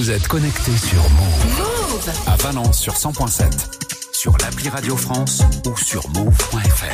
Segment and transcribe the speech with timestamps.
[0.00, 2.10] Vous êtes connecté sur Move.
[2.26, 3.44] À Valence sur 100.7,
[4.12, 6.86] sur l'appli Radio France ou sur move.fr.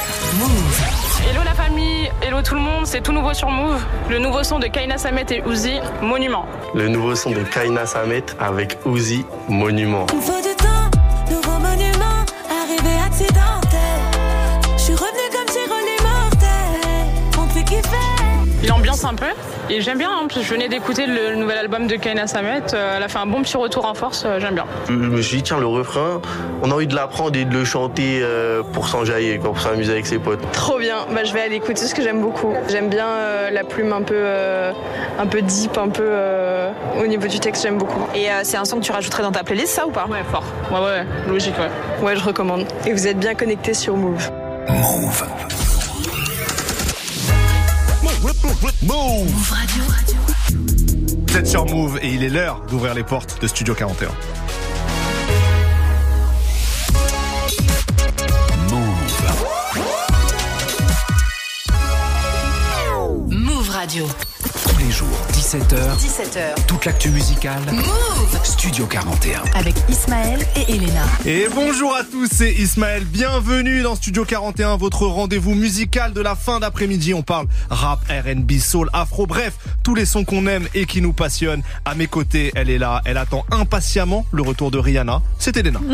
[1.31, 3.81] Hello la famille, hello tout le monde, c'est tout nouveau sur Move.
[4.11, 6.47] Le nouveau son de Kaina Samet et Uzi, Monument.
[6.75, 10.07] Le nouveau son de Kaina Samet avec Uzi, Monument.
[18.97, 19.27] Ambiance un peu
[19.73, 20.11] et j'aime bien.
[20.11, 22.63] hein, je venais d'écouter le nouvel album de Kaina Samet.
[22.75, 24.65] euh, elle a fait un bon petit retour en force, euh, j'aime bien.
[24.89, 26.21] Je me suis dit, tiens, le refrain,
[26.63, 30.07] on a envie de l'apprendre et de le chanter euh, pour s'enjailler, pour s'amuser avec
[30.07, 30.41] ses potes.
[30.53, 32.55] Trop bien, bah, je vais aller écouter ce que j'aime beaucoup.
[32.69, 34.73] J'aime bien euh, la plume un peu, euh,
[35.19, 36.71] un peu deep, un peu euh,
[37.03, 38.07] au niveau du texte, j'aime beaucoup.
[38.15, 40.07] Et euh, c'est un son que tu rajouterais dans ta playlist, ça ou pas?
[40.09, 40.45] Ouais, fort.
[40.71, 42.07] Ouais, ouais, logique, ouais.
[42.07, 42.65] Ouais, je recommande.
[42.87, 44.31] Et vous êtes bien connectés sur Move.
[44.69, 45.25] Move.
[48.63, 48.75] Move
[51.27, 54.09] Vous êtes sur Move et il est l'heure d'ouvrir les portes de Studio 41.
[58.71, 58.97] Move.
[63.31, 64.07] Move Radio.
[64.87, 66.67] Tous les jours, 17h, 17h.
[66.69, 67.61] toute l'actu musicale.
[67.73, 69.43] Move Studio 41.
[69.59, 71.03] avec Ismaël et Elena.
[71.25, 73.05] Et bonjour à tous, c'est Ismaël.
[73.05, 77.15] Bienvenue dans Studio 41, votre rendez-vous musical de la fin d'après-midi.
[77.15, 81.13] On parle rap, R&B, soul, afro, bref, tous les sons qu'on aime et qui nous
[81.13, 81.63] passionnent.
[81.85, 85.21] À mes côtés, elle est là, elle attend impatiemment le retour de Rihanna.
[85.41, 85.81] C'est Elena.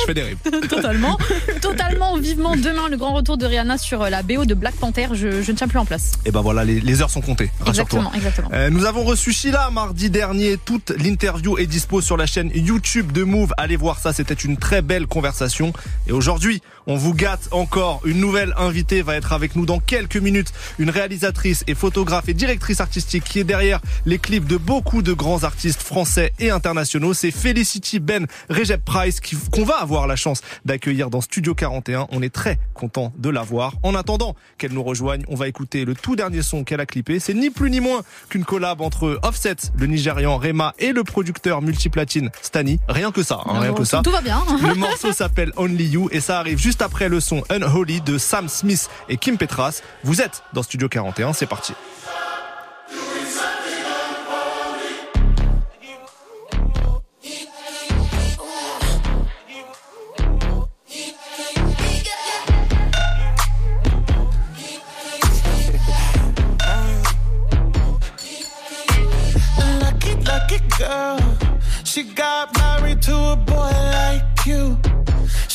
[0.00, 0.38] Je fais des rimes.
[0.68, 1.18] Totalement,
[1.60, 2.56] totalement, vivement.
[2.56, 5.08] Demain, le grand retour de Rihanna sur euh, la BO de Black Panther.
[5.12, 6.12] Je, je ne tiens plus en place.
[6.24, 7.50] Et ben voilà, les, les heures sont comptées.
[7.60, 7.97] Rassure-toi.
[7.98, 8.48] Exactement, exactement.
[8.52, 10.56] Euh, nous avons reçu Sheila mardi dernier.
[10.56, 13.52] Toute l'interview est dispo sur la chaîne YouTube de Move.
[13.56, 15.72] Allez voir ça, c'était une très belle conversation.
[16.06, 18.00] Et aujourd'hui, on vous gâte encore.
[18.04, 20.52] Une nouvelle invitée va être avec nous dans quelques minutes.
[20.80, 25.12] Une réalisatrice et photographe et directrice artistique qui est derrière les clips de beaucoup de
[25.12, 27.14] grands artistes français et internationaux.
[27.14, 32.06] C'est Felicity Ben Recep Price qui- qu'on va avoir la chance d'accueillir dans Studio 41.
[32.10, 33.74] On est très content de la voir.
[33.82, 37.20] En attendant qu'elle nous rejoigne, on va écouter le tout dernier son qu'elle a clippé.
[37.20, 38.00] C'est ni plus ni moins
[38.30, 42.80] qu'une collab entre Offset, le Nigérian Rema et le producteur multiplatine Stani.
[42.88, 44.00] Rien que ça, hein, rien que ça.
[44.02, 44.42] Tout va bien.
[44.66, 48.48] Le morceau s'appelle Only You et ça arrive juste après le son Unholy de Sam
[48.48, 49.82] Smith et Kim Petras.
[50.04, 51.74] Vous êtes dans Studio 41, c'est parti.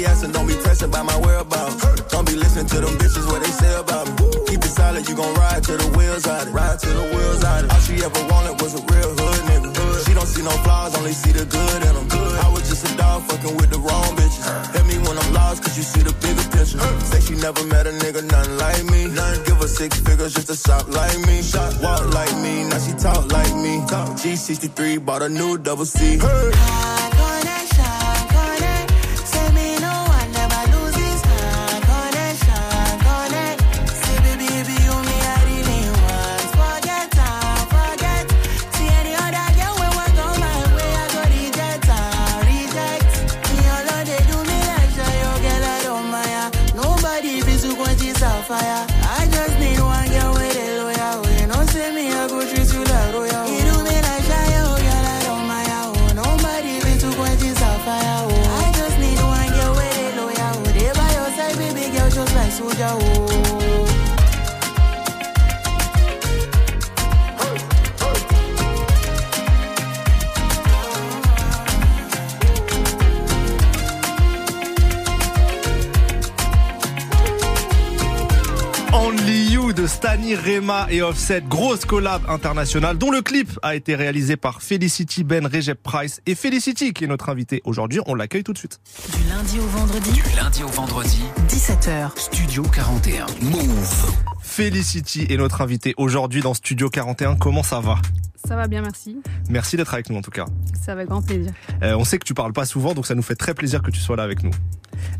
[0.00, 1.76] Be asking, don't be pressing by my whereabouts.
[2.08, 4.32] Don't be listening to them bitches what they say about me.
[4.48, 6.50] Keep it solid, you gon' ride till the wheels out it.
[6.52, 7.70] Ride till the wheels out it.
[7.70, 9.68] All she ever wanted was a real hood nigga.
[10.08, 12.08] She don't see no flaws, only see the good in them.
[12.40, 14.72] I was just a dog fucking with the wrong bitches.
[14.72, 16.80] Hit me when I'm lost, cause you see the bigger picture.
[17.04, 19.04] Say she never met a nigga, nothing like me.
[19.04, 21.42] Nothing give her six figures just to shop like me.
[21.42, 23.84] Shop, walk like me, now she talk like me.
[24.16, 26.16] G63 bought a new double C.
[26.16, 27.09] Connection,
[80.34, 85.46] Rema et Offset, grosse collab internationale dont le clip a été réalisé par Felicity Ben,
[85.46, 88.00] Recep Price et Felicity qui est notre invité aujourd'hui.
[88.06, 88.80] On l'accueille tout de suite.
[89.16, 92.18] Du lundi au vendredi, Du lundi au vendredi, 17h.
[92.18, 93.26] Studio 41.
[93.42, 94.14] Move.
[94.42, 97.36] Felicity est notre invité aujourd'hui dans Studio 41.
[97.36, 97.96] Comment ça va?
[98.46, 99.18] Ça va bien, merci.
[99.48, 100.46] Merci d'être avec nous en tout cas.
[100.84, 101.52] Ça va grand plaisir.
[101.82, 103.90] Euh, on sait que tu parles pas souvent, donc ça nous fait très plaisir que
[103.90, 104.50] tu sois là avec nous.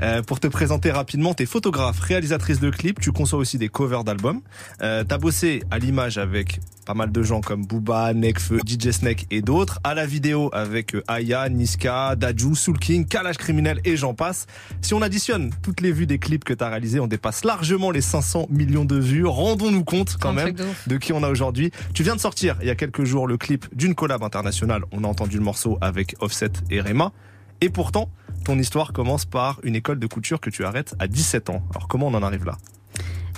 [0.02, 4.04] Euh, pour te présenter rapidement, t'es photographe, réalisatrice de clips, tu conçois aussi des covers
[4.04, 4.40] d'albums.
[4.82, 9.26] Euh, T'as bossé à l'image avec pas mal de gens comme Booba, Nekfeu, DJ Snake
[9.30, 9.78] et d'autres.
[9.84, 14.48] À la vidéo avec euh, Aya, Niska, Daju, Soul King, Kalash Criminel et j'en passe.
[14.80, 18.00] Si on additionne toutes les vues des clips que t'as réalisés, on dépasse largement les
[18.00, 19.24] 500 millions de vues.
[19.24, 20.56] Rendons-nous compte quand même
[20.88, 21.70] de qui on a aujourd'hui.
[21.94, 24.82] Tu viens de sortir il y a quelques jours le clip d'une collab internationale.
[24.90, 27.12] On a entendu le morceau avec Offset et Rema.
[27.60, 28.10] Et pourtant,
[28.44, 31.62] ton histoire commence par une école de couture que tu arrêtes à 17 ans.
[31.70, 32.56] Alors comment on en arrive là?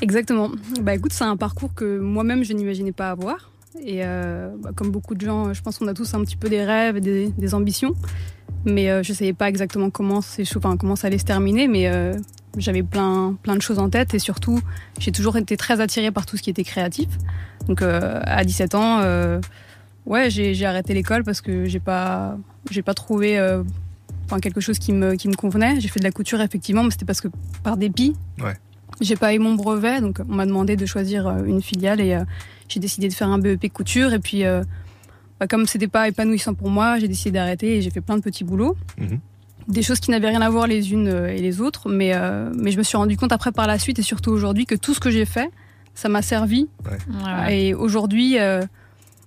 [0.00, 0.50] Exactement.
[0.80, 3.50] Bah écoute, c'est un parcours que moi-même je n'imaginais pas avoir.
[3.84, 6.49] Et euh, bah, comme beaucoup de gens, je pense qu'on a tous un petit peu
[6.49, 7.94] des rêves des, des ambitions.
[8.64, 11.68] Mais euh, je ne savais pas exactement comment, enfin, comment ça allait se terminer.
[11.68, 12.14] Mais euh,
[12.56, 14.14] j'avais plein, plein de choses en tête.
[14.14, 14.61] Et surtout,
[14.99, 17.08] j'ai toujours été très attirée par tout ce qui était créatif.
[17.68, 19.00] Donc à 17 ans,
[20.06, 22.37] ouais, j'ai arrêté l'école parce que j'ai pas,
[22.84, 23.38] pas trouvé
[24.40, 25.80] quelque chose qui me, qui me convenait.
[25.80, 27.28] J'ai fait de la couture effectivement, mais c'était parce que
[27.62, 28.16] par dépit.
[28.40, 28.56] Ouais.
[29.00, 32.14] J'ai pas eu mon brevet, donc on m'a demandé de choisir euh, une filiale et
[32.14, 32.25] euh,
[32.68, 34.12] j'ai décidé de faire un BEP couture.
[34.12, 34.62] Et puis, euh,
[35.40, 38.22] bah, comme c'était pas épanouissant pour moi, j'ai décidé d'arrêter et j'ai fait plein de
[38.22, 38.76] petits boulots.
[38.99, 39.18] Mhm.
[39.68, 42.72] Des choses qui n'avaient rien à voir les unes et les autres, mais, euh, mais
[42.72, 45.00] je me suis rendu compte après par la suite et surtout aujourd'hui que tout ce
[45.00, 45.50] que j'ai fait,
[45.94, 46.68] ça m'a servi.
[47.50, 48.62] Et aujourd'hui, euh,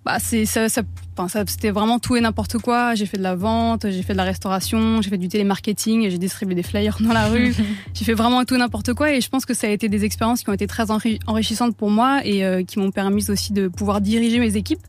[0.05, 0.83] bah, c'est ça, ça-
[1.17, 2.93] enfin, ça- c'était vraiment tout et n'importe quoi.
[2.95, 6.17] J'ai fait de la vente, j'ai fait de la restauration, j'ai fait du télémarketing, j'ai
[6.19, 7.53] distribué des flyers dans la rue.
[7.93, 10.05] j'ai fait vraiment tout et n'importe quoi et je pense que ça a été des
[10.05, 13.51] expériences qui ont été très enri- enrichissantes pour moi et euh, qui m'ont permis aussi
[13.53, 14.81] de pouvoir diriger mes équipes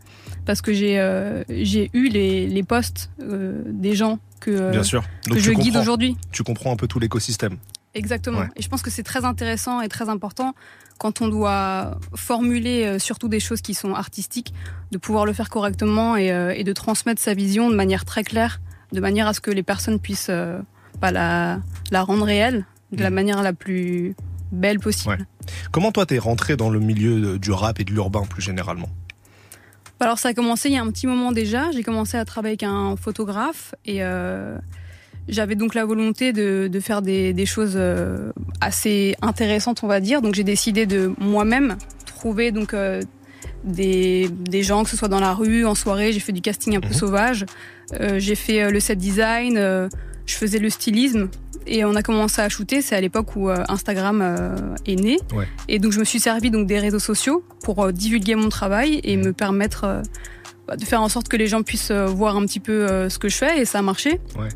[0.44, 4.82] parce que j'ai euh, j'ai eu les, les postes euh, des gens que, euh, Bien
[4.82, 5.02] sûr.
[5.30, 6.16] que je guide aujourd'hui.
[6.30, 7.56] Tu comprends un peu tout l'écosystème.
[7.97, 8.41] Exactement.
[8.41, 8.49] Ouais.
[8.57, 10.55] Et je pense que c'est très intéressant et très important
[10.99, 14.55] quand on doit formuler euh, surtout des choses qui sont artistiques,
[14.93, 18.23] de pouvoir le faire correctement et, euh, et de transmettre sa vision de manière très
[18.23, 18.61] claire,
[18.93, 20.59] de manière à ce que les personnes puissent euh,
[21.00, 21.61] pas la,
[21.91, 24.15] la rendre réelle de la manière la plus
[24.53, 25.26] belle possible.
[25.73, 28.88] Comment toi t'es rentré dans le milieu du rap et de l'urbain plus généralement?
[29.99, 31.71] Alors ça a commencé il y a un petit moment déjà.
[31.73, 34.57] J'ai commencé à travailler avec un photographe et euh,
[35.28, 38.30] j'avais donc la volonté de, de faire des, des choses euh,
[38.61, 40.23] assez intéressantes, on va dire.
[40.23, 43.02] Donc j'ai décidé de moi-même trouver donc euh,
[43.64, 46.12] des, des gens, que ce soit dans la rue, en soirée.
[46.12, 47.45] J'ai fait du casting un peu sauvage.
[48.00, 49.56] Euh, j'ai fait le set design.
[49.56, 49.88] euh,
[50.26, 51.28] je faisais le stylisme
[51.68, 52.83] et on a commencé à shooter.
[52.83, 55.18] C'est à l'époque où Instagram est né.
[55.33, 55.47] Ouais.
[55.68, 59.16] Et donc je me suis servi donc des réseaux sociaux pour divulguer mon travail et
[59.16, 60.02] me permettre
[60.66, 63.28] bah, de faire en sorte que les gens puissent voir un petit peu ce que
[63.28, 64.21] je fais et ça a marché.
[64.37, 64.49] Ouais.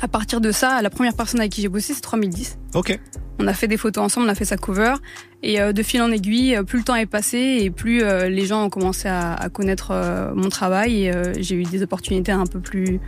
[0.00, 2.58] À partir de ça, la première personne avec qui j'ai bossé, c'est 3010.
[2.74, 2.98] Ok.
[3.38, 4.94] On a fait des photos ensemble, on a fait sa cover.
[5.42, 8.28] Et euh, de fil en aiguille, euh, plus le temps est passé et plus euh,
[8.28, 9.92] les gens ont commencé à, à connaître
[10.34, 11.06] mon travail.
[11.06, 13.00] Et j'ai eu des opportunités un peu plus,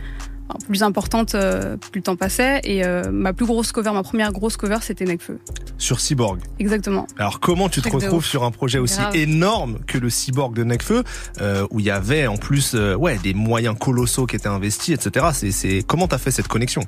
[0.67, 2.61] plus importantes euh, plus le temps passait.
[2.63, 5.39] Et euh, ma plus grosse cover, ma première grosse cover, c'était Necfeu.
[5.77, 6.39] Sur Cyborg.
[6.59, 7.07] Exactement.
[7.17, 9.15] Alors comment tu te retrouves sur un projet aussi Grave.
[9.15, 11.03] énorme que le Cyborg de Necfeu,
[11.41, 14.95] euh, où il y avait en plus euh, ouais des moyens colossaux qui étaient investis,
[14.95, 15.27] etc.
[15.33, 16.81] C'est c'est comment t'as fait cette connexion?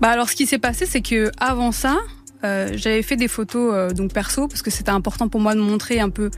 [0.00, 1.98] Bah alors ce qui s'est passé, c'est que avant ça,
[2.44, 5.60] euh, j'avais fait des photos euh, donc perso parce que c'était important pour moi de
[5.60, 6.30] montrer un peu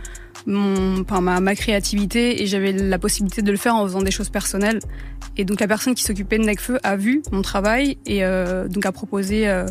[0.46, 4.10] mon, enfin, ma, ma créativité et j'avais la possibilité de le faire en faisant des
[4.10, 4.80] choses personnelles.
[5.36, 8.84] Et donc la personne qui s'occupait de Necfeu a vu mon travail et euh, donc
[8.86, 9.66] a proposé euh,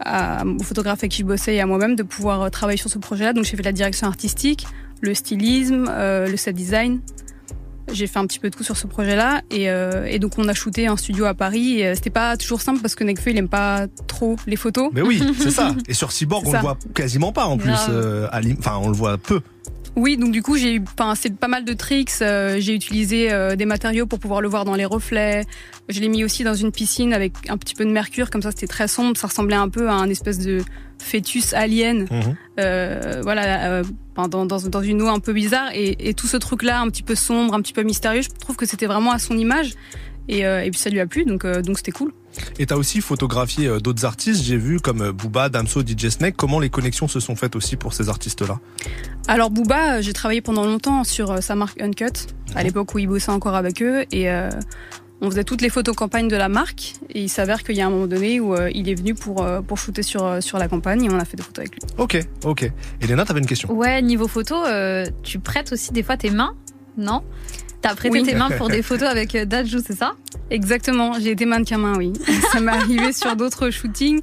[0.00, 2.90] à, au photographe avec qui je bossais et à moi-même de pouvoir euh, travailler sur
[2.90, 3.32] ce projet-là.
[3.32, 4.66] Donc j'ai fait la direction artistique,
[5.00, 7.00] le stylisme, euh, le set design.
[7.92, 10.54] J'ai fait un petit peu de tout sur ce projet-là et, et donc on a
[10.54, 11.82] shooté un studio à Paris.
[11.96, 14.90] C'était pas toujours simple parce que Necfeu il aime pas trop les photos.
[14.92, 15.74] Mais oui, c'est ça.
[15.88, 17.72] Et sur Cyborg, on le voit quasiment pas en plus.
[17.72, 19.40] Enfin, on le voit peu.
[19.96, 22.10] Oui, donc du coup j'ai eu, enfin c'est pas mal de tricks.
[22.22, 25.44] euh, j'ai utilisé euh, des matériaux pour pouvoir le voir dans les reflets.
[25.88, 28.50] Je l'ai mis aussi dans une piscine avec un petit peu de mercure, comme ça
[28.50, 29.16] c'était très sombre.
[29.16, 30.62] Ça ressemblait un peu à un espèce de
[30.98, 32.06] fœtus alien.
[32.10, 32.36] Mhm.
[32.60, 33.84] Euh, voilà, euh,
[34.16, 35.70] dans, dans, dans une eau un peu bizarre.
[35.74, 38.56] Et, et tout ce truc-là, un petit peu sombre, un petit peu mystérieux, je trouve
[38.56, 39.72] que c'était vraiment à son image.
[40.28, 42.12] Et, euh, et puis ça lui a plu, donc euh, donc c'était cool.
[42.60, 46.36] Et t'as aussi photographié d'autres artistes, j'ai vu comme Booba, Damso, DJ Snake.
[46.36, 48.60] Comment les connexions se sont faites aussi pour ces artistes-là?
[49.30, 52.10] Alors Booba, euh, j'ai travaillé pendant longtemps sur euh, sa marque Uncut,
[52.56, 54.50] à l'époque où il bossait encore avec eux, et euh,
[55.20, 56.94] on faisait toutes les photos campagnes de la marque.
[57.10, 59.44] Et il s'avère qu'il y a un moment donné où euh, il est venu pour
[59.44, 61.80] euh, pour shooter sur sur la campagne, et on a fait des photos avec lui.
[61.96, 62.72] Ok, ok.
[63.00, 66.56] Elena, t'avais une question Ouais, niveau photo, euh, tu prêtes aussi des fois tes mains,
[66.98, 67.22] non?
[67.82, 68.24] T'as prêté Oui.
[68.24, 70.14] tes mains pour des photos avec Dajou, c'est ça?
[70.50, 72.12] Exactement, j'ai été mannequin main, oui.
[72.52, 74.20] Ça m'est arrivé sur d'autres shootings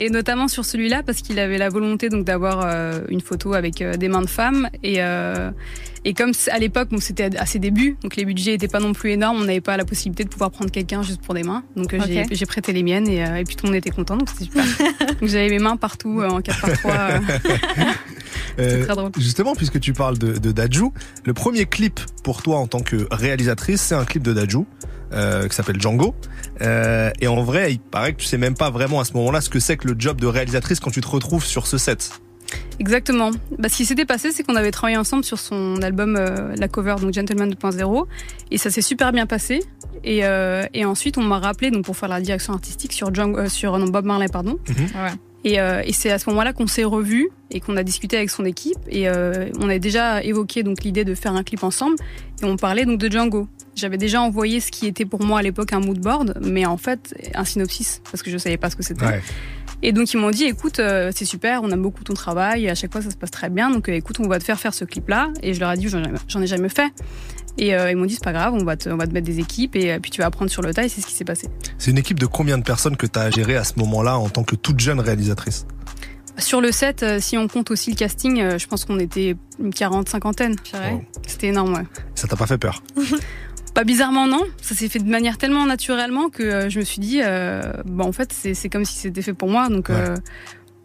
[0.00, 3.82] et notamment sur celui-là parce qu'il avait la volonté donc d'avoir euh, une photo avec
[3.82, 5.50] euh, des mains de femmes et euh,
[6.06, 8.94] et comme à l'époque bon, c'était à ses débuts donc les budgets étaient pas non
[8.94, 11.62] plus énormes, on n'avait pas la possibilité de pouvoir prendre quelqu'un juste pour des mains
[11.76, 14.44] donc j'ai- prêté les miennes et, et puis tout le monde était content donc c'était
[14.44, 14.64] super.
[15.20, 17.18] donc j'avais mes mains partout en 4 par 3 euh.
[18.58, 19.10] Euh, très drôle.
[19.16, 20.92] Justement, puisque tu parles de, de Dajou,
[21.24, 24.66] le premier clip pour toi en tant que réalisatrice, c'est un clip de Dajou.
[25.12, 26.14] Euh, qui s'appelle Django
[26.62, 29.40] Euh, et en vrai il paraît que tu sais même pas vraiment à ce moment-là
[29.40, 32.10] ce que c'est que le job de réalisatrice quand tu te retrouves sur ce set
[32.80, 33.30] Exactement.
[33.58, 36.66] Bah, ce qui s'était passé, c'est qu'on avait travaillé ensemble sur son album, euh, la
[36.66, 38.06] cover, donc Gentleman 2.0,
[38.50, 39.60] et ça s'est super bien passé.
[40.02, 43.38] Et, euh, et ensuite, on m'a rappelé donc pour faire la direction artistique sur, Django-
[43.38, 44.58] euh, sur non, Bob Marley, pardon.
[44.68, 45.12] Ouais.
[45.44, 48.30] Et, euh, et c'est à ce moment-là qu'on s'est revus et qu'on a discuté avec
[48.30, 48.78] son équipe.
[48.88, 51.96] Et euh, on a déjà évoqué donc l'idée de faire un clip ensemble.
[52.42, 53.48] Et on parlait donc de Django.
[53.74, 56.76] J'avais déjà envoyé ce qui était pour moi à l'époque un mood board, mais en
[56.76, 59.06] fait un synopsis parce que je savais pas ce que c'était.
[59.06, 59.22] Ouais.
[59.82, 62.70] Et donc ils m'ont dit, écoute, euh, c'est super, on aime beaucoup ton travail, et
[62.70, 64.74] à chaque fois ça se passe très bien, donc écoute, on va te faire faire
[64.74, 65.30] ce clip-là.
[65.42, 66.92] Et je leur ai dit, j'en ai, j'en ai jamais fait.
[67.60, 69.26] Et euh, ils m'ont dit, c'est pas grave, on va, te, on va te mettre
[69.26, 71.12] des équipes, et euh, puis tu vas apprendre sur le tas, et c'est ce qui
[71.12, 71.48] s'est passé.
[71.76, 74.44] c'est une équipe de combien de personnes que t'as géré à ce moment-là en tant
[74.44, 75.66] que toute jeune réalisatrice?
[76.38, 79.74] Sur le set, euh, si on compte aussi le casting, je pense qu'on était une
[79.74, 80.56] quarante, cinquantaine.
[80.72, 81.04] Wow.
[81.26, 81.84] C'était énorme, ouais.
[82.14, 82.82] ça t'a pas fait peur?
[83.74, 84.42] Pas bizarrement, non.
[84.60, 88.12] Ça s'est fait de manière tellement naturellement que je me suis dit, euh, bah, en
[88.12, 89.68] fait, c'est comme si c'était fait pour moi.
[89.68, 90.16] Donc, euh,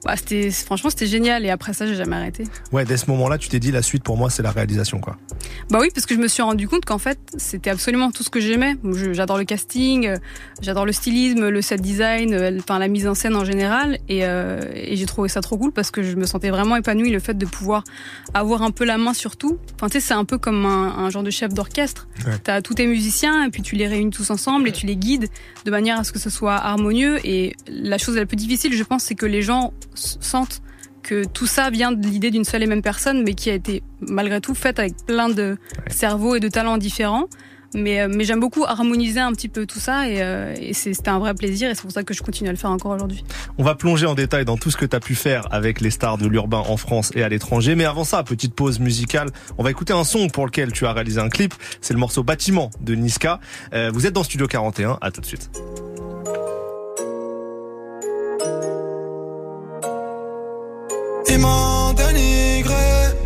[0.04, 1.46] bah, c'était, franchement, c'était génial.
[1.46, 2.44] Et après ça, j'ai jamais arrêté.
[2.72, 5.18] ouais dès ce moment-là tu t'es dit la suite pour moi c'est la réalisation quoi
[5.70, 8.30] Bah oui, parce que je me suis rendu compte qu'en fait, c'était absolument tout ce
[8.30, 8.76] que j'aimais.
[9.14, 10.18] J'adore le casting, euh,
[10.62, 14.26] j'adore le stylisme, le set design, euh, enfin la mise en scène en général, et,
[14.26, 17.20] euh, et j'ai trouvé ça trop cool parce que je me sentais vraiment épanouie le
[17.20, 17.84] fait de pouvoir
[18.34, 19.58] avoir un peu la main sur tout.
[19.76, 22.08] Enfin, tu sais, c'est un peu comme un, un genre de chef d'orchestre.
[22.26, 22.34] Ouais.
[22.44, 25.28] T'as tous tes musiciens et puis tu les réunis tous ensemble et tu les guides
[25.66, 27.20] de manière à ce que ce soit harmonieux.
[27.26, 30.62] Et la chose la plus difficile, je pense, c'est que les gens sentent
[31.04, 33.84] que tout ça vient de l'idée d'une seule et même personne, mais qui a été
[34.02, 35.58] malgré tout faite avec plein de
[35.90, 37.28] cerveaux et de talents différents.
[37.76, 41.10] Mais, euh, mais j'aime beaucoup harmoniser un petit peu tout ça et, euh, et c'était
[41.10, 43.24] un vrai plaisir et c'est pour ça que je continue à le faire encore aujourd'hui.
[43.58, 45.92] On va plonger en détail dans tout ce que tu as pu faire avec les
[45.92, 47.76] stars de l'urbain en France et à l'étranger.
[47.76, 50.94] Mais avant ça, petite pause musicale, on va écouter un son pour lequel tu as
[50.94, 51.54] réalisé un clip.
[51.82, 53.40] C'est le morceau Bâtiment de Niska.
[53.74, 55.52] Euh, vous êtes dans Studio 41, à tout de suite.
[61.28, 62.74] Ils m'ont dénigré,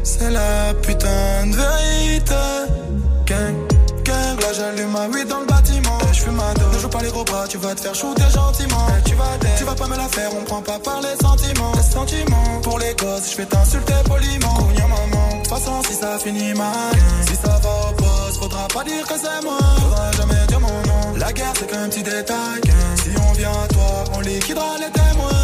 [0.04, 2.34] c'est la putain de vérité.
[3.26, 3.56] Gang,
[4.04, 6.00] gang, là j'allume ma weed dans le bâtiment.
[6.12, 8.88] Je fume ma ne joue pas les gros bras, tu vas te faire shooter gentiment.
[9.06, 11.72] Tu vas tu vas pas me la faire, on prend pas par les sentiments.
[11.76, 14.58] Les sentiments, pour les gosses, je vais t'insulter poliment.
[14.90, 16.96] Maman, de toute façon si ça finit mal,
[17.28, 19.60] si ça va au poste, faudra pas dire que c'est moi.
[19.82, 21.18] Faudra jamais dire mon nom.
[21.18, 22.62] La guerre c'est qu'un petit détail.
[23.04, 25.39] Si on vient à toi, on liquidera les témoins.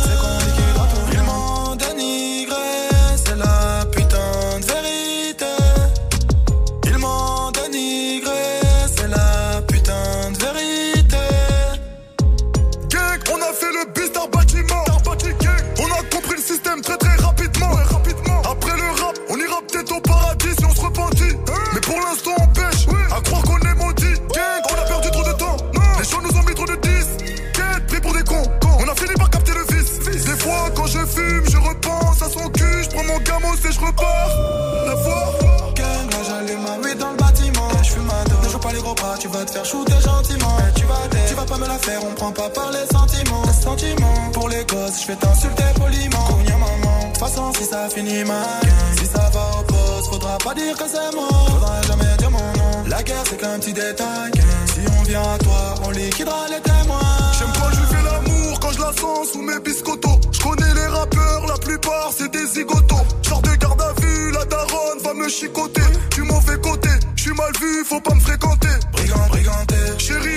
[42.02, 43.44] On prend pas par les sentiments.
[43.46, 46.26] Les sentiments, pour les gosses, je vais t'insulter poliment.
[46.28, 48.62] Cogna maman, de façon si ça finit mal,
[48.98, 51.30] si ça va au poste, faudra pas dire que c'est moi.
[51.48, 52.88] Faudra jamais dire mon nom.
[52.88, 54.32] La guerre c'est qu'un petit détail.
[54.74, 57.00] Si on vient à toi, on liquidera les témoins.
[57.38, 60.20] J'aime quand je fais l'amour, quand je la sens sous mes biscottos.
[60.32, 63.06] Je connais les rappeurs, la plupart c'est des zigotos.
[63.22, 65.82] Genre de garde à vue, la daronne va me chicoter.
[66.12, 68.65] Du mauvais côté, je suis mal vu, faut pas me fréquenter.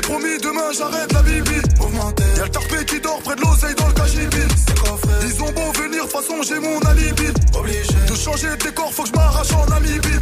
[0.09, 1.61] Promis, demain j'arrête la bibi.
[2.38, 5.11] Y'a le tarpé qui dort près de l'oseille dans le coffré.
[5.27, 7.27] Ils ont beau venir, façon j'ai mon alibi.
[7.53, 7.94] Obligé.
[8.09, 10.18] De changer de décor, faut que je m'arrache en Namibie.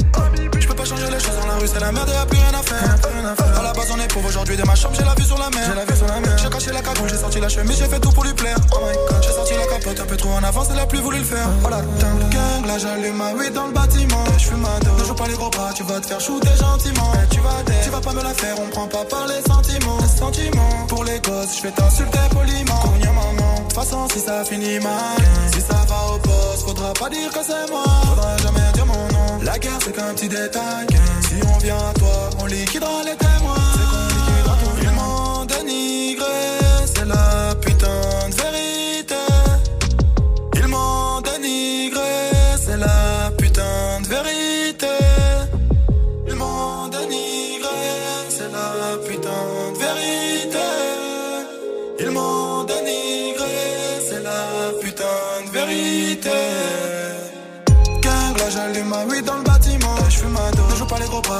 [0.58, 2.58] Je peux pas changer les choses dans la rue, c'est la merde, y'a plus rien
[2.58, 3.58] à faire.
[3.58, 5.50] À la base, on est pauvre aujourd'hui, de ma chambre, j'ai la vue sur la
[5.50, 5.62] mer.
[5.68, 6.38] J'ai la vue sur la mer.
[6.38, 8.56] J'ai caché la cagoule, j'ai sorti la chemise, j'ai fait tout pour lui plaire.
[8.72, 11.00] Oh my god, j'ai sorti la capote un peu trop en avance, elle a plus
[11.00, 11.48] voulu le faire.
[11.64, 14.24] Oh la dingue, gang, là j'allume ma weed dans le bâtiment.
[14.38, 16.56] Je fume ma dos, ne joue pas les gros bras, tu vas te faire shooter
[16.58, 17.12] gentiment.
[17.30, 19.98] Tu vas tu vas pas me la faire, on prend pas par les sentiments.
[20.00, 22.80] Les sentiments, pour les gosses, je vais t'insulter poliment.
[22.80, 25.18] Cogna maman, de toute façon si ça finit mal,
[25.52, 27.84] si ça va au poste, faudra pas dire que c'est moi.
[28.08, 29.42] Faudra jamais dire mon nom.
[29.42, 30.86] La guerre c'est qu'un petit détail.
[31.28, 33.35] Si on vient à toi, on liquidera les témoins.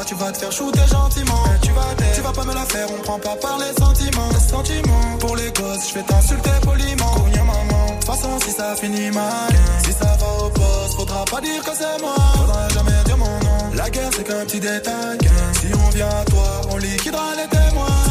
[0.05, 1.43] Tu vas te faire shooter gentiment.
[1.63, 4.29] Tu vas tu vas pas me la faire, on prend pas par les sentiments.
[4.33, 7.15] Les sentiments, pour les gosses, je vais t'insulter poliment.
[7.15, 9.53] Cogna maman, de toute façon si ça finit mal,
[9.85, 12.17] si ça va au poste, faudra pas dire que c'est moi.
[12.37, 13.75] Faudra jamais dire mon nom.
[13.75, 15.19] La guerre c'est qu'un petit détail.
[15.61, 18.06] Si on vient à toi, on liquidera les témoins.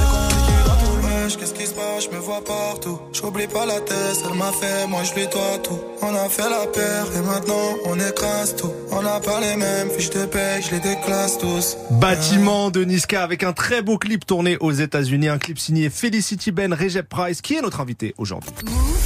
[1.34, 3.00] Qu'est-ce qui se passe, je me vois partout.
[3.12, 5.80] J'oublie pas la tête, elle m'a fait, moi je lui dois tout.
[6.04, 8.72] On a fait la paire et maintenant on écrase tout.
[8.92, 11.78] On a pas les mêmes fiches de paie, je les déclasse tous.
[11.90, 16.52] Bâtiment de Niska avec un très beau clip tourné aux États-Unis, un clip signé Felicity
[16.52, 18.52] Ben Recep Price, qui est notre invité aujourd'hui.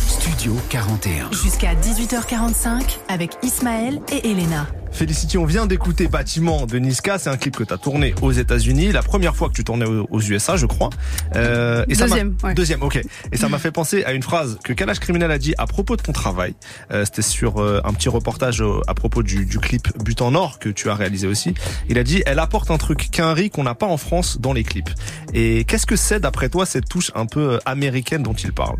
[0.08, 1.32] Studio 41.
[1.32, 4.68] Jusqu'à 18h45 avec Ismaël et Elena.
[4.92, 7.20] Felicity, on vient d'écouter Bâtiment de Niska.
[7.20, 8.92] C'est un clip que tu as tourné aux États-Unis.
[8.92, 10.90] La première fois que tu tournais aux USA, je crois.
[11.36, 12.54] Euh, et ça m'a- Deuxième, ouais.
[12.54, 13.00] Deuxième, ok.
[13.32, 15.96] Et ça m'a fait penser à une phrase que Kalash Criminel a dit à propos
[15.96, 16.54] de ton travail.
[16.92, 20.36] Euh, C'était sur euh, un petit reportage euh, à propos du, du clip But en
[20.36, 21.54] or que tu as réalisé aussi.
[21.88, 24.54] Il a dit elle apporte un truc qu'un riz qu'on n'a pas en France dans
[24.54, 24.90] les clips.
[25.34, 28.76] Et qu'est-ce que c'est d'après toi cette touche un peu euh, américaine dont il parle?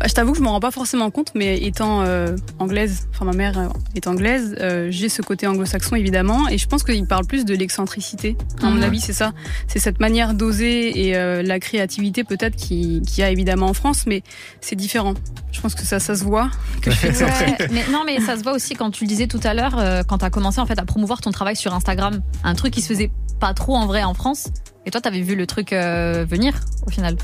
[0.00, 3.24] Bah, je t'avoue que je m'en rends pas forcément compte, mais étant euh, anglaise, enfin
[3.24, 7.26] ma mère est anglaise, euh, j'ai ce côté anglo-saxon évidemment, et je pense qu'il parle
[7.26, 8.36] plus de l'excentricité.
[8.62, 8.82] À mon Mhm.
[8.82, 9.32] avis, c'est ça.
[9.68, 13.74] C'est cette manière d'oser et euh, la créativité peut-être qui qu'il y a évidemment en
[13.74, 14.22] France, mais
[14.60, 15.14] c'est différent.
[15.52, 16.50] Je pense que ça, ça se voit.
[16.82, 17.26] Que je fais ça.
[17.26, 19.78] Ouais, mais non, mais ça se voit aussi quand tu le disais tout à l'heure,
[19.78, 22.72] euh, quand tu as commencé en fait à promouvoir ton travail sur Instagram, un truc
[22.74, 24.48] qui se faisait pas trop en vrai en France.
[24.86, 26.54] Et toi, t'avais vu le truc euh, venir
[26.86, 27.16] au final.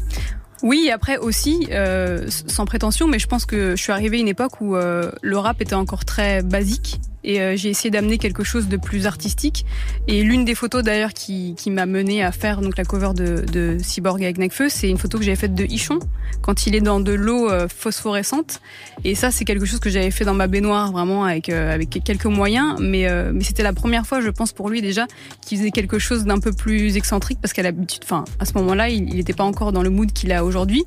[0.62, 4.28] Oui, après aussi, euh, sans prétention, mais je pense que je suis arrivée à une
[4.28, 8.44] époque où euh, le rap était encore très basique et euh, j'ai essayé d'amener quelque
[8.44, 9.66] chose de plus artistique.
[10.08, 13.44] Et l'une des photos d'ailleurs qui, qui m'a mené à faire donc la cover de,
[13.52, 15.98] de Cyborg avec Necfeu, c'est une photo que j'avais faite de Ichon
[16.42, 18.60] quand il est dans de l'eau euh, phosphorescente.
[19.04, 22.02] Et ça, c'est quelque chose que j'avais fait dans ma baignoire vraiment avec euh, avec
[22.04, 25.06] quelques moyens, mais mais c'était la première fois, je pense pour lui déjà,
[25.40, 28.88] qu'il faisait quelque chose d'un peu plus excentrique parce qu'à l'habitude, enfin à ce moment-là,
[28.88, 30.84] il n'était pas encore dans le mood qu'il a aujourd'hui.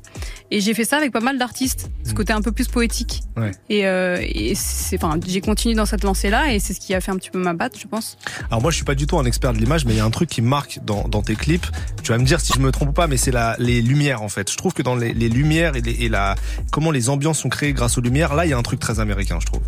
[0.50, 2.14] Et j'ai fait ça avec pas mal d'artistes, ce mmh.
[2.14, 3.22] côté un peu plus poétique.
[3.36, 3.50] Ouais.
[3.68, 7.00] Et, et c'est, enfin, j'ai continué dans cette lancée là et c'est ce qui a
[7.00, 8.16] fait un petit peu ma batte, je pense.
[8.50, 10.04] Alors moi, je suis pas du tout un expert de l'image, mais il y a
[10.04, 11.66] un truc qui marque dans, dans, tes clips.
[12.02, 14.28] Tu vas me dire si je me trompe pas, mais c'est la les lumières en
[14.28, 14.50] fait.
[14.50, 16.34] Je trouve que dans les, les lumières et, les, et la
[16.70, 19.00] comment les ambiances sont créées grâce aux lumières, là, il y a un truc très
[19.00, 19.62] américain, je trouve.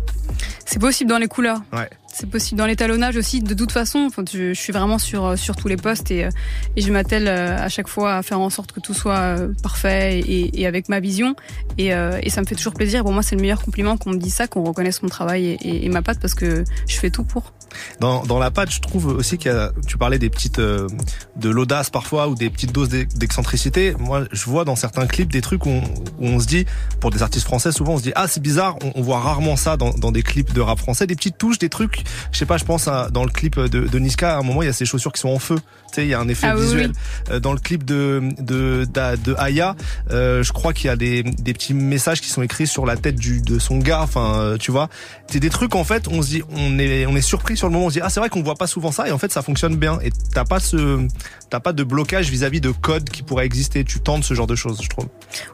[0.65, 1.61] C'est possible dans les couleurs.
[1.73, 3.41] Ouais c'est possible dans l'étalonnage aussi.
[3.41, 6.29] De toute façon, je, je, suis vraiment sur euh, sur tous les postes et, euh,
[6.75, 10.61] je m'attelle euh, à chaque fois à faire en sorte que tout soit parfait et,
[10.61, 11.35] et avec ma vision.
[11.77, 13.03] Et, et, ça me fait toujours plaisir.
[13.03, 15.89] Pour moi, c'est le meilleur compliment qu'on me dise ça, qu'on reconnaisse mon travail et,
[15.89, 17.53] ma patte parce que je fais tout pour.
[17.99, 21.49] Dans, dans la patte, je trouve aussi qu'il y a, tu parlais des petites, de
[21.49, 23.95] l'audace parfois ou des petites doses d'excentricité.
[23.99, 25.81] Moi, je vois dans certains clips des trucs où on,
[26.19, 26.65] où on, se dit,
[26.99, 29.55] pour des artistes français, souvent on se dit, ah, c'est bizarre, on, on, voit rarement
[29.55, 32.45] ça dans, dans des clips de rap français, des petites touches, des trucs je sais
[32.45, 34.69] pas, je pense à, dans le clip de, de Niska, à un moment il y
[34.69, 35.57] a ses chaussures qui sont en feu.
[35.89, 36.91] Tu sais, il y a un effet ah visuel.
[37.29, 39.75] Euh, dans le clip de de de, Aya,
[40.11, 42.97] euh, je crois qu'il y a des, des petits messages qui sont écrits sur la
[42.97, 44.01] tête du de son gars.
[44.01, 44.89] Enfin, euh, tu vois,
[45.27, 46.07] c'est des trucs en fait.
[46.07, 47.85] On se dit, on est on est surpris sur le moment.
[47.85, 49.41] On se dit ah c'est vrai qu'on voit pas souvent ça et en fait ça
[49.41, 49.99] fonctionne bien.
[50.03, 51.07] Et t'as pas ce
[51.49, 53.83] t'as pas de blocage vis-à-vis de code qui pourrait exister.
[53.83, 55.07] Tu tentes ce genre de choses, je trouve.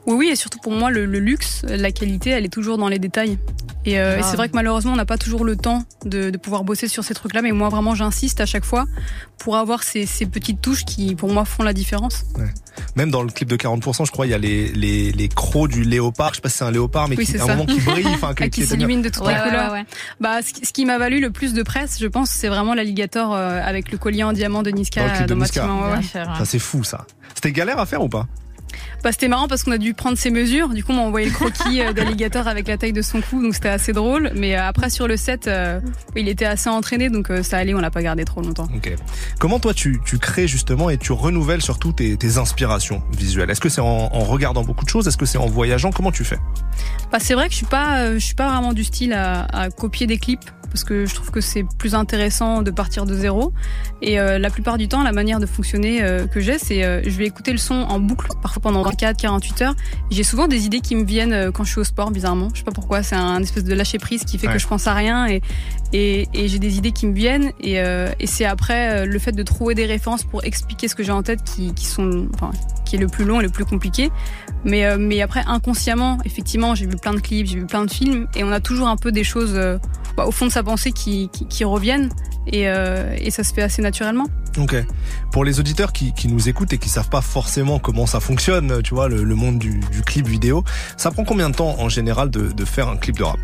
[0.05, 2.87] Oui oui et surtout pour moi le, le luxe, la qualité, elle est toujours dans
[2.87, 3.37] les détails.
[3.85, 6.37] Et, euh, et c'est vrai que malheureusement on n'a pas toujours le temps de, de
[6.37, 8.85] pouvoir bosser sur ces trucs-là, mais moi vraiment j'insiste à chaque fois
[9.37, 12.23] pour avoir ces, ces, petites touches qui pour moi font la différence.
[12.37, 12.45] Ouais.
[12.95, 15.69] Même dans le clip de 40%, je crois, il y a les, les, les crocs
[15.69, 16.29] du léopard.
[16.29, 18.49] Je sais pas si c'est un léopard, mais qui, un moment qui brille, enfin, qui,
[18.49, 19.75] qui s'illumine de toutes les couleurs.
[20.19, 23.61] Bah, ce, qui m'a valu le plus de presse, je pense, c'est vraiment l'alligator euh,
[23.63, 25.45] avec le collier en diamant de Niska dans, le
[26.11, 27.05] Ça c'est fou, ça.
[27.35, 28.27] C'était galère à faire ou pas?
[29.03, 30.69] Bah, c'était marrant parce qu'on a dû prendre ses mesures.
[30.69, 33.41] Du coup, on m'a envoyé le croquis euh, d'alligator avec la taille de son cou,
[33.41, 34.31] donc c'était assez drôle.
[34.35, 35.79] Mais euh, après, sur le set, euh,
[36.15, 38.67] il était assez entraîné, donc ça allait, on l'a pas gardé trop longtemps.
[38.75, 38.93] Ok.
[39.39, 43.49] Comment toi, tu, tu crées justement et tu renouvelles surtout tes, tes inspirations visuelles?
[43.49, 45.07] Est-ce que c'est en, en, regardant beaucoup de choses?
[45.07, 45.91] Est-ce que c'est en voyageant?
[45.91, 46.39] Comment tu fais?
[47.11, 49.69] Bah, C'est vrai que je suis pas, je suis pas vraiment du style à, à
[49.69, 53.53] copier des clips parce que je trouve que c'est plus intéressant de partir de zéro.
[54.01, 57.01] Et euh, la plupart du temps, la manière de fonctionner euh, que j'ai, c'est euh,
[57.05, 59.75] je vais écouter le son en boucle, parfois pendant 24, 48 heures.
[60.09, 62.49] J'ai souvent des idées qui me viennent quand je suis au sport, bizarrement.
[62.53, 64.87] Je sais pas pourquoi, c'est un espèce de lâcher prise qui fait que je pense
[64.87, 65.41] à rien et,
[65.93, 67.51] et, et j'ai des idées qui me viennent.
[67.61, 71.11] Et, et c'est après le fait de trouver des références pour expliquer ce que j'ai
[71.11, 72.51] en tête qui, qui sont, enfin,
[72.83, 74.11] qui est le plus long et le plus compliqué.
[74.65, 78.27] Mais, mais après, inconsciemment, effectivement, j'ai vu plein de clips, j'ai vu plein de films
[78.35, 79.59] et on a toujours un peu des choses
[80.15, 81.29] bah, au fond de sa pensée qui,
[81.63, 82.09] reviennent
[82.45, 84.27] et, euh, et, ça se fait assez naturellement.
[84.57, 84.75] Ok.
[85.31, 88.93] Pour les auditeurs qui, nous écoutent et qui savent pas forcément comment ça fonctionne, tu
[88.93, 90.63] vois, le, monde du, clip vidéo,
[90.97, 93.39] ça prend combien de temps en général de, faire un clip de rap?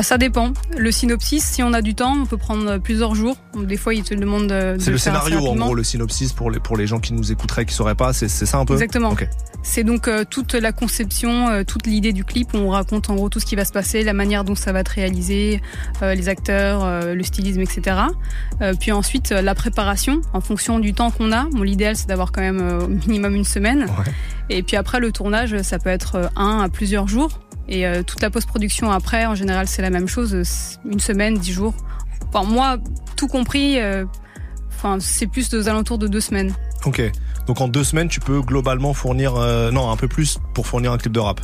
[0.00, 0.52] Ça dépend.
[0.76, 3.36] Le synopsis, si on a du temps, on peut prendre plusieurs jours.
[3.56, 4.76] Des fois, il te demande de.
[4.78, 7.66] C'est le scénario, en gros, le synopsis pour les, pour les gens qui nous écouteraient,
[7.66, 8.12] qui sauraient pas.
[8.12, 8.74] C'est ça un peu?
[8.74, 9.14] Exactement.
[9.62, 12.48] C'est donc euh, toute la conception, euh, toute l'idée du clip.
[12.54, 14.80] On raconte en gros tout ce qui va se passer, la manière dont ça va
[14.80, 15.62] être réalisé,
[16.02, 17.96] euh, les acteurs, le stylisme, etc.
[18.80, 21.44] puis ensuite, la préparation en fonction du temps qu'on a.
[21.44, 23.82] Bon, l'idéal, c'est d'avoir quand même au minimum une semaine.
[23.82, 24.12] Ouais.
[24.52, 27.40] Et puis après, le tournage, ça peut être un à plusieurs jours.
[27.68, 30.36] Et euh, toute la post-production après, en général, c'est la même chose,
[30.84, 31.74] une semaine, dix jours.
[32.28, 32.76] Enfin, moi,
[33.16, 34.04] tout compris, euh,
[34.98, 36.52] c'est plus aux alentours de deux semaines.
[36.84, 37.00] Ok.
[37.46, 40.92] Donc en deux semaines, tu peux globalement fournir, euh, non, un peu plus pour fournir
[40.92, 41.40] un clip de rap.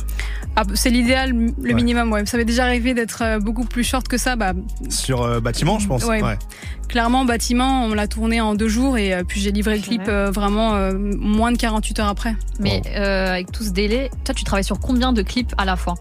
[0.55, 2.11] Ah, c'est l'idéal, le minimum.
[2.11, 2.25] Ouais.
[2.25, 4.35] Ça m'est déjà arrivé d'être euh, beaucoup plus short que ça.
[4.35, 4.53] Bah,
[4.89, 6.05] Sur euh, bâtiment, je pense.
[6.05, 6.21] Ouais.
[6.87, 10.91] Clairement, bâtiment, on l'a tourné en deux jours et puis j'ai livré le clip vraiment
[10.93, 12.35] moins de 48 heures après.
[12.59, 15.95] Mais avec tout ce délai, toi, tu travailles sur combien de clips à la fois?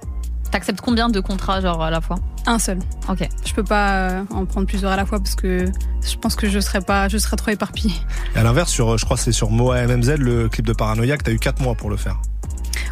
[0.51, 2.17] T'acceptes combien de contrats genre à la fois?
[2.47, 2.79] Un seul.
[3.09, 3.29] Ok.
[3.45, 5.67] Je peux pas euh, en prendre plusieurs à la fois parce que
[6.03, 7.93] je pense que je serais pas, je serais trop éparpillé.
[8.35, 11.33] À l'inverse, sur, je crois que c'est sur Moa MMZ, le clip de Paranoïaque, t'as
[11.33, 12.21] eu 4 mois pour le faire.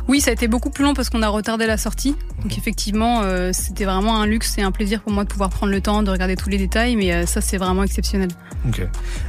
[0.08, 2.14] Oui, ça a été beaucoup plus long parce qu'on a retardé la sortie.
[2.42, 5.72] Donc effectivement, euh, c'était vraiment un luxe et un plaisir pour moi de pouvoir prendre
[5.72, 8.28] le temps de regarder tous les détails, mais euh, ça c'est vraiment exceptionnel.
[8.68, 8.82] Ok.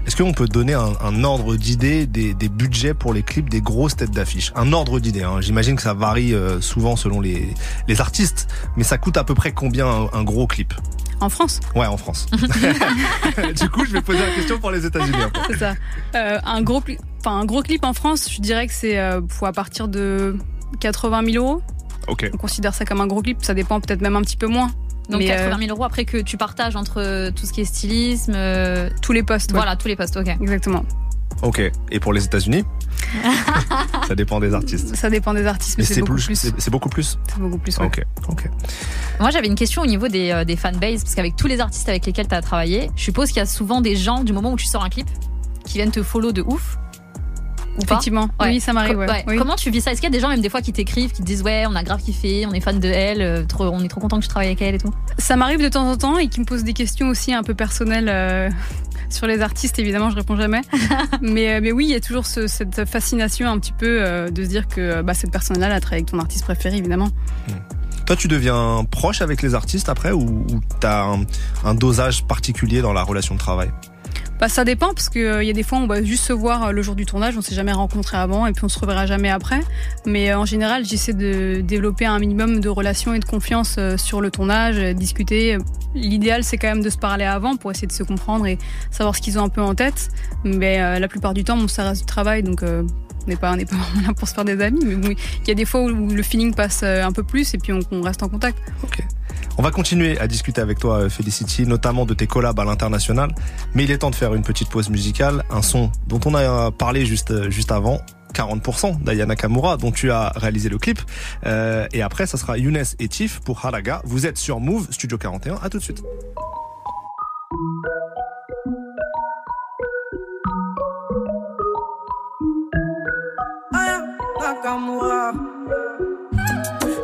[0.05, 3.61] Est-ce qu'on peut donner un, un ordre d'idée des, des, budgets pour les clips des
[3.61, 4.51] grosses têtes d'affiche?
[4.55, 5.23] Un ordre d'idée.
[5.23, 5.41] Hein.
[5.41, 7.47] J'imagine que ça varie euh, souvent selon les,
[7.87, 10.73] les artistes, mais ça coûte à peu près combien un, un gros clip?
[11.19, 11.59] En France?
[11.75, 12.27] Ouais, en France.
[13.59, 15.17] du coup, je vais poser la question pour les États-Unis.
[15.47, 15.73] C'est ça.
[16.13, 16.83] Un gros,
[17.19, 20.37] enfin un gros clip en France, je dirais que c'est à partir de
[20.79, 21.61] 80 000 euros.
[22.07, 22.29] Ok.
[22.33, 24.71] On considère ça comme un gros clip, ça dépend peut-être même un petit peu moins.
[25.09, 27.61] Donc Mais, 80 euh, 000 euros après que tu partages entre euh, tout ce qui
[27.61, 28.33] est stylisme.
[28.35, 29.51] euh, tous les postes.
[29.51, 29.57] ouais.
[29.57, 30.27] Voilà, tous les postes, ok.
[30.41, 30.83] Exactement.
[31.43, 31.61] Ok.
[31.91, 32.63] Et pour les États-Unis?
[34.07, 34.95] Ça dépend des artistes.
[34.95, 36.25] Ça dépend des artistes, mais, Mais c'est beaucoup plus.
[36.25, 36.35] plus.
[36.35, 37.17] C'est c'est beaucoup plus?
[37.27, 37.77] C'est beaucoup plus.
[37.77, 37.85] ouais.
[37.85, 38.01] Ok.
[38.29, 38.49] Ok.
[39.19, 41.87] Moi, j'avais une question au niveau des, euh, des fanbases, parce qu'avec tous les artistes
[41.89, 44.51] avec lesquels tu as travaillé, je suppose qu'il y a souvent des gens, du moment
[44.53, 45.07] où tu sors un clip,
[45.65, 46.77] qui viennent te follow de ouf.
[47.77, 48.29] Ou pas Effectivement.
[48.41, 49.23] Oui, ça m'arrive, Co- ouais.
[49.27, 49.37] Oui.
[49.37, 49.91] Comment tu vis ça?
[49.91, 51.65] Est-ce qu'il y a des gens, même des fois, qui t'écrivent, qui te disent Ouais,
[51.67, 54.17] on a grave kiffé, on est fan de elle, euh, trop, on est trop content
[54.17, 54.91] que tu travailles avec elle et tout?
[55.17, 57.53] Ça m'arrive de temps en temps et qui me posent des questions aussi un peu
[57.53, 58.49] personnelles euh,
[59.09, 59.77] sur les artistes.
[59.79, 60.61] Évidemment, je réponds jamais.
[61.21, 64.29] mais, euh, mais oui, il y a toujours ce- cette fascination un petit peu euh,
[64.29, 67.09] de se dire que bah, cette personne-là, elle a travaillé avec ton artiste préféré, évidemment.
[68.05, 71.23] Toi, tu deviens proche avec les artistes après ou, ou t'as un,
[71.65, 73.69] un dosage particulier dans la relation de travail?
[74.39, 76.65] Bah, ça dépend parce que euh, y a des fois on va juste se voir
[76.65, 79.07] euh, le jour du tournage, on s'est jamais rencontré avant et puis on se reverra
[79.07, 79.61] jamais après.
[80.05, 83.97] Mais euh, en général, j'essaie de développer un minimum de relations et de confiance euh,
[83.97, 85.57] sur le tournage, discuter.
[85.95, 88.59] L'idéal, c'est quand même de se parler avant pour essayer de se comprendre et
[88.91, 90.09] savoir ce qu'ils ont un peu en tête.
[90.43, 92.85] Mais la plupart du temps, bon, ça reste du travail, donc on
[93.27, 93.75] n'est pas, on pas
[94.07, 94.81] là pour se faire des amis.
[94.85, 95.09] Mais bon,
[95.41, 97.79] il y a des fois où le feeling passe un peu plus et puis on,
[97.91, 98.59] on reste en contact.
[99.59, 103.33] On va continuer à discuter avec toi, euh, Felicity, notamment de tes collabs à l'international.
[103.73, 105.43] Mais il est temps de faire une petite pause musicale.
[105.49, 107.99] Un son dont on a parlé juste, euh, avant.
[108.33, 110.99] 40% d'Ayana Kamura, dont tu as réalisé le clip.
[111.47, 114.01] Euh, et après, ça sera Younes et Tiff pour Haraga.
[114.05, 115.55] Vous êtes sur Move, Studio 41.
[115.63, 116.03] À tout de suite.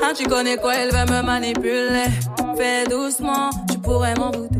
[0.05, 2.03] Ah, tu connais quoi, elle va me manipuler.
[2.57, 4.59] Fais doucement, tu pourrais m'en douter.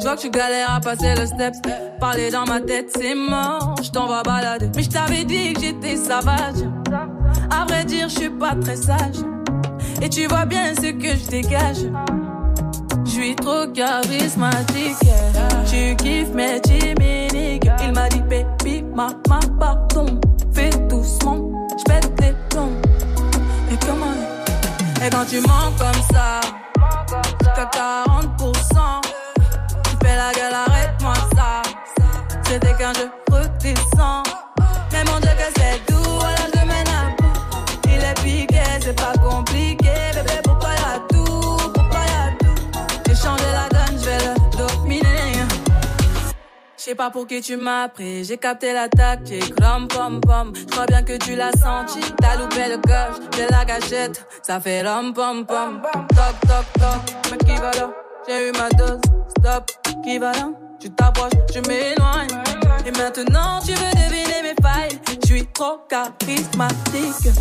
[0.00, 1.54] Je vois que tu galères à passer le step.
[2.00, 3.76] Parler dans ma tête, c'est mort.
[3.82, 4.68] Je t'en vais balader.
[4.74, 6.66] Mais je t'avais dit que j'étais sauvage.
[7.50, 9.22] À vrai dire, je suis pas très sage.
[10.02, 11.84] Et tu vois bien ce que je dégage.
[13.04, 14.96] Je suis trop charismatique.
[15.70, 17.70] Tu kiffes mes chimiques.
[17.84, 20.20] Il m'a dit, baby, maman, pardon.
[20.52, 21.39] Fais doucement,
[25.02, 26.40] Et quand tu mens comme ça,
[27.40, 29.00] jusqu'à 40%,
[29.84, 31.62] tu fais la gueule, arrête-moi ça.
[32.44, 34.24] C'était qu'un jeu redescend.
[34.92, 35.89] Mais mon Dieu, que c'est
[46.90, 50.52] sais pas pour qui tu m'as pris, j'ai capté la tactique, rom pom pom.
[50.56, 54.58] Je crois bien que tu l'as senti, t'as loupé le coche, j'ai la gâchette, ça
[54.58, 55.80] fait rom pom pom.
[56.08, 57.90] Toc toc toc, mais qui va là?
[58.26, 59.00] J'ai eu ma dose,
[59.38, 59.70] stop,
[60.02, 60.50] qui va là?
[60.80, 62.28] Tu t'approches, je m'éloigne.
[62.84, 67.32] Et maintenant tu veux deviner mes failles, je suis trop charismatique.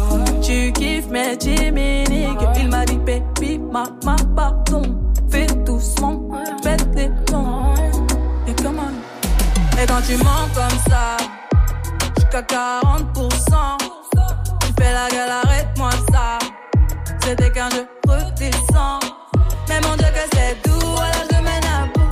[0.43, 4.83] Tu kiffes mes chimiques, il m'a dit baby, maman, pardon.
[5.31, 6.29] Fais doucement,
[6.63, 7.09] pète les
[9.81, 11.17] et quand tu mens comme ça,
[12.17, 13.77] jusqu'à 40%,
[14.61, 16.39] tu fais la gueule, arrête-moi ça.
[17.23, 19.03] C'était qu'un jeu redescend.
[19.67, 22.09] Mais mon Dieu, que c'est doux, alors je mène à bout.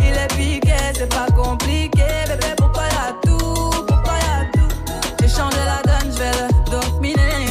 [0.00, 2.04] Il est piqué, c'est pas compliqué.
[2.26, 4.68] Bébé, pourquoi y'a tout Pourquoi y'a tout?
[5.20, 7.46] J'ai changé la donne, je vais le dominer.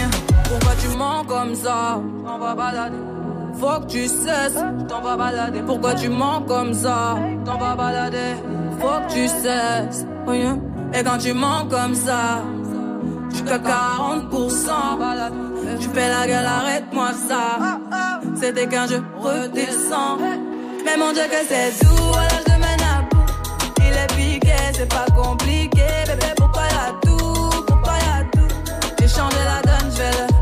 [0.50, 2.00] Pourquoi tu mens comme ça?
[2.28, 3.15] On va balader.
[3.60, 5.62] Faut que tu cesses, t'en vas balader.
[5.66, 7.16] Pourquoi tu mens comme ça?
[7.46, 8.36] T'en vas balader.
[8.80, 10.06] Faut que tu cesses.
[10.28, 10.58] yeah.
[10.94, 12.44] Et quand tu mens comme ça,
[13.32, 14.30] jusqu'à 40%,
[15.80, 17.80] tu fais la gueule, arrête-moi ça.
[18.40, 20.20] C'était qu'un jeu redescend.
[20.86, 23.26] Mais mon Dieu, que c'est doux, alors je mène à bout.
[23.80, 25.86] Il est piqué, c'est pas compliqué.
[26.08, 27.64] Bébé, pourquoi y'a tout?
[27.68, 28.56] Pourquoi y'a tout?
[29.00, 30.35] J'ai changé la donne, je vais le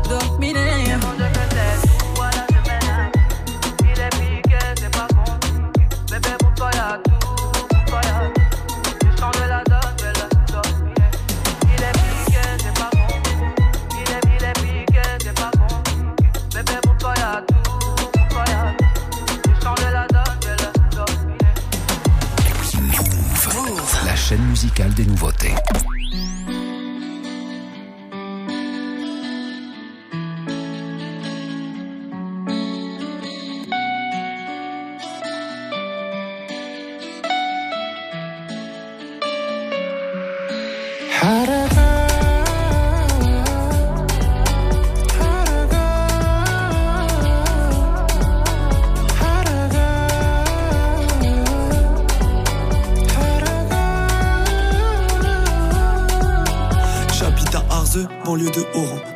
[24.74, 25.54] des nouveautés.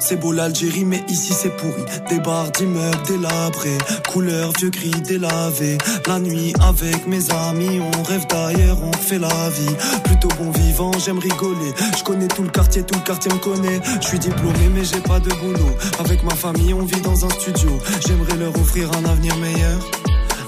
[0.08, 1.82] C'est beau l'Algérie, mais ici c'est pourri.
[2.08, 3.76] Des bars d'immeubles délabrés,
[4.10, 5.76] couleur vieux gris délavé.
[6.06, 9.76] La nuit avec mes amis, on rêve d'ailleurs, on fait la vie.
[10.04, 11.74] Plutôt bon vivant, j'aime rigoler.
[11.98, 13.80] Je connais tout le quartier, tout le quartier me connaît.
[14.00, 15.76] Je suis diplômé, mais j'ai pas de boulot.
[15.98, 17.68] Avec ma famille, on vit dans un studio.
[18.06, 19.78] J'aimerais leur offrir un avenir meilleur.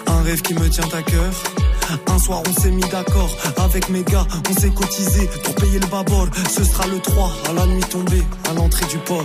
[0.06, 1.34] Un rêve qui me tient à cœur.
[2.06, 5.86] Un soir on s'est mis d'accord avec mes gars, on s'est cotisé pour payer le
[5.86, 6.28] babord.
[6.50, 9.24] Ce sera le 3 à la nuit tombée, à l'entrée du port.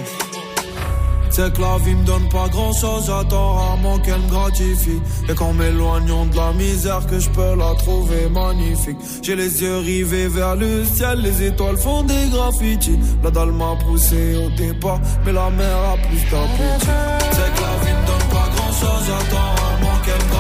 [1.35, 5.01] C'est que la vie me donne pas grand chose, j'attends rarement qu'elle me gratifie.
[5.27, 8.97] Et qu'en m'éloignant de la misère, que je peux la trouver magnifique.
[9.21, 12.97] J'ai les yeux rivés vers le ciel, les étoiles font des graffitis.
[13.21, 16.87] La dalle m'a poussé au départ, mais la mer a plus d'appétit.
[17.31, 20.34] C'est que la vie me donne pas grand chose, j'attends rarement qu'elle me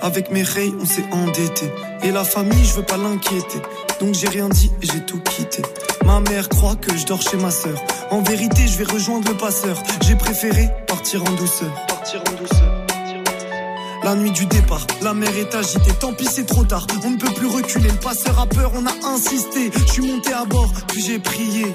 [0.00, 1.72] Avec mes rays, on s'est endetté.
[2.02, 3.58] Et la famille, je veux pas l'inquiéter.
[4.00, 5.62] Donc j'ai rien dit et j'ai tout quitté.
[6.04, 7.78] Ma mère croit que je dors chez ma sœur.
[8.10, 9.82] En vérité, je vais rejoindre le passeur.
[10.06, 11.72] J'ai préféré partir en douceur.
[11.86, 12.84] Partir en douceur.
[14.04, 17.16] La nuit du départ, la mer est agitée, tant pis c'est trop tard, on ne
[17.16, 20.70] peut plus reculer, le passeur a peur, on a insisté, je suis monté à bord,
[20.88, 21.72] puis j'ai prié.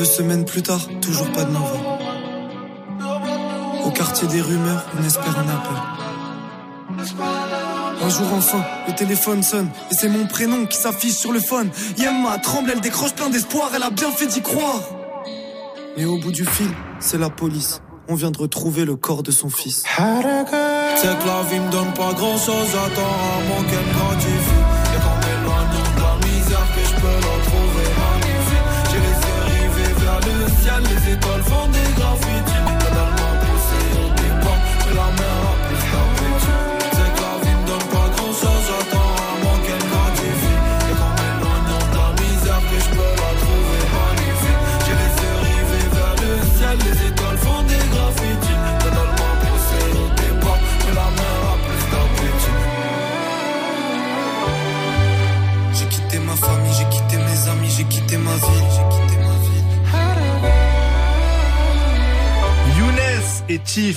[0.00, 1.84] Deux semaines plus tard, toujours pas de nouvelles.
[3.84, 5.76] Au quartier des rumeurs, on espère un appel.
[8.02, 11.68] Un jour enfin, le téléphone sonne et c'est mon prénom qui s'affiche sur le phone.
[11.98, 14.80] Yemma tremble, elle décroche plein d'espoir, elle a bien fait d'y croire.
[15.98, 17.82] Mais au bout du fil, c'est la police.
[18.08, 19.82] On vient de retrouver le corps de son fils.
[19.84, 24.59] C'est que la vie me donne pas grand chose, j'attends rarement qu'elle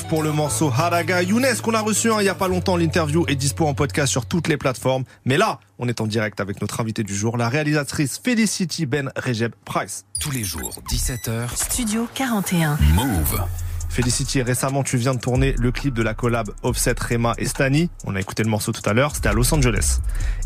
[0.08, 1.24] Pour le morceau Haraga.
[1.24, 4.12] Younes qu'on a reçu hein, il y a pas longtemps, l'interview est dispo en podcast
[4.12, 5.04] sur toutes les plateformes.
[5.26, 9.12] Mais là, on est en direct avec notre invité du jour, la réalisatrice Felicity Ben
[9.16, 10.06] Rejeb Price.
[10.20, 12.78] Tous les jours, 17h, Studio 41.
[12.94, 13.42] Move.
[13.90, 17.90] Felicity, récemment tu viens de tourner le clip de la collab Offset, Rema et Stani.
[18.06, 20.00] On a écouté le morceau tout à l'heure, c'était à Los Angeles.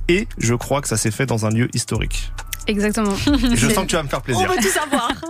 [0.07, 2.31] Et je crois que ça s'est fait dans un lieu historique.
[2.67, 3.15] Exactement.
[3.15, 4.47] Je sens que tu vas me faire plaisir.
[4.49, 5.11] On veut tout savoir.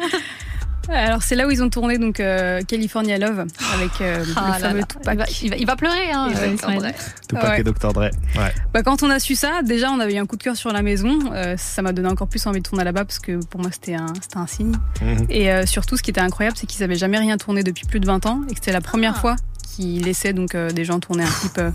[0.89, 3.45] Alors c'est là où ils ont tourné donc euh, California Love
[3.75, 4.85] avec euh, Ah le là fameux là.
[4.85, 5.13] Tupac.
[5.13, 6.53] Il va, il va- il va pleurer, hein, Et Dr.
[6.53, 6.79] Ismaël.
[6.79, 6.87] Dre.
[7.29, 7.59] Tupac Ouais.
[7.59, 7.93] et Dr.
[7.93, 7.99] Dre.
[8.35, 8.53] Ouais.
[8.73, 10.71] Bah, quand on a su ça, déjà on avait eu un coup de cœur sur
[10.71, 11.19] la maison.
[11.33, 13.95] Euh, ça m'a donné encore plus envie de tourner là-bas parce que pour moi c'était
[13.95, 14.73] un, c'était un signe.
[15.01, 15.25] Mhm.
[15.29, 17.99] Et euh, surtout, ce qui était incroyable, c'est qu'ils avaient jamais rien tourné depuis plus
[17.99, 19.19] de 20 ans et que c'était la première Ah.
[19.19, 19.35] fois
[19.75, 21.69] qu'ils laissaient donc euh, des gens tourner un clip euh,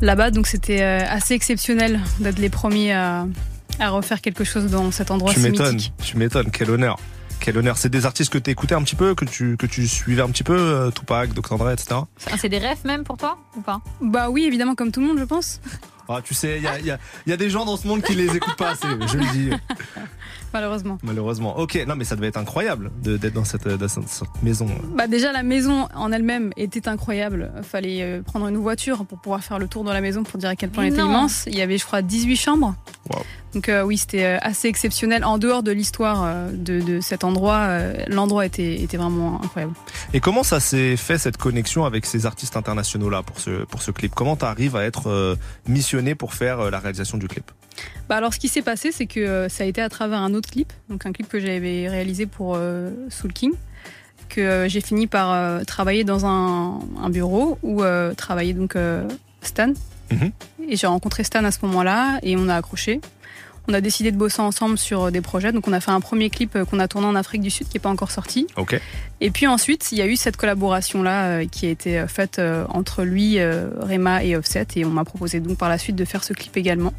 [0.00, 0.30] là-bas.
[0.30, 3.26] Donc c'était euh, assez exceptionnel d'être les premiers à,
[3.80, 6.98] à refaire quelque chose dans cet endroit Tu si m'étonnes, tu m'étonnes, quel honneur.
[7.42, 7.76] Quel honneur.
[7.76, 10.28] C'est des artistes que tu écoutais un petit peu, que tu, que tu suivais un
[10.28, 11.58] petit peu, euh, Tupac, Dr.
[11.58, 12.02] Dre, etc.
[12.30, 13.80] Ah, C'est des rêves même pour toi ou pas?
[14.00, 15.60] Bah oui, évidemment, comme tout le monde, je pense.
[16.08, 17.76] Ah, tu sais, il y a, il y a- il y a des gens dans
[17.76, 19.50] ce monde qui les écoutent pas assez, je le dis,
[20.54, 20.98] Malheureusement.
[21.02, 21.58] malheureusement.
[21.58, 24.02] Ok, non mais ça devait être incroyable de- d'être dans cette, dans cette-
[24.42, 24.66] maison.
[24.96, 27.50] Bah déjà la maison en elle-même était incroyable.
[27.62, 30.50] Fallait euh, prendre une voiture pour pouvoir faire le tour dans la maison pour dire
[30.50, 31.44] à quel point elle était immense.
[31.46, 32.74] Il y avait je crois 18 chambres.
[33.10, 33.22] Wow.
[33.54, 35.24] Donc euh, oui c'était euh, assez exceptionnel.
[35.24, 37.68] En dehors de l'histoire de, de cet endroit,
[38.08, 39.72] l'endroit était, était vraiment incroyable.
[40.12, 43.80] Et comment ça s'est fait cette connexion avec ces artistes internationaux là pour ce, pour
[43.82, 44.14] ce clip?
[44.14, 45.36] Comment tu arrives à être euh,
[45.92, 47.50] missionné pour faire euh, la réalisation du clip
[48.08, 50.32] Bah alors ce qui s'est passé c'est que euh, ça a été à travers un
[50.34, 53.52] autre clip, donc un clip que j'avais réalisé pour euh, Soul King
[54.28, 57.82] que j'ai fini par travailler dans un, un bureau où
[58.16, 58.78] travaillait donc
[59.42, 59.74] Stan.
[60.10, 60.32] Mhm.
[60.70, 63.02] Et j'ai rencontré Stan à ce moment-là et on a accroché.
[63.68, 65.52] On a décidé de bosser ensemble sur euh, des projets.
[65.52, 67.68] Donc on a fait un premier clip euh, qu'on a tourné en Afrique du Sud
[67.68, 68.46] qui n'est pas encore sorti.
[68.56, 68.80] Ok.
[69.20, 73.04] Et puis ensuite, il y a eu cette collaboration-là euh, qui a été faite entre
[73.04, 74.66] lui, Rema et Offset.
[74.76, 76.92] Et on m'a proposé donc par la suite de faire ce clip également.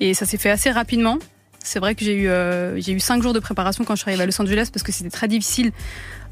[0.00, 1.18] Et ça s'est fait assez rapidement.
[1.66, 4.08] C'est vrai que j'ai eu, euh, j'ai eu cinq jours de préparation quand je suis
[4.08, 5.72] arrivée à Los Angeles parce que c'était très difficile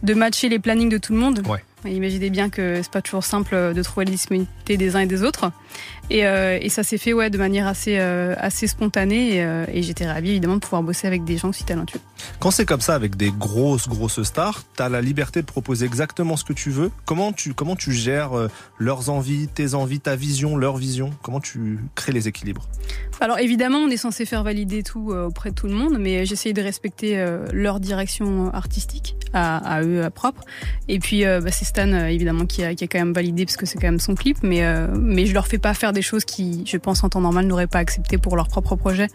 [0.05, 1.43] de matcher les plannings de tout le monde.
[1.49, 1.65] Ouais.
[1.85, 5.23] Imaginez bien que c'est pas toujours simple de trouver les disponibilités des uns et des
[5.23, 5.51] autres.
[6.11, 9.37] Et, euh, et ça s'est fait ouais, de manière assez, euh, assez spontanée.
[9.37, 12.01] Et, euh, et j'étais ravie évidemment de pouvoir bosser avec des gens aussi talentueux.
[12.41, 16.37] Quand c'est comme ça avec des grosses grosses stars, t'as la liberté de proposer exactement
[16.37, 16.91] ce que tu veux.
[17.05, 21.11] Comment tu comment tu gères euh, leurs envies, tes envies, ta vision, leur vision?
[21.23, 22.67] Comment tu crées les équilibres?
[23.21, 26.27] Alors évidemment, on est censé faire valider tout euh, auprès de tout le monde, mais
[26.27, 30.43] j'essaye de respecter euh, leur direction artistique à, à eux à propre.
[30.89, 33.45] Et puis euh, bah, c'est Stan euh, évidemment qui a, qui a quand même validé
[33.45, 35.93] parce que c'est quand même son clip, mais euh, mais je leur fais pas faire
[35.93, 39.09] des choses qui, je pense en temps normal, n'auraient pas accepté pour leur propre projet.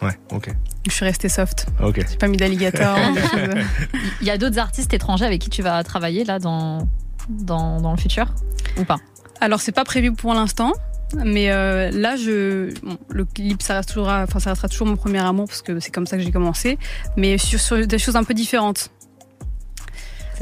[0.00, 0.48] Ouais, ok.
[0.88, 1.66] Je suis restée soft.
[1.82, 2.00] Ok.
[2.08, 2.96] J'ai pas mis d'alligator.
[2.96, 3.64] choses.
[4.22, 6.88] Il y a d'autres artistes étrangers avec qui tu vas travailler là dans,
[7.28, 8.34] dans, dans le futur
[8.78, 8.96] ou pas?
[9.42, 10.72] Alors c'est pas prévu pour l'instant.
[11.14, 14.96] Mais euh, là, je, bon, le clip, ça reste toujours, enfin, ça restera toujours mon
[14.96, 16.78] premier amour parce que c'est comme ça que j'ai commencé.
[17.16, 18.90] Mais sur, sur des choses un peu différentes.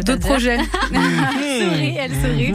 [0.02, 0.58] D'autres projets.
[0.92, 2.54] Elle sourit, elle sourit.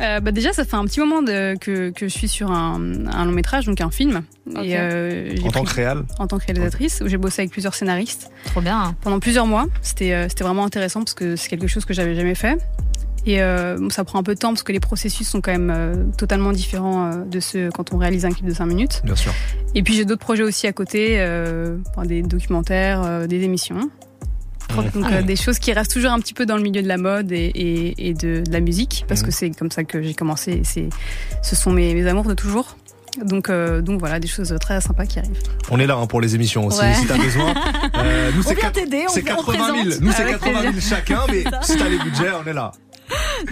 [0.00, 3.06] Euh, bah déjà, ça fait un petit moment de, que, que je suis sur un,
[3.06, 4.22] un long métrage, donc un film.
[4.62, 7.74] Et, euh, En tant que réal En tant que réalisatrice, où j'ai bossé avec plusieurs
[7.74, 8.30] scénaristes.
[8.46, 8.94] Trop bien.
[9.02, 9.66] Pendant plusieurs mois.
[9.82, 12.56] C'était euh, c'était vraiment intéressant parce que c'est quelque chose que j'avais jamais fait.
[13.26, 15.52] Et euh, bon, ça prend un peu de temps parce que les processus sont quand
[15.52, 19.02] même euh, totalement différents euh, de ceux quand on réalise un clip de 5 minutes.
[19.04, 19.32] Bien sûr.
[19.74, 23.90] Et puis j'ai d'autres projets aussi à côté, euh, des documentaires, euh, des émissions.
[24.94, 26.88] Donc Ah euh, des choses qui restent toujours un petit peu dans le milieu de
[26.88, 30.02] la mode et, et, et de, de la musique, parce que c'est comme ça que
[30.02, 30.62] j'ai commencé.
[31.42, 32.76] ce sont mes, mes amours de toujours.
[33.24, 35.32] Donc, euh, donc voilà, des choses très sympas qui arrivent.
[35.70, 36.94] On est là hein, pour les émissions aussi, Ouais.
[36.94, 37.54] si t'as besoin.
[37.96, 39.74] Euh, nous, On c'est vient quatre- t'aider, on- c'est on 80 000.
[39.82, 40.00] présente.
[40.00, 40.96] Nous, c'est Avec 80 000 plaisir.
[40.96, 42.70] chacun, mais si t'as les budgets, on est là.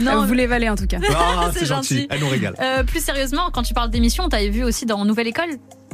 [0.00, 0.98] Non, vous les valez en tout cas.
[1.10, 1.94] Ah, C'est c'est gentil.
[1.96, 2.06] gentil.
[2.10, 2.54] Elle nous régale.
[2.62, 5.48] Euh, plus sérieusement, quand tu parles d'émission, on t'avait vu aussi dans Nouvelle École,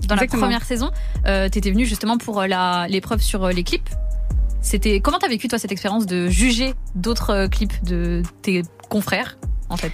[0.07, 0.22] dans Exactement.
[0.43, 0.91] la première saison.
[1.27, 3.89] Euh, T'étais venu justement pour la l'épreuve sur les clips.
[4.65, 9.39] C'était comment t'as vécu toi cette expérience de juger d'autres euh, clips de tes confrères
[9.69, 9.93] en fait?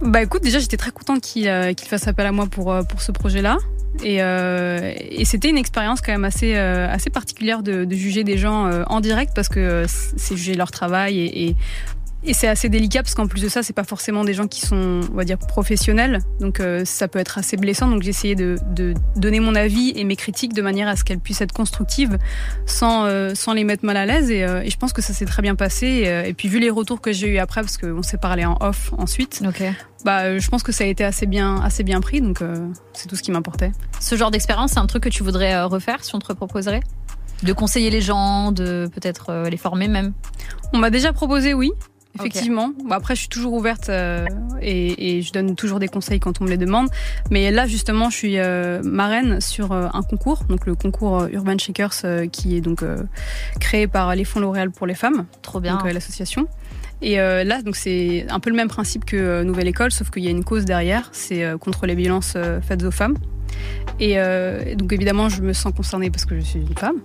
[0.00, 3.02] Bah écoute, déjà j'étais très contente qu'il euh, fasse appel à moi pour, euh, pour
[3.02, 3.58] ce projet-là.
[4.04, 8.70] Et, euh, et c'était une expérience quand même assez, assez particulière de, juger des gens
[8.86, 11.56] en direct parce que c'est juger leur travail et,
[12.24, 14.60] et c'est assez délicat parce qu'en plus de ça, c'est pas forcément des gens qui
[14.60, 16.20] sont, on va dire, professionnels.
[16.40, 17.88] Donc euh, ça peut être assez blessant.
[17.88, 21.04] Donc j'ai essayé de, de donner mon avis et mes critiques de manière à ce
[21.04, 22.18] qu'elles puissent être constructives
[22.66, 24.30] sans, euh, sans les mettre mal à l'aise.
[24.30, 25.86] Et, euh, et je pense que ça s'est très bien passé.
[25.86, 28.56] Et, et puis vu les retours que j'ai eu après, parce qu'on s'est parlé en
[28.60, 29.42] off ensuite,
[30.04, 32.20] bah, euh, je pense que ça a été assez bien, assez bien pris.
[32.20, 32.40] Donc
[32.94, 33.70] c'est tout ce qui m'importait.
[34.00, 36.82] Ce genre d'expérience, c'est un truc que tu voudrais refaire si on te reproposerait?
[37.44, 40.12] De conseiller les gens, de peut-être les former même?
[40.72, 41.70] On m'a déjà proposé, oui.
[42.14, 42.70] Effectivement.
[42.84, 44.26] Bon, après, je suis toujours ouverte euh,
[44.60, 46.88] et, et je donne toujours des conseils quand on me les demande.
[47.30, 51.58] Mais là, justement, je suis euh, marraine sur euh, un concours, donc le concours Urban
[51.58, 52.84] Shakers, qui est donc
[53.60, 55.26] créé par les fonds L'Oréal pour les femmes.
[55.42, 55.76] Trop bien.
[55.76, 56.48] Donc l'association.
[57.00, 60.28] Et là, donc c'est un peu le même principe que Nouvelle École, sauf qu'il y
[60.28, 61.08] a une cause derrière.
[61.12, 63.16] C'est contre les violences faites aux femmes.
[64.00, 64.16] Et
[64.76, 66.96] donc évidemment, je me sens concernée parce que je suis une femme.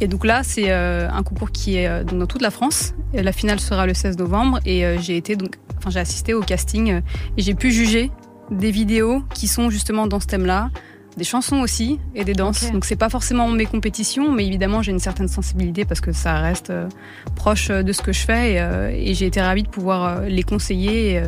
[0.00, 2.94] Et donc là, c'est euh, un concours qui est euh, dans toute la France.
[3.12, 4.58] La finale sera le 16 novembre.
[4.64, 7.02] Et euh, j'ai été donc, enfin, j'ai assisté au casting
[7.36, 8.10] et j'ai pu juger
[8.50, 10.70] des vidéos qui sont justement dans ce thème-là,
[11.16, 12.64] des chansons aussi et des danses.
[12.64, 12.72] Ok.
[12.72, 16.34] Donc c'est pas forcément mes compétitions, mais évidemment j'ai une certaine sensibilité parce que ça
[16.40, 16.88] reste euh,
[17.36, 20.26] proche de ce que je fais et, euh, et j'ai été ravie de pouvoir euh,
[20.28, 21.22] les conseiller.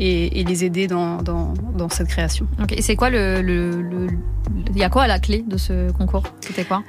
[0.00, 2.48] et, et les aider dans, dans, dans cette création.
[2.60, 2.72] Ok.
[2.72, 4.08] Et c'est quoi le, le, le-
[4.70, 6.24] il y a quoi à la clé de ce concours?
[6.40, 6.82] C'était quoi?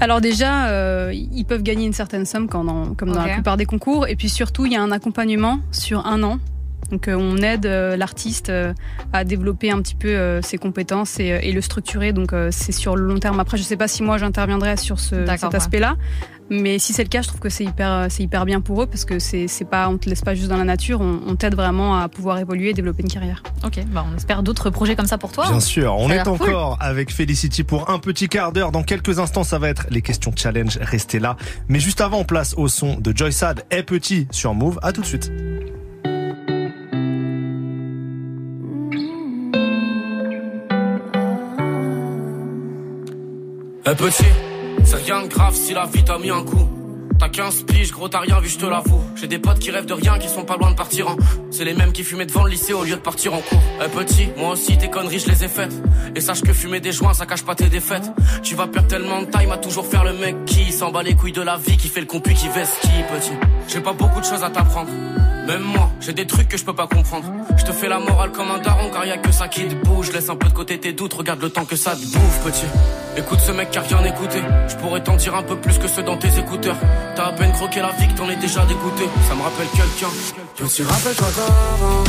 [0.00, 3.56] Alors déjà, euh, ils peuvent gagner une certaine somme quand dans- comme dans la plupart
[3.56, 4.06] des concours.
[4.08, 6.38] Et puis surtout, il y a un accompagnement sur un an.
[6.92, 8.72] Donc euh, on aide euh, l'artiste euh,
[9.12, 12.12] à développer un petit peu ses compétences et, et le structurer.
[12.12, 13.40] Donc c'est sur le long terme.
[13.40, 15.60] Après, je sais pas si moi j'interviendrai sur ce, cet ouais.
[16.50, 18.82] Mais si c'est le cas, je trouve que c'est hyper, euh, c'est hyper bien pour
[18.82, 21.00] eux parce que c'est c'est pas, on te laisse pas juste dans la nature.
[21.00, 23.42] On, on t'aide vraiment à pouvoir évoluer et développer une carrière.
[23.64, 23.80] Ok.
[23.88, 25.46] Bah, on espère d'autres projets comme ça pour toi.
[25.48, 26.34] Bien sûr, on est cool.
[26.34, 28.70] encore avec Felicity pour un petit quart d'heure.
[28.70, 30.78] Dans quelques instants, ça va être les questions challenge.
[30.80, 31.36] Restez là.
[31.68, 34.78] Mais juste avant, on place au son de Joy Sad et Petit sur Move.
[34.82, 35.30] À tout de suite.
[43.88, 44.24] Eh petit,
[44.86, 46.75] c'est rien de grave si la vie t'a mis un coup.
[47.18, 49.02] T'as 15 piges, gros t'as rien vu, je te l'avoue.
[49.14, 51.16] J'ai des potes qui rêvent de rien, qui sont pas loin de partir en.
[51.50, 53.60] C'est les mêmes qui fumaient devant le lycée au lieu de partir en cours.
[53.84, 55.74] Eh petit, moi aussi tes conneries je les ai faites.
[56.14, 58.10] Et sache que fumer des joints ça cache pas tes défaites.
[58.42, 61.14] Tu vas perdre tellement de time à toujours faire le mec qui s'en bat les
[61.14, 63.32] couilles de la vie, qui fait le compu, qui vestit petit.
[63.68, 64.90] J'ai pas beaucoup de choses à t'apprendre.
[65.46, 67.24] Même moi, j'ai des trucs que je peux pas comprendre.
[67.56, 69.74] Je te fais la morale comme un daron car y a que ça qui te
[69.76, 70.12] bouge.
[70.12, 72.66] Laisse un peu de côté tes doutes, regarde le temps que ça te bouffe, petit.
[73.16, 74.38] Écoute ce mec qui a rien écouté.
[74.68, 76.76] Je pourrais t'en dire un peu plus que ceux dans tes écouteurs.
[77.16, 79.08] T'as à peine croqué la vie que t'en es déjà dégoûté.
[79.28, 80.12] Ça me rappelle quelqu'un.
[80.56, 82.04] Petit, rappelle-toi d'avant.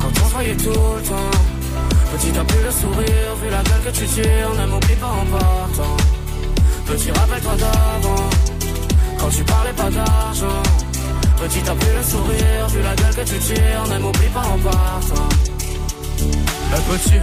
[0.00, 1.30] Quand on voyait tout le temps.
[2.12, 5.26] Petit t'as plus le sourire, vu la gueule que tu tires, ne m'oublie pas en
[5.26, 5.96] partant.
[6.86, 8.30] Petit rappelle-toi d'avant,
[9.18, 10.62] quand tu parlais pas d'argent.
[11.40, 14.58] Petit t'as plus le sourire, vu la gueule que tu tires, ne m'oublie pas en
[14.58, 15.28] partant.
[16.18, 17.20] Eh petit,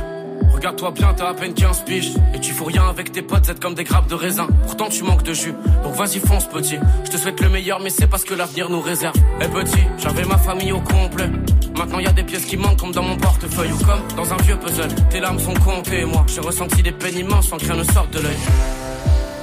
[0.57, 2.13] regarde-toi bien, t'as à peine 15 piges.
[2.33, 4.47] Et tu fous rien avec tes potes, êtes comme des grappes de raisin.
[4.63, 5.53] Pourtant tu manques de jus,
[5.83, 6.77] donc vas-y fonce petit.
[7.05, 9.15] Je te souhaite le meilleur, mais c'est parce que l'avenir nous réserve.
[9.41, 11.29] Eh petit, j'avais ma famille au complet.
[11.75, 14.37] Maintenant y a des pièces qui manquent comme dans mon portefeuille ou comme dans un
[14.37, 14.89] vieux puzzle.
[15.09, 18.11] Tes larmes sont comptées, moi j'ai ressenti des peines immenses sans que rien ne sorte
[18.11, 18.37] de l'œil.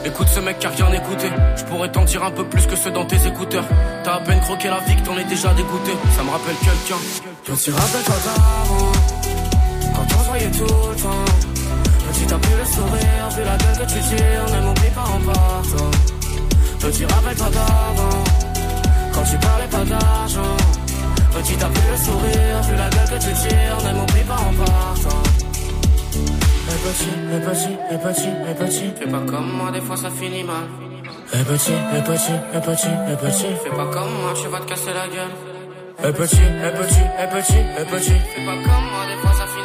[0.04, 1.28] Écoute ce mec qui a rien écouté.
[1.56, 3.64] Je pourrais t'en dire un peu plus que ceux dans tes écouteurs.
[4.02, 5.92] T'as à peine croqué la vie que t'en es déjà dégoûté.
[6.16, 7.00] Ça me rappelle quelqu'un.
[7.44, 9.13] Petit rappelle-toi d'avant.
[10.10, 11.24] Quand voyait tout le temps.
[12.08, 15.20] Petit t'as plus le sourire, vu la gueule que tu tires, ne m'oublie pas en
[15.20, 15.90] partant.
[16.80, 18.24] Petit rappelle-toi d'avant.
[19.12, 20.56] Quand tu parlais pas d'argent.
[21.34, 24.52] Petit t'as plus le sourire, vu la gueule que tu tires, ne m'oublie pas en
[24.64, 25.22] partant.
[26.66, 30.10] Eh petit, eh petit, eh petit, eh petit, fais pas comme moi, des fois ça
[30.10, 30.68] finit mal.
[31.32, 34.66] Eh petit, eh petit, eh petit, eh petit, fais pas comme moi, tu vas te
[34.66, 35.34] casser la gueule.
[36.04, 39.46] Eh petit, eh petit, eh petit, eh petit, fais pas comme moi, des fois ça
[39.46, 39.63] finit mal.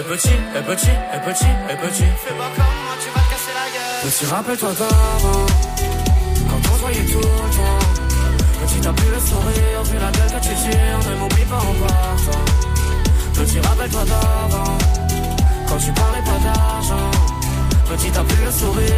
[0.00, 3.30] Eh petit, eh petit, eh petit, eh petit, fais pas comme moi, tu vas te
[3.32, 4.10] casser la gueule.
[4.10, 5.46] Petit, rappelle-toi d'avant,
[6.48, 8.64] quand on se voyait tout le temps.
[8.64, 11.86] Petit, t'as plus le sourire, vu la gueule que tu tires, ne m'oublie pas en
[11.86, 12.44] partant.
[13.34, 14.78] Petit, rappelle-toi d'avant.
[15.68, 17.10] Quand tu parlais pas d'argent
[17.90, 18.89] Petit t'as plus le sourire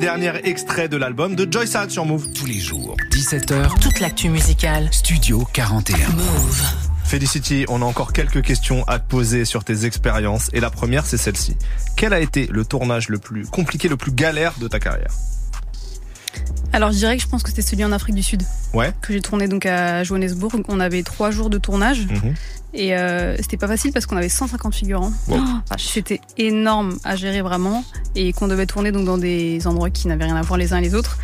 [0.00, 2.32] Dernier extrait de l'album de Joy Sad sur Move.
[2.32, 3.78] Tous les jours, 17h.
[3.80, 4.88] Toute l'actu musicale.
[4.92, 6.08] Studio 41.
[6.12, 6.62] Move.
[7.04, 10.48] Felicity, on a encore quelques questions à te poser sur tes expériences.
[10.54, 11.54] Et la première, c'est celle-ci.
[11.96, 15.12] Quel a été le tournage le plus compliqué, le plus galère de ta carrière?
[16.72, 18.42] Alors je dirais que je pense que c'était celui en Afrique du Sud.
[18.72, 18.92] Ouais.
[19.02, 20.62] Que j'ai tourné donc à Johannesburg.
[20.68, 22.06] On avait trois jours de tournage.
[22.06, 22.34] Mhm.
[22.72, 25.12] Et euh, c'était pas facile parce qu'on avait 150 figurants.
[25.28, 25.38] Wow.
[25.38, 27.84] Oh, c'était énorme à gérer vraiment.
[28.14, 30.80] Et qu'on devait tourner donc dans des endroits qui n'avaient rien à voir les uns
[30.80, 31.18] les autres.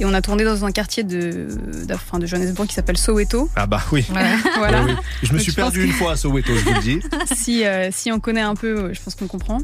[0.00, 1.48] Et on a tourné dans un quartier de,
[1.86, 3.50] de, enfin, de Johannesburg qui s'appelle Soweto.
[3.54, 4.06] Ah bah oui.
[4.56, 4.82] voilà.
[4.84, 4.96] Oui, oui.
[5.22, 7.00] Je me Donc, suis perdu une fois à Soweto, je vous le dis.
[7.34, 9.58] si, euh, si on connaît un peu, je pense qu'on comprend.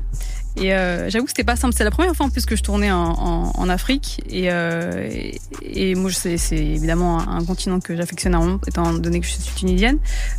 [0.57, 1.75] Et euh, j'avoue que c'était pas simple.
[1.77, 4.23] C'est la première fois en plus que je tournais en, en, en Afrique.
[4.31, 5.09] Et, euh,
[5.63, 9.27] et, et moi, c'est c'est évidemment un, un continent que j'affectionne énormément, étant donné que
[9.27, 9.99] je suis tunisienne.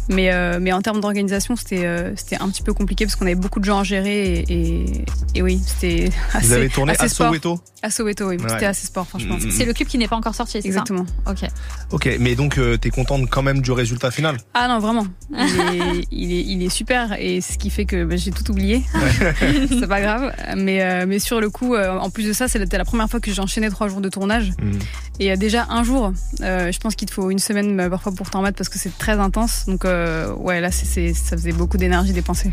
[0.10, 3.26] Mais, euh, mais en termes d'organisation, c'était euh, c'était un petit peu compliqué parce qu'on
[3.26, 4.40] avait beaucoup de gens à gérer.
[4.40, 5.06] Et, et,
[5.36, 6.48] et oui, c'était assez.
[6.48, 7.10] Vous avez tourné assez à.
[7.10, 7.60] Soweto?
[7.84, 8.38] À Soweto, oui.
[8.38, 8.50] Ouais.
[8.50, 9.36] C'était assez sport, franchement.
[9.38, 10.68] Mm, mm, C'est le clip qui n'est pas encore sorti, c'est ça?
[10.68, 11.06] Exactement.
[11.28, 11.48] Ok.
[11.92, 14.38] Ok, mais donc euh, t'es contente quand même du résultat final?
[14.56, 15.06] Ah non, vraiment.
[15.32, 18.50] Il est, il est, il est super et ce qui fait que bah, j'ai tout
[18.50, 18.82] oublié.
[19.70, 20.07] c'est pas grave.
[20.56, 23.20] Mais, euh, mais sur le coup, euh, en plus de ça, c'était la première fois
[23.20, 24.52] que j'ai enchaîné trois jours de tournage.
[24.62, 24.80] Mm.
[25.20, 28.12] Et euh, déjà un jour, euh, je pense qu'il te faut une semaine euh, parfois
[28.12, 29.66] pour t'en remettre parce que c'est très intense.
[29.68, 32.52] Donc euh, ouais, là, c'est ça faisait beaucoup d'énergie dépensée.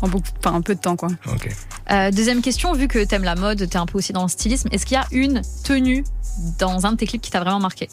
[0.00, 1.08] En beaucoup, enfin, un peu de temps, quoi.
[1.90, 4.68] Euh, deuxième question, vu que t'aimes la mode, t'es un peu aussi dans le stylisme,
[4.72, 6.04] est-ce qu'il y a une tenue
[6.58, 7.88] dans un de tes clips qui t'a vraiment marqué?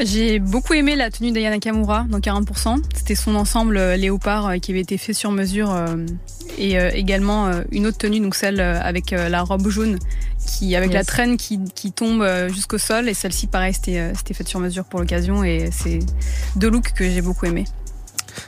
[0.00, 2.82] J'ai beaucoup aimé la tenue d'Ayana Kamura dans 40%.
[2.94, 5.72] C'était son ensemble euh, léopard euh, qui avait été fait sur mesure.
[5.72, 5.96] euh,
[6.56, 9.98] et euh, également euh, une autre tenue, donc celle euh, avec euh, la robe jaune,
[10.46, 13.08] qui avec la traîne qui, qui tombe euh, jusqu'au sol.
[13.08, 15.44] Et celle-ci, pareil, c'était euh, c'était faite sur mesure pour l'occasion.
[15.44, 16.00] Et c'est
[16.56, 17.64] deux looks que j'ai beaucoup aimé.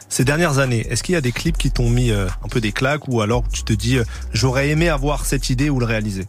[0.08, 2.60] Ces dernières années, est-ce qu'il y a des clips qui t'ont mis euh, un peu
[2.60, 5.86] des claques ou alors tu te dis euh, j'aurais aimé avoir cette idée ou le
[5.86, 6.26] réaliser?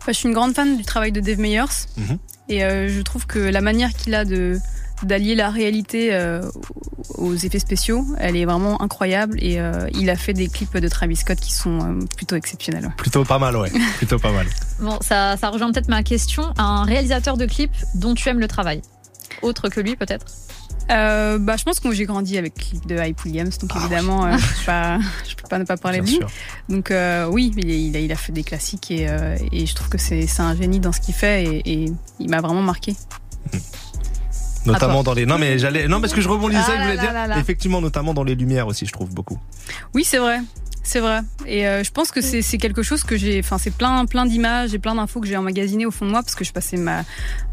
[0.00, 1.64] Enfin, je suis une grande fan du travail de Dave Meyers.
[1.96, 2.18] Mhm.
[2.48, 4.58] Et euh, je trouve que la manière qu'il a de
[5.02, 6.42] d'allier la réalité euh,
[7.16, 10.88] aux effets spéciaux, elle est vraiment incroyable et euh, il a fait des clips de
[10.88, 12.84] Travis Scott qui sont euh, plutôt exceptionnels.
[12.84, 12.92] ouais.
[12.96, 13.70] Plutôt pas mal, ouais.
[13.98, 14.46] Plutôt pas mal.
[14.80, 16.52] Bon, ça, ça rejoint peut-être ma question.
[16.58, 18.82] Un réalisateur de clips dont tu aimes le travail?
[19.42, 20.24] Autre que lui, peut-être
[20.90, 23.74] Euh, bah, je pense que moi, j'ai grandi avec le clip de Hype Williams, donc
[23.76, 24.98] évidemment, euh, je, peux pas,
[25.28, 26.28] je peux pas ne pas parler Ah Bien de lui.
[26.28, 26.30] sûr.
[26.68, 29.88] Donc euh, oui, il, a, il a fait des classiques et, euh, et je trouve
[29.88, 32.94] que c'est c'est un génie dans ce qu'il fait et, et il m'a vraiment marqué.
[34.64, 35.26] Notamment dans les.
[35.26, 35.86] Non, mais j'allais.
[35.86, 37.12] Non, parce que je rebondissais, Ah je voulais là dire.
[37.12, 37.38] là là là.
[37.40, 39.38] Effectivement, notamment dans les lumières aussi, je trouve beaucoup.
[39.94, 40.40] Oui, c'est vrai.
[40.86, 41.18] C'est vrai.
[41.46, 43.40] Et euh, je pense que c'est c'est quelque chose que j'ai.
[43.40, 46.22] Enfin, c'est plein, plein d'images et plein d'infos que j'ai emmagasinées au fond de moi
[46.22, 47.04] parce que je passais ma,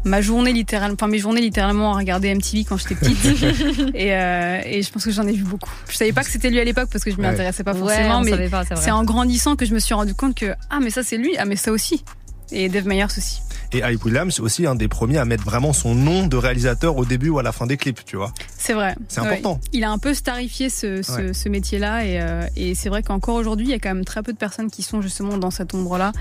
[0.04, 3.24] ma journée littéralement, enfin mes journées littéralement à regarder MTV quand j'étais petite.
[3.94, 5.70] et, euh, et je pense que j'en ai vu beaucoup.
[5.88, 7.28] Je savais pas que c'était lui à l'époque parce que je m'y Ouais.
[7.28, 10.54] intéressais pas forcément, mais pas, c'est en grandissant que je me suis rendu compte que
[10.70, 12.04] ah mais ça c'est lui, ah mais ça aussi.
[12.52, 13.40] Et Dave Meyers aussi.
[13.74, 17.04] Et Hype Williams, aussi un des premiers à mettre vraiment son nom de réalisateur au
[17.04, 18.32] début ou à la fin des clips, tu vois.
[18.56, 18.94] C'est vrai.
[19.08, 19.58] C'est important.
[19.72, 21.32] Il a un peu starifié ce, ce, Ouais.
[21.34, 24.22] ce métier-là et, euh, et c'est vrai qu'encore aujourd'hui, il y a quand même très
[24.22, 26.12] peu de personnes qui sont justement dans cette ombre-là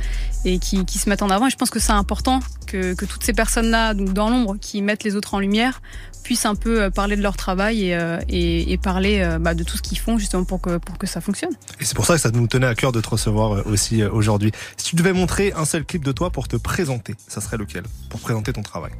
[0.45, 1.45] et qui, qui se mettent en avant.
[1.47, 4.81] Et je pense que c'est important que, que toutes ces personnes-là, donc dans l'ombre, qui
[4.81, 5.81] mettent les autres en lumière,
[6.23, 9.53] puissent un peu euh, parler de leur travail et, euh, et, et parler euh, bah,
[9.53, 11.51] de tout ce qu'ils font justement pour que, pour que ça fonctionne.
[11.81, 14.51] Et c'est pour ça que ça nous tenait à cœur de te recevoir aussi aujourd'hui.
[14.77, 17.83] Si tu devais montrer un seul clip de toi pour te présenter, ça serait lequel
[18.09, 18.91] Pour présenter ton travail.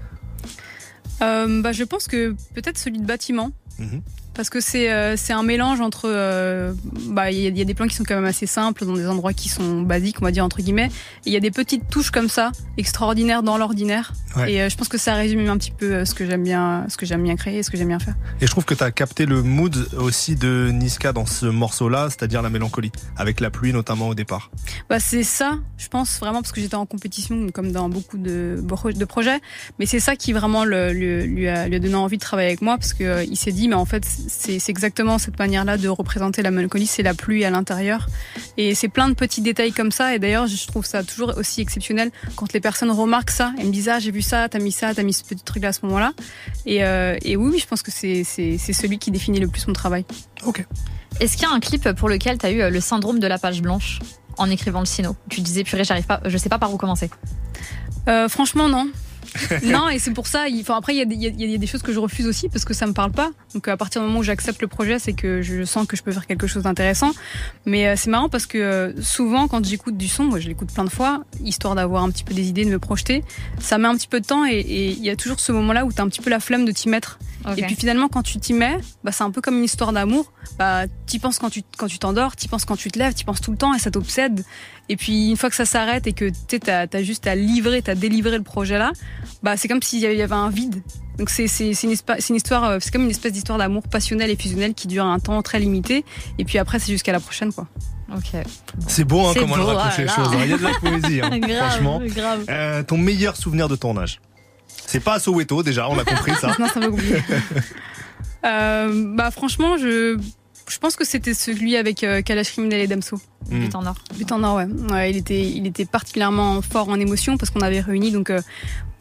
[1.22, 3.52] Euh, bah, je pense que peut-être celui de bâtiment.
[3.80, 4.02] Mhm.
[4.36, 6.74] Parce que c'est euh, un mélange entre euh,
[7.10, 8.86] bah il y, a- il y a des plans qui sont quand même assez simples
[8.86, 11.40] dans des endroits qui sont basiques on va dire entre guillemets et il y a
[11.40, 14.52] des petites touches comme ça extraordinaires dans l'ordinaire Ouais.
[14.54, 16.86] et euh, je pense que ça résume un petit peu euh, ce que j'aime bien
[16.90, 18.16] ce que j'aime bien créer et ce que j'aime bien faire.
[18.42, 22.08] Et je trouve que tu as capté le mood aussi de Niska dans ce morceau-là,
[22.10, 24.50] c'est-à-dire la mélancolie, avec la pluie notamment au départ.
[24.90, 28.60] Bah c'est ça je pense vraiment parce que j'étais en compétition comme dans beaucoup de
[28.96, 29.40] de projets
[29.78, 32.64] mais c'est ça qui vraiment le, lui, a, lui a donné envie de travailler avec
[32.64, 36.42] moi parce euh, il s'est dit mais en fait c'est exactement cette manière-là de représenter
[36.42, 38.08] la mélancolie, c'est la pluie à l'intérieur.
[38.58, 40.16] Et c'est plein de petits détails comme ça.
[40.16, 43.72] Et d'ailleurs, je trouve ça toujours aussi exceptionnel quand les personnes remarquent ça et me
[43.72, 45.74] disent ah j'ai vu ça, t'as mis ça, t'as mis ce petit truc là à
[45.74, 46.14] ce moment-là.
[46.66, 49.74] Et, euh, et oui, oui, je pense que c'est celui qui définit le plus mon
[49.74, 50.06] travail.
[50.46, 50.66] Ok.
[51.20, 53.28] Est-ce qu'il y a un clip pour lequel tu as eu euh, le syndrome de
[53.28, 54.00] la page blanche
[54.38, 55.16] en écrivant le sino?
[55.30, 57.10] Tu disais, purée, j'arrive pas, je sais pas par où commencer.
[58.08, 58.90] Euh, franchement, non.
[59.64, 60.48] non, et c'est pour ça.
[60.48, 61.92] il- après, il y, a des- il y a- il y a des choses que
[61.94, 63.32] je refuse aussi parce que ça me parle pas.
[63.54, 66.04] Donc, à partir du moment où j'accepte le projet, c'est que je sens que je
[66.04, 67.12] peux faire quelque chose d'intéressant.
[67.66, 70.72] Mais euh, c'est marrant parce que euh, souvent, quand j'écoute du son, moi, je l'écoute
[70.74, 73.24] plein de fois, histoire d'avoir un petit peu des idées, de me projeter.
[73.60, 75.92] Ça met un petit peu de temps et il y a toujours ce moment-là où
[75.92, 77.20] t'as un petit peu la flemme de t'y mettre.
[77.58, 80.32] Et puis finalement, quand tu t'y mets, bah, c'est un peu comme une histoire d'amour.
[80.58, 83.26] Bah, t'y penses quand tu quand tu t'endors, t'y penses quand tu te lèves, t'y
[83.26, 84.46] penses tout le temps et ça t'obsède.
[84.90, 87.96] Et puis une fois que ça s'arrête et que tu as juste à livrer, t'as
[87.96, 88.92] délivré le projet là,
[89.42, 90.82] bah c'est comme s'il y avait- il y avait un vide.
[91.18, 91.74] Donc c'est une,
[92.30, 95.20] une histoire, euh, c'est comme une espèce d'histoire d'amour passionnel et fusionnel qui dure un
[95.20, 96.04] temps très limité.
[96.38, 97.68] Et puis après c'est jusqu'à la prochaine quoi.
[98.16, 98.42] Ok.
[98.88, 100.30] C'est beau, hein, comment elle beau, raccroche les choses.
[100.44, 102.02] Il y a de la poésie, hein, Grave, franchement.
[102.04, 102.46] grave.
[102.50, 104.20] Euh, ton meilleur souvenir de tournage
[104.68, 106.56] C'est pas à Soweto, déjà, on a compris ça.
[106.60, 107.24] non, compliqué.
[108.46, 110.18] Euh, bah franchement, je
[110.68, 113.18] je pense que c'était celui avec euh, Kalash Criminel et Damso.
[113.50, 113.60] Hmm.
[113.60, 113.96] But en or.
[114.18, 114.68] But en or, ouais.
[114.92, 118.40] ouais il était il était particulièrement fort en émotion parce qu'on avait réuni donc euh,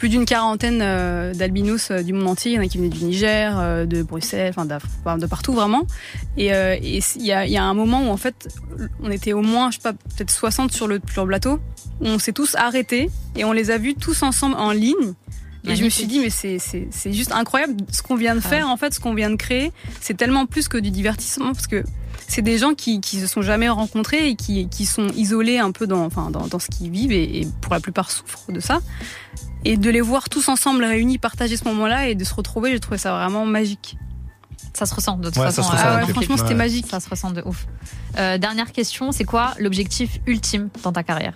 [0.03, 2.51] plus d'une quarantaine euh, d'albinos euh, du monde entier.
[2.51, 4.67] Il y en a qui venaient du Niger, euh, de Bruxelles, enfin
[5.17, 5.87] de partout vraiment.
[6.37, 8.49] Et euh, il y a, y a un moment où en fait
[9.01, 11.61] on était au moins je sais pas peut-être 60 sur le sur le plateau.
[12.01, 15.15] où On s'est tous arrêtés et on les a vus tous ensemble en ligne.
[15.65, 18.41] Et je me suis dit, mais c'est, c'est, c'est juste incroyable ce qu'on vient de
[18.41, 19.71] faire, en fait, ce qu'on vient de créer.
[20.01, 21.85] C'est tellement plus que du divertissement parce que
[22.27, 25.71] c'est des gens qui, qui se sont jamais rencontrés et qui, qui sont isolés un
[25.71, 28.59] peu dans, enfin, dans, dans ce qu'ils vivent et, et pour la plupart souffrent de
[28.61, 28.81] ça.
[29.65, 32.81] Et de les voir tous ensemble réunis, partager ce moment-là et de se retrouver, j'ai
[32.81, 33.97] trouvé ça vraiment magique.
[34.75, 35.63] Ça se ressent de toute Ouais, façon.
[35.63, 36.55] ça se le Franchement, c'était Ouais.
[36.57, 36.87] magique.
[36.91, 37.67] Ça se ressent de ouf.
[38.19, 41.35] Euh, dernière question, c'est quoi l'objectif ultime dans ta carrière?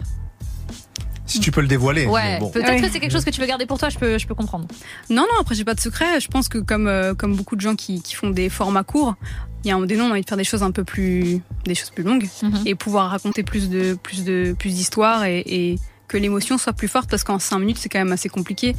[1.26, 2.06] Si tu peux le dévoiler.
[2.06, 2.50] Ouais, bon.
[2.50, 4.34] peut-être que c'est quelque chose que tu veux garder pour toi, je peux, je peux
[4.34, 4.66] comprendre.
[5.10, 6.20] Non, non, après, j'ai pas de secret.
[6.20, 9.16] Je pense que comme, euh, comme beaucoup de gens qui, qui font des formats courts,
[9.64, 10.84] il y a un moment donné, on a envie de faire des choses un peu
[10.84, 12.28] plus, des choses plus longues
[12.64, 16.88] et pouvoir raconter plus de, plus de, plus d'histoires et, et que l'émotion soit plus
[16.88, 18.76] forte parce qu'en cinq minutes, c'est quand même assez compliqué.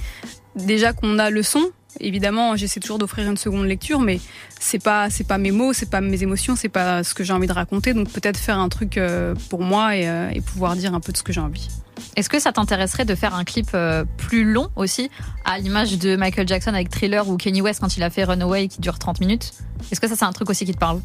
[0.55, 4.19] Déjà qu'on a le son, évidemment, j'essaie toujours d'offrir une seconde lecture, mais
[4.59, 7.33] c'est pas, c'est pas mes mots, c'est pas mes émotions, c'est pas ce que j'ai
[7.33, 7.93] envie de raconter.
[7.93, 11.11] Donc peut-être faire un truc euh, pour moi et, euh, et pouvoir dire un peu
[11.11, 11.67] de ce que j'ai envie.
[12.15, 15.09] Est-ce que ça t'intéresserait de faire un clip euh, plus long aussi,
[15.45, 18.67] à l'image de Michael Jackson avec Thriller ou Kanye West quand il a fait Runaway
[18.67, 19.53] qui dure 30 minutes?
[19.91, 21.01] Est-ce que ça c'est un truc aussi qui te parle?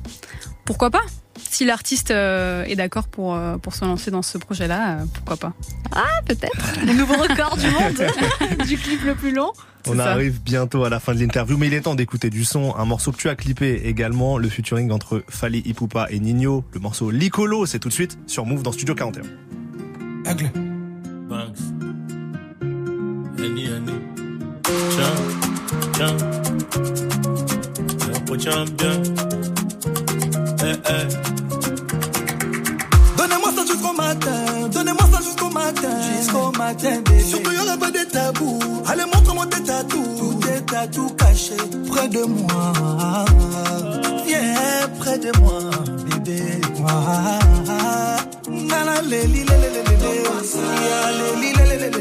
[0.65, 1.03] Pourquoi pas?
[1.39, 5.37] Si l'artiste euh, est d'accord pour, euh, pour se lancer dans ce projet-là, euh, pourquoi
[5.37, 5.53] pas
[5.93, 9.53] Ah, peut-être Le nouveau record du monde du clip le plus long
[9.87, 12.75] On arrive bientôt à la fin de l'interview, mais il est temps d'écouter du son.
[12.77, 16.65] Un morceau que tu as clippé également, le featuring entre Fali Ipupa et Nino.
[16.73, 19.23] Le morceau Licolo, c'est tout de suite sur Move dans Studio 41.
[20.31, 20.51] Aigle.
[21.29, 21.59] Banks.
[23.39, 23.93] Any, any.
[24.91, 25.15] Tiens,
[25.95, 26.17] tiens.
[30.73, 31.07] Eh, eh.
[33.17, 35.89] Donnez-moi ça jusqu'au matin, donnez-moi ça jusqu'au matin.
[36.19, 37.21] Jusqu'au matin, bébé.
[37.21, 38.59] Surtout, y'aura pas de tabou.
[38.87, 40.19] Allez, montre-moi tes tatous.
[40.19, 41.57] Tout tes tatous cachés
[41.89, 42.73] près de moi.
[44.27, 45.61] Viens près de moi,
[46.25, 46.41] bébé.
[48.49, 49.45] Li, lé, lé.
[50.89, 51.93] Ya, lé, li.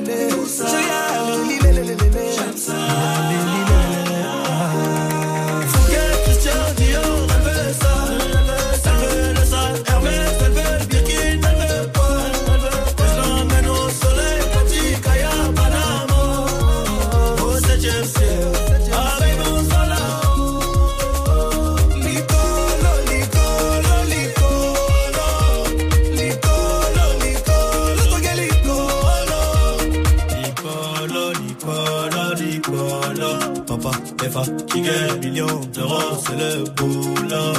[34.91, 35.29] Fatigué.
[35.29, 37.53] Millions d'euros, c'est le boulot.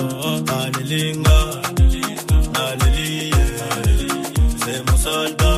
[0.48, 1.30] Alléluia,
[1.78, 3.36] alléluia,
[4.64, 5.51] c'est mon soldat,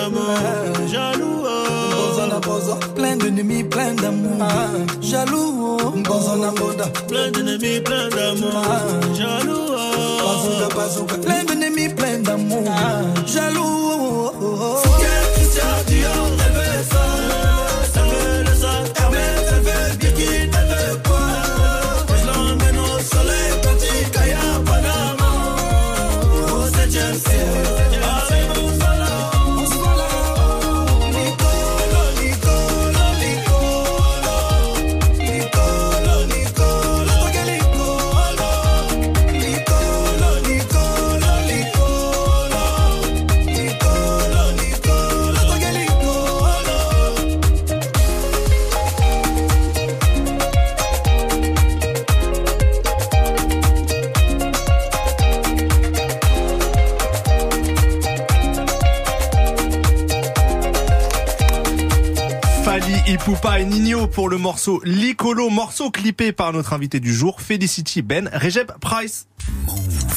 [0.00, 1.44] d'amour, jaloux.
[1.44, 2.94] oh.
[2.94, 4.38] Plein d'ennemis, plein d'amour.
[5.02, 5.92] Jaloux, oh.
[7.08, 8.52] Plein d'ennemis, plein d'amour,
[9.14, 9.66] jaloux.
[9.70, 11.22] oh.
[11.22, 12.64] Plein d'ennemis, plein d'amour.
[13.26, 13.89] Jaloux,
[63.60, 68.30] et Nino pour le morceau Licolo, morceau clippé par notre invité du jour, Felicity Ben
[68.32, 69.26] Recep Price.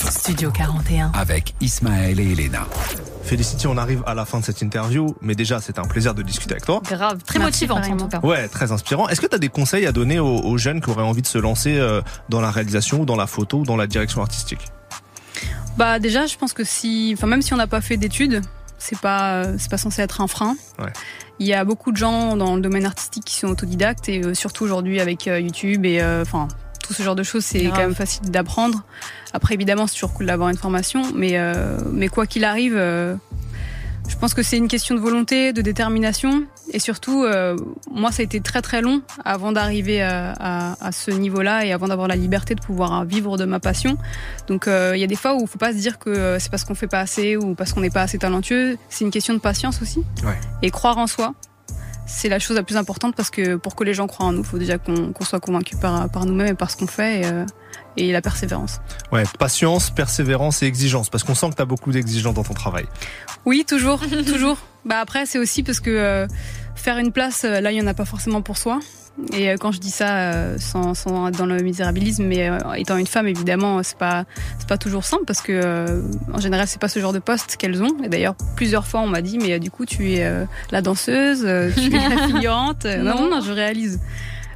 [0.09, 1.11] Studio 41.
[1.13, 2.65] Avec Ismaël et Elena.
[3.23, 6.21] Felicity, on arrive à la fin de cette interview, mais déjà c'est un plaisir de
[6.21, 6.81] discuter avec toi.
[6.85, 8.25] Grave, très Merci, motivante en tout cas.
[8.25, 9.09] Ouais, très inspirant.
[9.09, 11.27] Est-ce que tu as des conseils à donner aux, aux jeunes qui auraient envie de
[11.27, 14.69] se lancer euh, dans la réalisation ou dans la photo ou dans la direction artistique?
[15.75, 18.41] Bah déjà, je pense que si, enfin même si on n'a pas fait d'études,
[18.77, 20.55] c'est pas, c'est pas censé être un frein.
[20.79, 20.93] Ouais.
[21.39, 24.33] Il y a beaucoup de gens dans le domaine artistique qui sont autodidactes et euh,
[24.33, 26.47] surtout aujourd'hui avec euh, YouTube et euh, enfin
[26.83, 28.83] tout ce genre de choses, c'est quand même facile d'apprendre.
[29.31, 33.15] Après, évidemment, c'est toujours cool d'avoir une formation, mais euh, mais quoi qu'il arrive, euh,
[34.07, 37.55] je pense que c'est une question de volonté, de détermination et surtout, euh,
[37.91, 41.71] moi, ça a été très très long avant d'arriver à, à, à ce niveau-là et
[41.73, 43.97] avant d'avoir la liberté de pouvoir vivre de ma passion.
[44.47, 46.39] Donc, euh, il y a des fois où il faut pas se dire que euh,
[46.39, 48.77] c'est parce qu'on fait pas assez ou parce qu'on n'est pas assez talentueux.
[48.89, 50.37] C'est une question de patience aussi Ouais.
[50.61, 51.33] et croire en soi.
[52.15, 54.41] C'est la chose la plus importante parce que pour que les gens croient en nous,
[54.41, 57.25] il faut déjà qu'on soit convaincu par, par nous-mêmes et par ce qu'on fait et,
[57.25, 57.45] euh,
[57.97, 58.79] et la persévérance.
[59.11, 62.53] Ouais, patience, persévérance et exigence, parce qu'on sent que tu as beaucoup d'exigences dans ton
[62.53, 62.85] travail.
[63.45, 64.57] Oui, toujours, toujours.
[64.85, 66.27] Bah après, c'est aussi parce que euh,
[66.75, 68.79] faire une place, euh, là, il y en a pas forcément pour soi.
[69.31, 72.57] Et euh, quand je dis ça, euh, sans, sans être dans le misérabilisme, mais euh,
[72.75, 74.25] étant une femme, évidemment, c'est pas
[74.57, 76.01] c'est pas toujours simple parce que euh,
[76.33, 77.95] en général, c'est pas ce genre de poste qu'elles ont.
[78.03, 80.81] Et d'ailleurs, plusieurs fois, on m'a dit, mais euh, du coup, tu es euh, la
[80.81, 82.85] danseuse, euh, tu es la figurante.
[82.85, 83.99] Non, non, non, je réalise.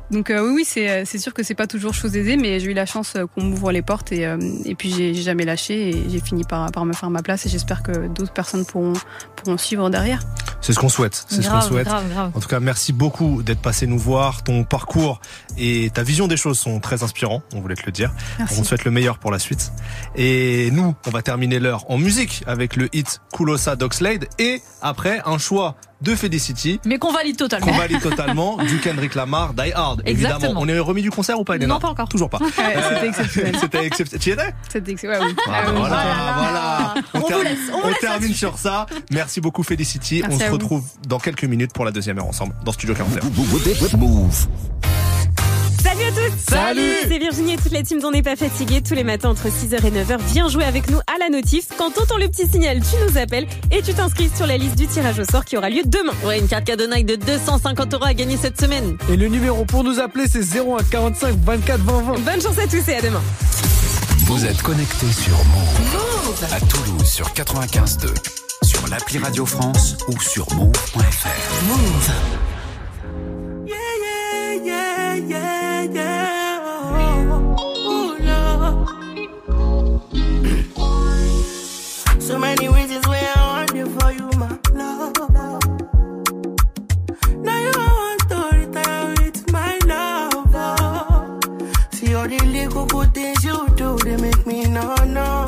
[0.09, 2.59] Donc euh, oui, oui, c'est euh, c'est sûr que c'est pas toujours chose aisée, mais
[2.59, 5.21] j'ai eu la chance euh, qu'on m'ouvre les portes et, euh, et puis j'ai j'ai
[5.21, 8.31] jamais lâché et j'ai fini par, par me faire ma place et j'espère que d'autres
[8.31, 8.93] personnes pourront,
[9.35, 10.21] pourront suivre derrière.
[10.61, 11.25] C'est ce qu'on souhaite.
[11.27, 11.87] C'est ce qu'on souhaite.
[11.87, 12.31] grave, grave.
[12.33, 14.43] En tout cas, merci beaucoup d'être passé nous voir.
[14.43, 15.19] Ton parcours
[15.57, 17.41] et ta vision des choses sont très inspirants.
[17.55, 18.11] On voulait te le dire.
[18.39, 18.55] Merci.
[18.59, 19.71] On te souhaite le meilleur pour la suite.
[20.15, 25.21] Et nous, on va terminer l'heure en musique avec le hit Kulosa Doxlade et après
[25.25, 26.79] un choix de Felicity.
[26.85, 27.65] Mais qu'on valide totalement.
[27.65, 30.03] Qu'on valide totalement du Kendrick Lamar Die Hard.
[30.05, 30.35] Évidemment.
[30.35, 30.61] Exactement.
[30.61, 32.07] On est remis du concert ou pas, Elena Non, pas encore.
[32.07, 32.37] Toujours pas.
[32.37, 32.51] Ouais,
[32.93, 33.55] c'était exceptionnel.
[33.61, 34.21] C'était exceptionnel.
[34.21, 35.35] Tu y étais C'était ex- ouais, oui.
[35.47, 35.73] Ah, Ah, oui.
[35.77, 36.03] voilà,
[36.37, 36.93] voilà.
[37.15, 38.33] On vous termine- laisse, on vous on laisse termine là-dessus.
[38.37, 38.85] sur ça.
[39.11, 40.21] Merci beaucoup Felicity.
[40.21, 40.53] Merci on se vous.
[40.53, 43.21] retrouve dans quelques minutes pour la deuxième heure ensemble dans Studio 41.
[46.29, 46.39] Move.
[46.49, 49.47] Salut C'est Virginie et toute la team d'On n'est pas fatigué tous les matins entre
[49.47, 50.17] 6h et 9h.
[50.33, 51.67] Viens jouer avec nous à la notif.
[51.77, 54.87] Quand t'entends le petit signal, tu nous appelles et tu t'inscris sur la liste du
[54.87, 56.13] tirage au sort qui aura lieu demain.
[56.25, 58.97] Ouais, une carte cadeau Nike de 250 euros à gagner cette semaine.
[59.11, 62.19] Et le numéro pour nous appeler, c'est 01 45 24 20 20.
[62.19, 63.21] Bonne chance à tous et à demain.
[64.25, 66.45] Vous êtes connectés sur Move.
[66.51, 68.07] À Toulouse sur 95.2.
[68.63, 71.27] Sur l'appli Radio France ou sur move.fr.
[71.67, 72.11] Move.
[73.65, 75.56] Yeah, yeah, yeah, yeah.
[82.27, 85.13] So many reasons why I want you for you, my love.
[87.39, 91.43] Now you want to retire with my love.
[91.93, 95.46] See all the little good things you do, they make me know, know.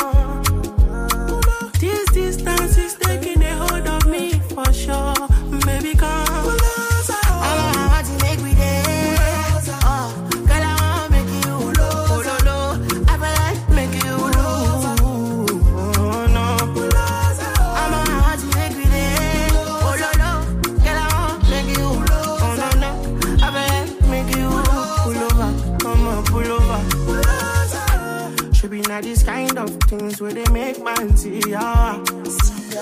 [29.89, 32.03] Things where they make man see ya.
[32.25, 32.77] See.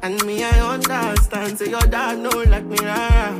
[0.00, 1.58] And me, I understand.
[1.58, 3.38] Say your dad know like me, rara.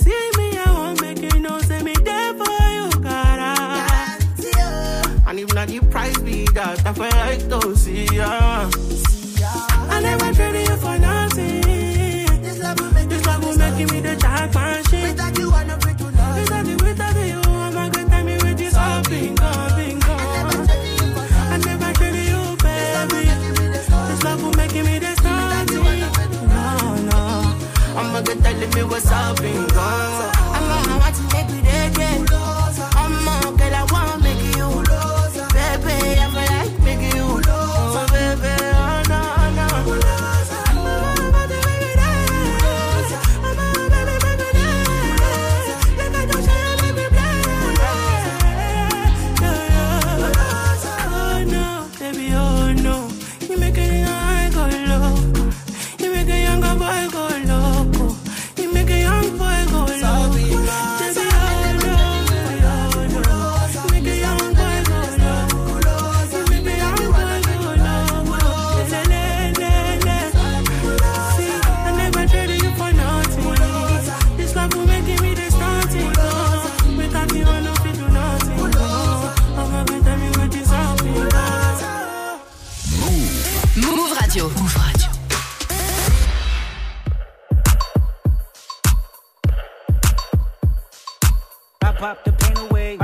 [0.00, 1.60] See me, I won't make you know.
[1.60, 3.54] Say me there for you, cara.
[5.28, 8.68] And if not the price be that, I feel like to see ya.
[9.88, 11.60] I never traded you for nothing.
[12.42, 15.02] This love will make, this love will make me the jack machine.
[15.02, 16.36] Without you, not to love.
[16.40, 19.75] Without you, without you, I'm a good time with this all bingo.
[28.16, 29.66] I'm a good telling me what's up, bingo.
[29.78, 30.35] I'm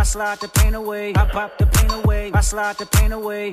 [0.03, 1.13] I slide the pain away.
[1.15, 3.53] I pop the pain away, I slide the pain away.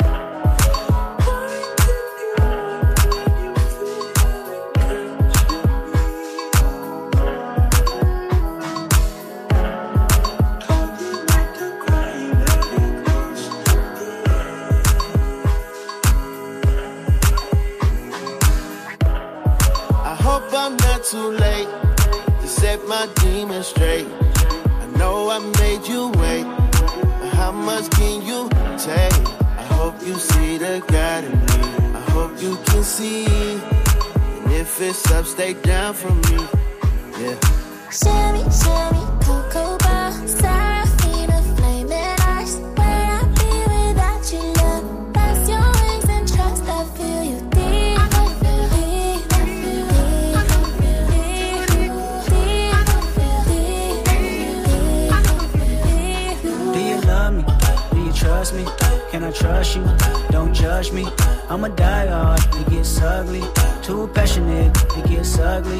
[20.03, 21.69] I hope I'm not too late
[22.41, 24.28] to set my demons straight.
[25.31, 26.43] I made you wait,
[27.33, 28.49] how much can you
[28.79, 29.27] take?
[29.59, 31.95] I hope you see the God in me.
[31.95, 33.25] I hope you can see.
[33.25, 36.37] And if it's up, stay down for me.
[37.21, 37.37] Yeah.
[37.91, 40.11] Shimmy, shimmy, cocoa bar,
[59.39, 59.85] trust you?
[60.29, 61.07] Don't judge me.
[61.49, 63.43] I'm a die hard, it gets ugly.
[63.81, 65.79] Too passionate, it gets ugly.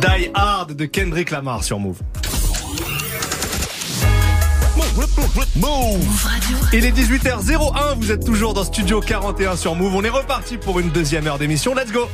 [0.00, 2.00] Die Hard de Kendrick Lamar sur Move.
[6.72, 9.94] Il est 18h01, vous êtes toujours dans Studio 41 sur Move.
[9.94, 11.72] On est reparti pour une deuxième heure d'émission.
[11.72, 12.08] Let's go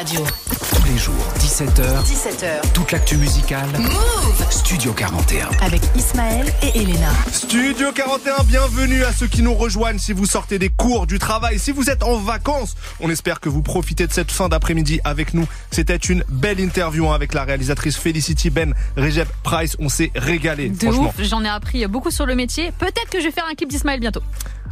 [0.00, 0.24] Radio.
[0.48, 1.82] Tous les jours, 17h.
[2.04, 2.72] 17h.
[2.72, 3.68] Toute l'actu musicale.
[3.78, 5.46] Move Studio 41.
[5.60, 7.10] Avec Ismaël et Elena.
[7.30, 11.58] Studio 41, bienvenue à ceux qui nous rejoignent si vous sortez des cours, du travail,
[11.58, 12.76] si vous êtes en vacances.
[13.00, 15.46] On espère que vous profitez de cette fin d'après-midi avec nous.
[15.70, 19.76] C'était une belle interview hein, avec la réalisatrice Felicity Ben Recep Price.
[19.80, 21.12] On s'est régalé, De franchement.
[21.14, 22.72] ouf, j'en ai appris beaucoup sur le métier.
[22.78, 24.22] Peut-être que je vais faire un clip d'Ismaël bientôt.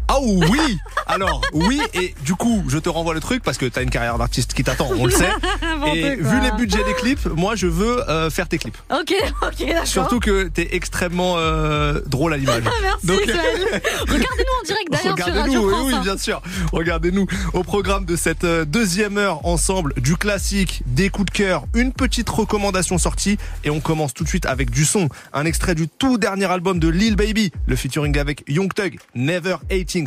[0.08, 3.82] Ah oui Alors oui et du coup je te renvoie le truc parce que t'as
[3.82, 5.28] une carrière d'artiste qui t'attend, on le sait.
[5.94, 8.76] Et vu les budgets des clips, moi je veux euh, faire tes clips.
[8.90, 9.86] Ok, ok, d'accord.
[9.86, 12.62] Surtout que t'es extrêmement euh, drôle à l'image.
[12.82, 13.20] Merci Donc-.
[13.26, 15.86] Regardez-nous en direct d'ailleurs sur Regardez-nous, Radio oui, France.
[15.86, 16.00] oui, hein.
[16.02, 16.42] bien sûr.
[16.72, 21.64] Regardez-nous au programme de cette euh, deuxième heure ensemble du classique, des coups de cœur,
[21.74, 25.08] une petite recommandation sortie et on commence tout de suite avec du son.
[25.32, 29.56] Un extrait du tout dernier album de Lil Baby, le featuring avec Young Thug, Never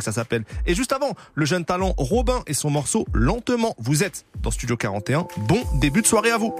[0.00, 0.44] Ça s'appelle.
[0.66, 3.74] Et juste avant, le jeune talent Robin et son morceau Lentement.
[3.78, 5.26] Vous êtes dans Studio 41.
[5.48, 6.54] Bon début de soirée à vous.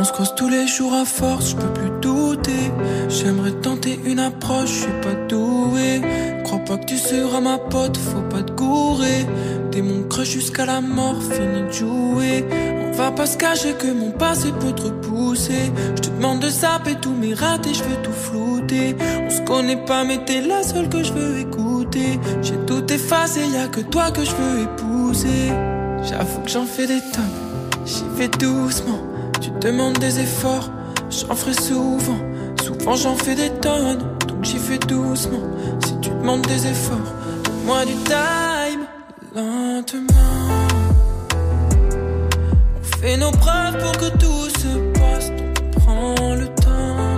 [0.00, 1.97] On se croise tous les jours à force, je peux plus
[3.08, 6.00] J'aimerais tenter une approche, je suis pas doué.
[6.44, 9.26] Crois pas que tu seras ma pote, faut pas te gourer.
[9.70, 12.44] T'es mon crush jusqu'à la mort, fini de jouer.
[12.86, 15.72] On va pas se cacher que mon passé peut te repousser.
[15.96, 18.96] Je te demande de zapper tous mes ratés, je veux tout flouter.
[19.26, 22.20] On se connaît pas, mais t'es la seule que je veux écouter.
[22.42, 25.52] J'ai tout effacé, y a que toi que je veux épouser.
[26.08, 27.38] J'avoue que j'en fais des tonnes,
[27.84, 29.00] j'y vais doucement.
[29.40, 30.70] Tu demandes des efforts,
[31.10, 32.18] j'en ferai souvent.
[32.62, 35.42] Souvent j'en fais des tonnes, donc j'y fais doucement.
[35.84, 37.12] Si tu demandes des efforts,
[37.64, 38.86] moi du time,
[39.34, 40.04] lentement.
[42.76, 47.16] On fait nos preuves pour que tout se passe, donc prends le temps.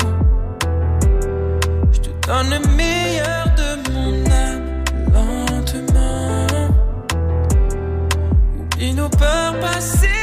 [1.92, 6.46] Je te donne le meilleur de mon âme, lentement.
[8.60, 10.19] Oublie nos peurs passées,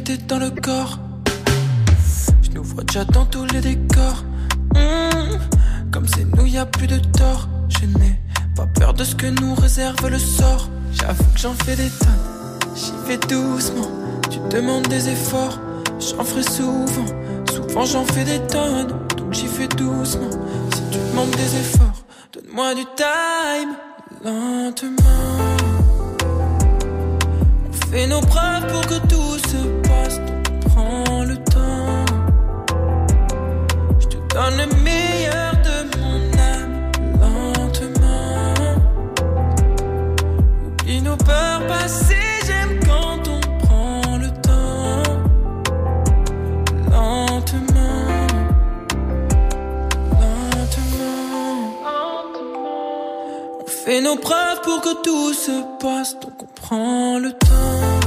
[0.00, 0.98] tête dans le corps.
[2.42, 4.24] Je nous vois déjà dans tous les décors.
[4.74, 5.38] Hmm,
[5.92, 7.48] Comme c'est nous, y a plus de tort.
[7.68, 8.18] Je n'ai
[8.56, 10.68] pas peur de ce que nous réserve le sort.
[10.92, 13.88] J'avoue que j'en fais des tonnes, j'y vais doucement.
[14.30, 15.58] Tu demandes des efforts,
[15.98, 17.06] j'en ferai souvent.
[17.52, 20.30] Souvent j'en fais des tonnes, donc j'y fais doucement.
[20.74, 23.74] Si tu demandes des efforts, donne-moi du time,
[24.24, 24.94] lentement.
[27.68, 29.56] On fait nos preuves pour que tout se
[34.34, 36.18] donne le meilleur de mon
[36.52, 38.54] âme, lentement.
[40.66, 45.02] Oublie nos peurs passées, j'aime quand on prend le temps,
[46.90, 48.06] lentement.
[50.20, 51.16] Lentement.
[53.60, 58.00] On fait nos preuves pour que tout se passe, donc on prend le temps.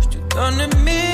[0.00, 1.09] Je te donne le meilleur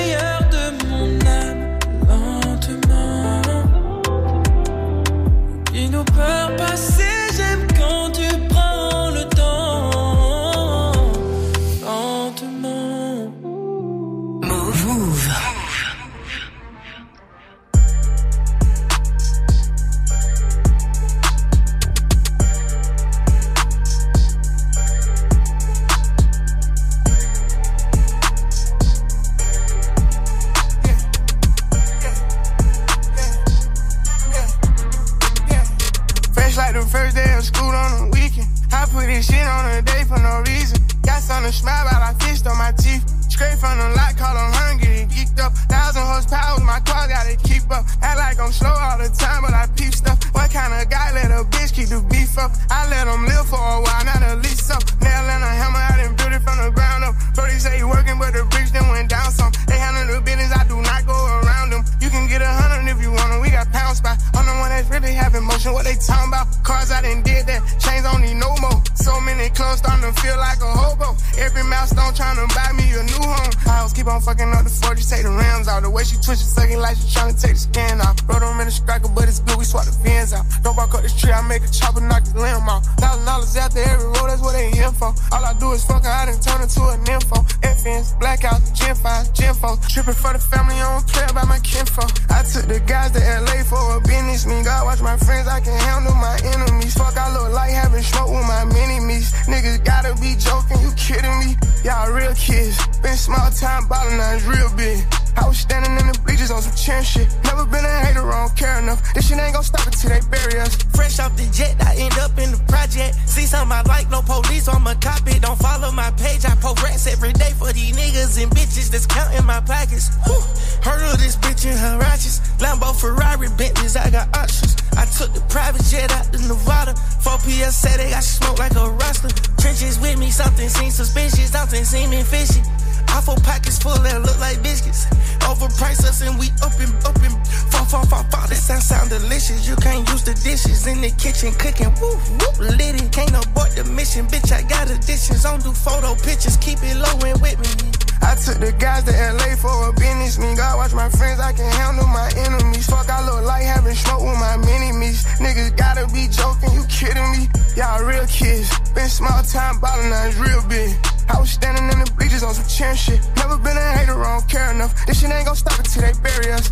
[145.17, 145.43] Additions.
[145.43, 146.57] Don't do photo pictures.
[146.57, 147.89] Keep it low and with me.
[148.21, 150.57] I took the guys to LA for a business meet.
[150.57, 152.85] God watch my friends, I can handle my enemies.
[152.85, 155.25] Fuck, I look like having smoke with my mini me's.
[155.41, 157.49] Niggas gotta be joking, you kidding me?
[157.73, 158.69] Y'all real kids.
[158.93, 160.93] Been small time ballin', now it's real big.
[161.29, 163.19] I was standing in the bleachers on some chin shit.
[163.37, 164.93] Never been a hater, I don't care enough.
[165.07, 166.69] This shit ain't gon' stop until they bury us.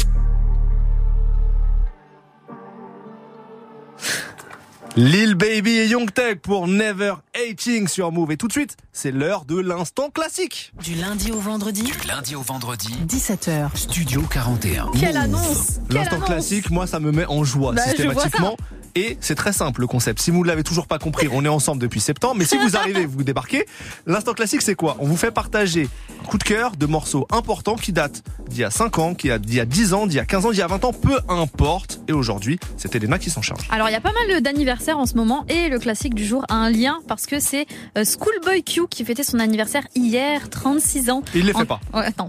[4.98, 8.32] Lil Baby et Young Tech pour Never Hating sur Move.
[8.32, 10.72] Et tout de suite, c'est l'heure de l'instant classique.
[10.82, 11.84] Du lundi au vendredi.
[11.84, 12.94] Du lundi au vendredi.
[13.06, 13.76] 17h.
[13.76, 14.92] Studio 41.
[14.98, 18.56] Quelle annonce L'instant classique, moi, ça me met en joie Bah, systématiquement.
[18.98, 20.22] Et c'est très simple le concept.
[20.22, 22.36] Si vous ne l'avez toujours pas compris, on est ensemble depuis septembre.
[22.38, 23.66] Mais si vous arrivez, vous débarquez.
[24.08, 24.96] L'instant classique, c'est quoi?
[25.00, 25.90] On vous fait partager
[26.24, 29.30] un coup de cœur de morceaux importants qui datent d'il y a 5 ans, qui
[29.32, 30.86] a- d'il y a 10 ans, d'il y a 15 ans, d'il y a 20
[30.86, 32.00] ans, peu importe.
[32.08, 33.68] Et aujourd'hui, c'est Elena qui s'en charge.
[33.70, 36.46] Alors il y a pas mal d'anniversaires en ce moment et le classique du jour
[36.50, 37.66] a un lien parce que c'est
[37.98, 41.24] euh, Schoolboy Q qui fêtait son anniversaire hier, 36 ans.
[41.34, 41.80] Il les fait En- pas.
[41.94, 42.28] Ouais, bon,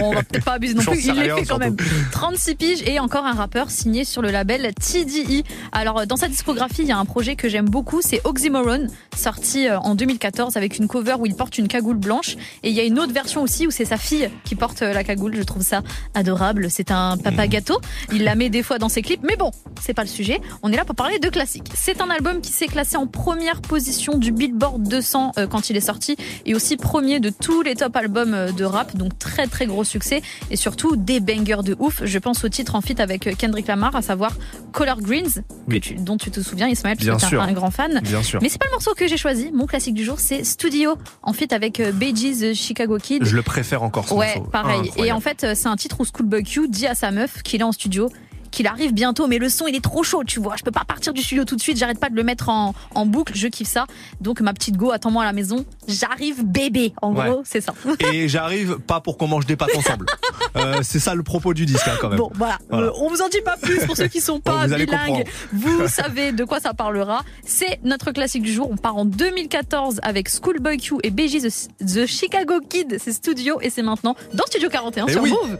[0.00, 1.60] on va peut-être pas abuser non plus, il les fait quand surtout.
[1.60, 1.76] même.
[2.12, 5.44] 36 piges et encore un rappeur signé sur le label TDI.
[5.72, 8.86] Alors euh, dans sa discographie, il y a un projet que j'aime beaucoup, c'est Oxymoron,
[9.16, 12.74] sorti euh, en 2014 avec une cover où il porte une cagoule blanche et il
[12.74, 15.42] y a une autre version aussi où c'est sa fille qui porte la cagoule, je
[15.42, 15.82] trouve ça
[16.14, 17.78] adorable, c'est un papa gâteau.
[18.12, 19.50] Il la met des fois dans ses clips, mais bon,
[19.80, 20.40] c'est pas le sujet.
[20.62, 21.68] On est là pour parler de classiques.
[21.74, 25.76] C'est un album qui s'est classé en première position du Billboard 200 euh, quand il
[25.76, 29.46] est sorti et aussi premier de tous les top albums euh, de rap, donc très
[29.46, 32.02] très gros succès et surtout des bangers de ouf.
[32.04, 34.32] Je pense au titre en feat avec euh, Kendrick Lamar, à savoir
[34.72, 35.42] Color Greens,
[35.80, 37.42] tu- dont tu te souviens, Ismaël, parce Bien que sûr.
[37.42, 38.00] un, un grand fan.
[38.02, 38.38] Bien sûr.
[38.42, 39.50] Mais c'est pas le morceau que j'ai choisi.
[39.52, 43.24] Mon classique du jour, c'est Studio en feat avec Bee Gees, euh, Chicago Kid.
[43.24, 44.50] Je le préfère encore ce Ouais, morceau.
[44.50, 44.80] pareil.
[44.80, 45.08] Incroyable.
[45.08, 47.64] Et en fait, c'est un titre où Schoolboy Q dit à sa meuf qu'il est
[47.64, 48.10] en studio
[48.50, 50.56] qu'il arrive bientôt, mais le son il est trop chaud, tu vois.
[50.56, 52.74] Je peux pas partir du studio tout de suite, j'arrête pas de le mettre en,
[52.94, 53.86] en boucle, je kiffe ça.
[54.20, 56.92] Donc ma petite go, attends-moi à la maison, j'arrive bébé.
[57.02, 57.28] En Ouais.
[57.28, 57.74] gros, c'est ça.
[58.12, 60.06] Et j'arrive pas pour qu'on mange des pâtes ensemble.
[60.56, 62.18] Euh, c'est ça le propos du disque hein, quand même.
[62.18, 62.58] Bon, voilà.
[62.70, 62.88] Voilà.
[62.88, 65.24] Euh, on vous en dit pas plus pour ceux qui sont pas Vous bilingues.
[65.52, 67.22] Vous savez de quoi ça parlera.
[67.44, 68.68] C'est notre classique du jour.
[68.68, 72.96] On part en 2014 avec Schoolboy Q et BG The, The Chicago Kid.
[73.00, 75.30] C'est Studio et c'est maintenant dans Studio 41 Eh sur oui.
[75.30, 75.58] Move.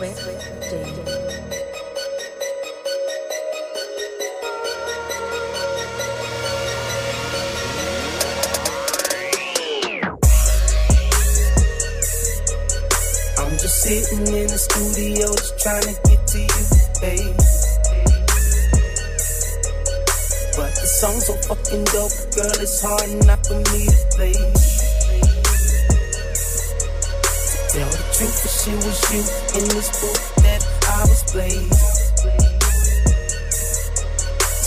[0.00, 0.37] I'm
[13.88, 16.64] sitting in the studio, just trying to get to you,
[17.00, 17.36] babe.
[20.52, 24.36] But the song's so fucking dope, girl, it's hard not for me to play.
[27.72, 29.24] Tell the truth, the shit was you
[29.56, 31.72] in this book that I was playing.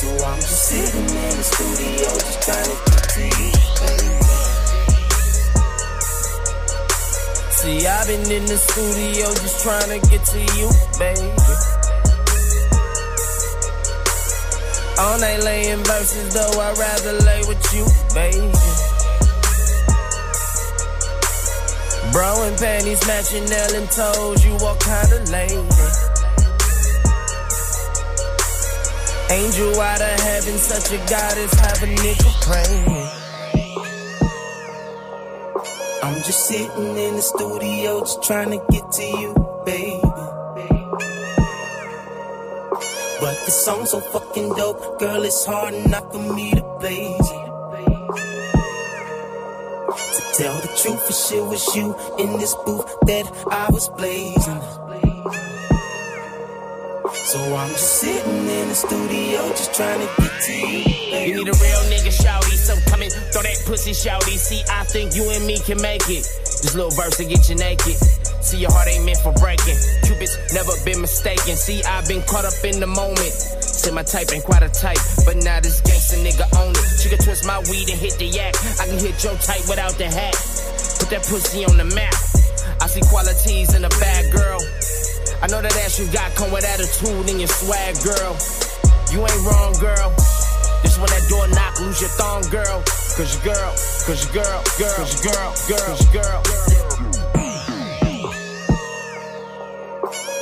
[0.02, 3.54] So I'm just sitting in the studio, just trying to get to you,
[3.86, 4.11] babe.
[7.62, 10.68] See, I've been in the studio just trying to get to you,
[10.98, 11.30] baby.
[14.98, 17.86] All night laying verses, though I'd rather lay with you,
[18.18, 18.50] baby.
[22.12, 25.62] Bro and panties matching nail and toes, you walk kinda lady.
[29.30, 33.01] Angel out of heaven, such a goddess, have a nigga praying.
[36.22, 39.34] I'm just sitting in the studio, just trying to get to you,
[39.66, 40.00] baby.
[43.20, 47.28] But the song's so fucking dope, girl, it's hard enough for me to blaze.
[49.98, 54.62] To tell the truth, for sure was you in this booth that I was blazing.
[57.26, 61.01] So I'm just sitting in the studio, just trying to get to you.
[61.12, 62.56] You need a real nigga, shouty.
[62.56, 64.40] So come and throw that pussy, shouty.
[64.40, 66.24] See, I think you and me can make it.
[66.64, 68.00] This little verse to get you naked.
[68.40, 69.76] See, your heart ain't meant for breaking.
[70.08, 71.60] Cupid's never been mistaken.
[71.60, 73.36] See, I've been caught up in the moment.
[73.60, 76.88] Say my type ain't quite a type, but now this gangsta nigga own it.
[77.04, 78.56] She can twist my weed and hit the yak.
[78.80, 80.40] I can hit your type without the hat.
[80.96, 82.16] Put that pussy on the map.
[82.80, 84.64] I see qualities in a bad girl.
[85.44, 88.32] I know that ass you got come with attitude and your swag, girl.
[89.12, 90.16] You ain't wrong, girl.
[90.84, 92.84] This when that door knock, lose your thong, girl.
[93.16, 93.72] Cause your girl,
[94.06, 96.42] cause your girl, girl, cause your girl, girl, cause your girl.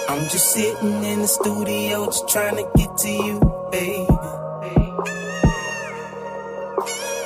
[0.10, 3.40] I'm just sitting in the studio, just trying to get to you,
[3.72, 4.08] baby.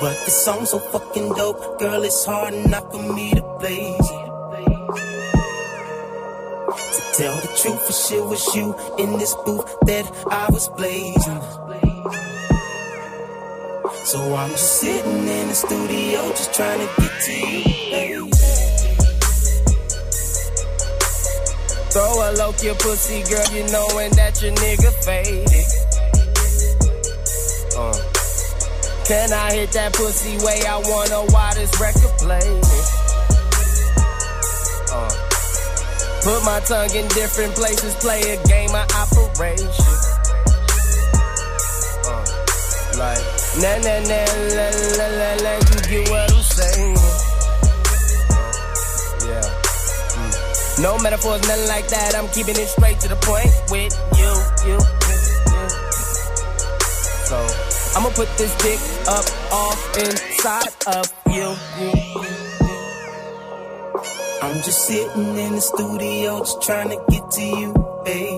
[0.01, 3.97] But the song's so fucking dope, girl, it's hard enough for me to it.
[6.75, 11.92] To tell the truth, for sure was you in this booth that I was blazing.
[14.01, 18.31] So I'm just sitting in the studio, just trying to get to you, baby.
[21.93, 25.65] Throw a low your pussy, girl, you knowin' that your nigga faded.
[27.77, 27.93] Uh.
[29.05, 32.89] Can I hit that pussy way I wanna while this record plays?
[34.91, 35.11] Uh.
[36.23, 39.69] Put my tongue in different places, play a game of operation.
[42.05, 42.25] Uh.
[42.97, 44.19] Like, na na na
[44.57, 44.67] la
[44.97, 46.95] la la la, you get what I'm saying?
[49.29, 49.45] Yeah.
[50.17, 50.81] Mm.
[50.81, 52.15] No metaphors, nothing like that.
[52.15, 54.33] I'm keeping it straight to the point with you,
[54.65, 54.77] you,
[55.09, 55.21] you,
[55.53, 55.69] you.
[57.29, 57.37] So
[57.95, 61.55] I'ma put this dick up off inside of you.
[64.41, 67.73] I'm just sitting in the studio, just trying to get to you,
[68.03, 68.32] baby.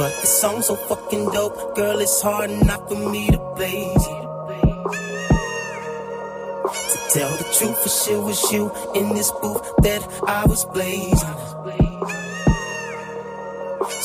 [0.00, 4.06] But the song's so fucking dope, girl, it's hard enough for me to blaze.
[6.92, 11.36] To tell the truth, for sure was you in this booth that I was blazing.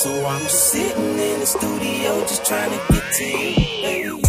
[0.04, 4.22] So I'm just sitting in the studio, just trying to get to you, baby.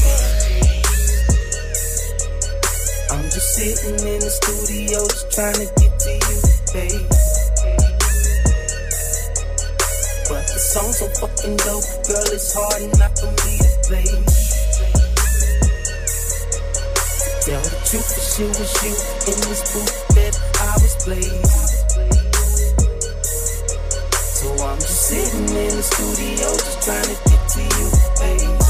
[3.11, 7.16] I'm just sitting in the studio, just trying to get to you, baby.
[10.77, 14.05] The song's so fucking dope, girl, it's hard enough for me to play.
[16.45, 18.93] To tell the truth, for sure was you
[19.33, 21.49] in this booth that I was blazing.
[24.37, 27.89] So I'm just sitting in the studio, just trying to get to you,
[28.21, 28.66] baby.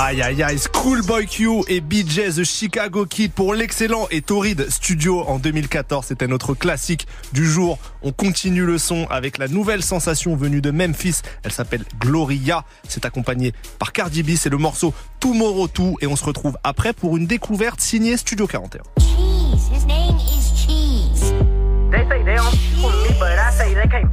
[0.00, 5.22] Aïe aïe aïe, Schoolboy Q et BJ The Chicago Kid pour l'excellent et torride studio
[5.22, 6.06] en 2014.
[6.06, 7.80] C'était notre classique du jour.
[8.02, 11.16] On continue le son avec la nouvelle sensation venue de Memphis.
[11.42, 12.64] Elle s'appelle Gloria.
[12.86, 14.36] C'est accompagné par Cardi B.
[14.36, 18.46] C'est le morceau Tomorrow 2 et on se retrouve après pour une découverte signée Studio
[18.46, 18.82] 41.
[19.00, 19.68] Cheese.
[19.72, 21.32] His name is Cheese.
[21.90, 24.08] They say they don't me, but I say they can't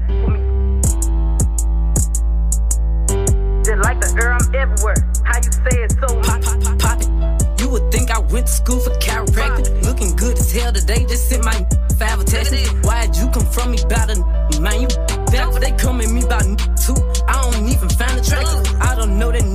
[3.75, 3.83] f with me.
[3.83, 4.95] Just like the air, I'm everywhere.
[5.23, 7.59] How you say it so Pop, pop, pop.
[7.59, 9.83] You would think I went to school for chiropractic.
[9.83, 11.65] Looking good as hell today, just sent my
[11.97, 12.65] five testing.
[12.83, 14.15] Why'd you come from me about a
[14.61, 14.81] man?
[14.81, 14.87] You
[15.31, 16.43] back they come at me about
[16.77, 16.95] too.
[17.27, 18.81] I don't even find attractive.
[18.81, 19.54] I don't know that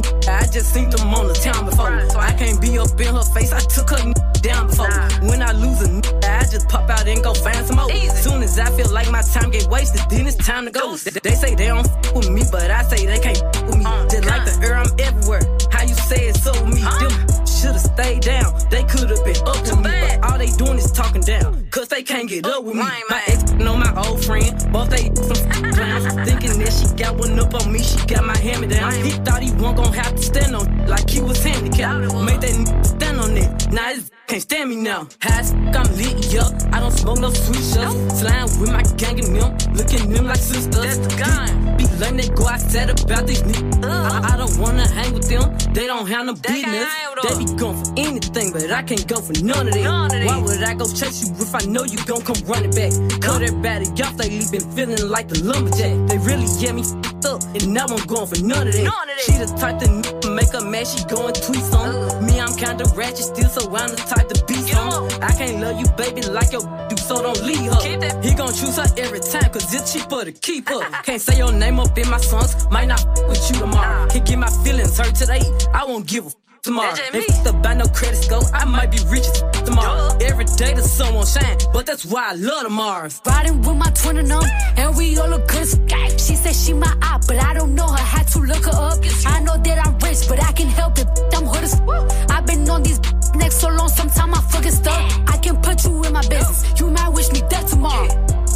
[0.50, 1.88] just seen them on the town before.
[2.18, 4.12] I can't be up in her face, I took her
[4.42, 4.90] down before.
[5.28, 5.90] When I lose a
[6.26, 7.90] I just pop out and go find some more.
[7.90, 10.96] Soon as I feel like my time get wasted, then it's time to go.
[10.96, 13.78] They, they say they don't f with me, but I say they can't f with
[13.78, 13.84] me.
[14.10, 15.42] Just like the air, I'm everywhere.
[15.70, 16.80] How you say it so me?
[16.80, 17.12] Them
[17.46, 18.54] should've stayed down.
[18.70, 19.90] They could've been up to me,
[20.22, 21.66] all they doing is talking down.
[21.70, 22.82] Cause they can't get up with me.
[23.08, 26.04] My ex know my old friend, both they some clowns.
[26.28, 28.92] Thinking that she got one up on me, she got my hand me down.
[28.92, 32.14] He thought he wasn't gonna have to stand on like he was handicapped.
[32.14, 33.72] Made that stand on it.
[33.72, 35.08] Now it's can't stand me now.
[35.22, 36.52] High as fuck, I'm lit, yup.
[36.72, 38.20] I don't smoke no sweet shots.
[38.20, 40.74] Flying with my gang and them, looking them like sisters.
[40.74, 41.76] That's the gun.
[41.76, 43.84] Be letting it go, I said about these niggas.
[43.84, 46.88] I, I don't wanna hang with them, they don't have no business.
[47.22, 50.09] They be going for anything, but I can't go for none of that.
[50.26, 52.92] Why would I go chase you if I know you gon' come running back?
[53.20, 56.08] Cut everybody off, lately been feeling like the lumberjack.
[56.08, 58.84] They really get me f***ed up, and now I'm going for none of that.
[59.24, 61.94] She the type to n- make a mad, she go and tweet some.
[62.26, 65.08] Me, I'm kinda ratchet still, so I'm the type to be some.
[65.22, 67.80] I can't love you, baby, like your do, so don't leave her.
[68.22, 70.80] He gon' choose her every time, cause it's cheaper to keep her.
[71.04, 74.06] Can't say your name up in my songs, might not f- with you tomorrow.
[74.08, 75.40] Can't get my feelings hurt today,
[75.72, 76.94] I won't give a f- tomorrow.
[77.14, 80.16] If the buy no credit score, I might be rich as f- tomorrow.
[80.20, 83.20] Every day the sun won't shine, but that's why I love the Mars.
[83.26, 84.42] Riding with my twin and them,
[84.76, 85.62] and we all look good.
[85.62, 87.96] as f- She said she my eye, but I don't know her.
[88.16, 88.98] Had to look her up.
[89.26, 91.08] I know that I'm rich, but I can help it.
[91.34, 93.00] I'm hood as f- I've been on these
[93.34, 95.28] next so long, sometimes I fucking stuck.
[95.28, 96.78] I can put you in my business.
[96.78, 98.08] You might wish me dead tomorrow.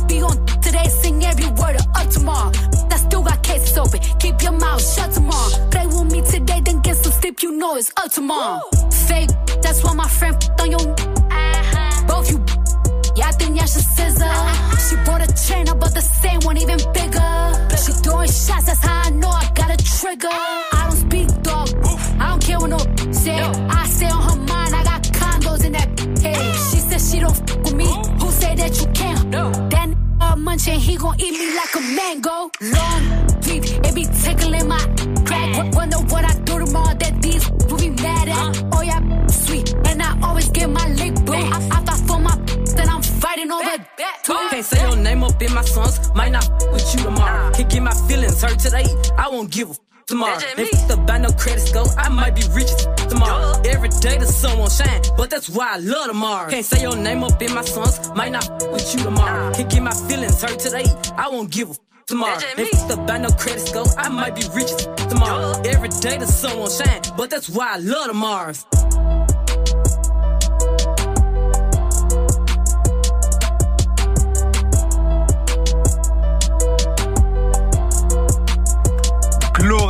[0.09, 2.53] Be on today, sing every word of up tomorrow.
[2.91, 4.01] I still got cases open.
[4.19, 5.51] Keep your mouth shut tomorrow.
[5.71, 6.94] Play with me today, then get
[7.39, 7.51] some.
[7.51, 8.61] You know it's up tomorrow.
[9.09, 9.31] Fake,
[9.63, 10.81] that's why my friend f- on your.
[10.81, 12.07] Uh-huh.
[12.07, 12.45] Both you.
[13.17, 14.25] Yeah, I think y'all should scissor.
[14.25, 14.77] Uh-huh.
[14.77, 17.77] She bought a chain, I bought the same one, even bigger.
[17.77, 20.29] She throwing shots, that's how I know I got a trigger.
[20.31, 20.69] Ah.
[20.73, 21.69] I don't speak dog.
[22.21, 22.79] I don't care what no
[23.13, 23.39] say.
[23.39, 25.89] I say on her mind, I got condos in that
[26.21, 26.55] head.
[26.71, 27.87] She said she don't f with me.
[27.89, 28.03] Oh.
[28.21, 29.29] Who say that you can't?
[29.31, 29.51] No.
[29.69, 32.51] Then That n- munching, he gon' eat me like a mango.
[32.61, 34.79] Long deep, it be tickling my
[43.99, 44.23] that.
[44.25, 47.53] Can't say your name up in my songs, might not with you tomorrow.
[47.53, 48.87] Can't get my feelings hurt today,
[49.17, 49.75] I won't give a
[50.07, 50.39] tomorrow.
[50.57, 52.71] If the buy no credit score, I might be rich
[53.09, 53.61] tomorrow.
[53.65, 56.51] Every day the sun won't shine, but that's why I love tomorrow.
[56.51, 59.53] Can't say your name up in my songs, might not with you tomorrow.
[59.55, 60.85] Can't get my feelings hurt today,
[61.17, 61.75] I won't give a
[62.07, 62.39] tomorrow.
[62.57, 64.73] If the buy no credit score, I might be rich
[65.09, 65.61] tomorrow.
[65.65, 69.24] Every day the sun won't shine, but that's why I love the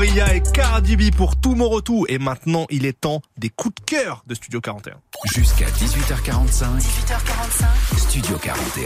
[0.04, 2.04] Gloria et Cardi B pour tout mon retour.
[2.10, 5.00] Et maintenant, il est temps des coups de cœur de Studio 41.
[5.24, 6.78] Jusqu'à 18h45.
[6.78, 7.96] 18h45.
[7.96, 8.84] Studio 41.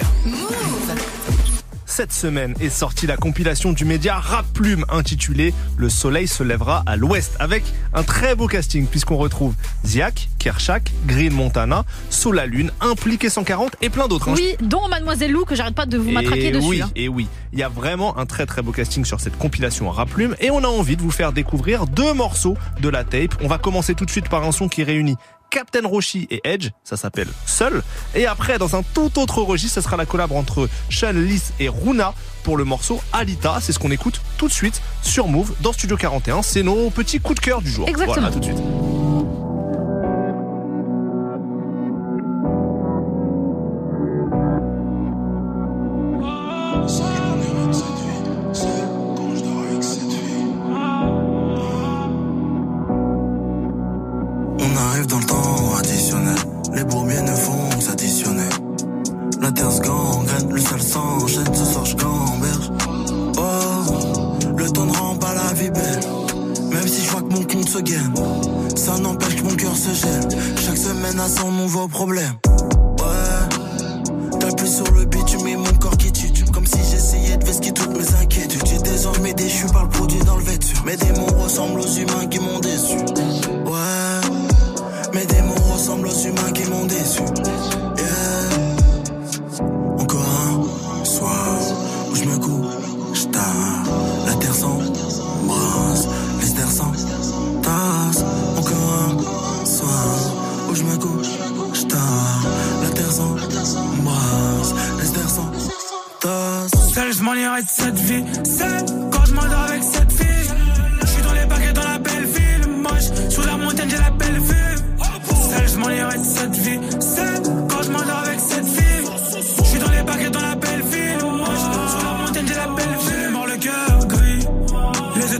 [1.90, 6.82] Cette semaine est sortie la compilation du média Rap Plume intitulée Le soleil se lèvera
[6.84, 9.54] à l'ouest avec un très beau casting puisqu'on retrouve
[9.86, 14.28] Ziak, Kershak, Green Montana, Sola Lune, Impliqué 140 et plein d'autres.
[14.28, 14.34] hein.
[14.36, 16.66] Oui, dont Mademoiselle Lou, que j'arrête pas de vous matraquer Et dessus.
[16.68, 16.90] oui, hein.
[16.94, 20.10] et oui, il y a vraiment un très très beau casting sur cette compilation Rap
[20.10, 23.34] Plume et on a envie de vous faire découvrir deux morceaux de la tape.
[23.42, 25.16] On va commencer tout de suite par un son qui réunit
[25.50, 27.82] Captain Roshi et Edge, ça s'appelle Seul.
[28.14, 31.68] Et après, dans un tout autre registre, ce sera la collab entre Sean Lys et
[31.68, 33.58] Runa pour le morceau Alita.
[33.60, 36.42] C'est ce qu'on écoute tout de suite sur Move dans Studio 41.
[36.42, 37.88] C'est nos petits coups de cœur du jour.
[37.88, 38.14] Exactement.
[38.14, 38.58] Voilà, tout de suite.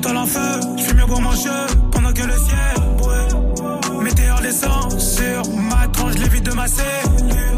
[0.00, 0.60] Les.
[0.76, 1.66] Je fume pour mon cheveu.
[1.92, 4.02] Pendant que le ciel brûle.
[4.02, 7.56] Météore descend sur ma tranche, l'évite de ma cellule.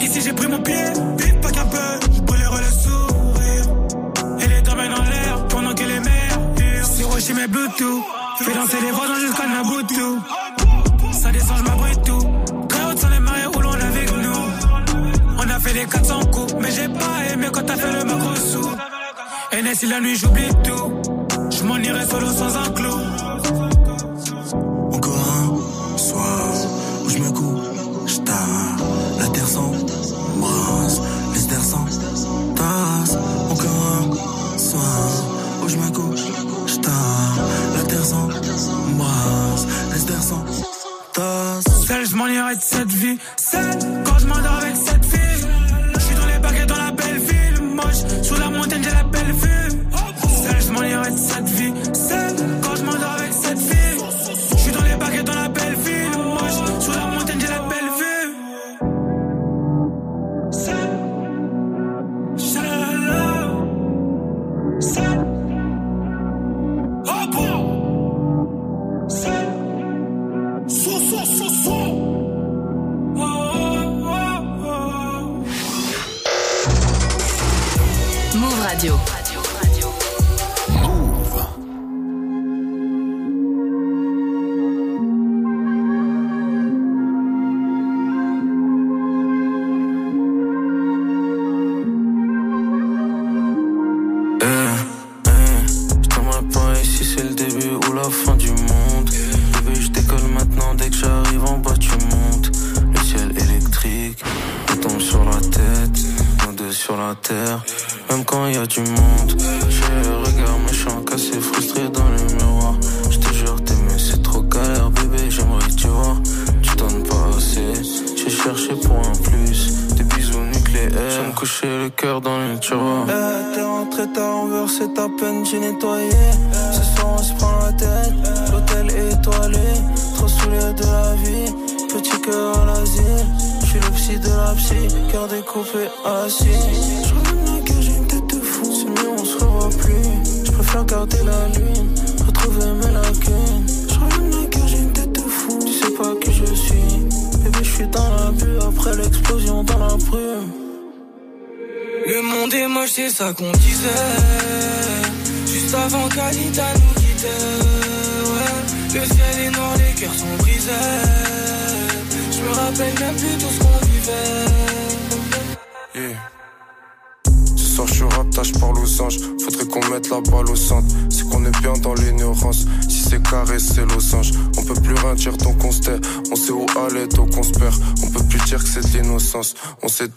[0.00, 0.84] Ici j'ai pris mon pied,
[1.18, 1.78] vite pas qu'un peu,
[2.14, 3.66] je brûlerai le sourire.
[4.40, 7.12] Et les domaines en l'air pendant que les mers hurlent.
[7.12, 8.02] Rocher mes Bluetooth,
[8.38, 11.12] fais danser les voisins jusqu'à Nabutu.
[11.12, 12.28] Ça descend, je m'abrite tout.
[12.68, 13.44] Très haute sur les mains
[15.74, 18.70] des 400 coups, mais j'ai pas aimé quand t'as fait le macro sous.
[19.52, 20.93] Et si la nuit j'oublie tout,
[21.84, 22.96] je m'en irai solo sans un clou.
[24.92, 25.58] Encore
[25.94, 26.48] un soir
[27.04, 28.76] où je me couche tard,
[29.18, 31.00] la terre s'embrasse,
[31.34, 33.16] les terres s'entassent.
[33.50, 34.14] Encore
[34.54, 35.08] un soir
[35.64, 37.36] où je me couche tard,
[37.76, 41.86] la terre s'embrasse, les terres s'entassent.
[41.86, 43.18] Seul, je m'en irai de cette vie.
[43.36, 45.46] Seul, quand je m'endors avec cette fille.
[45.94, 47.62] Je suis dans les baguettes dans la belle ville.
[47.62, 49.53] Moche, sous la montagne, j'ai la belle vue.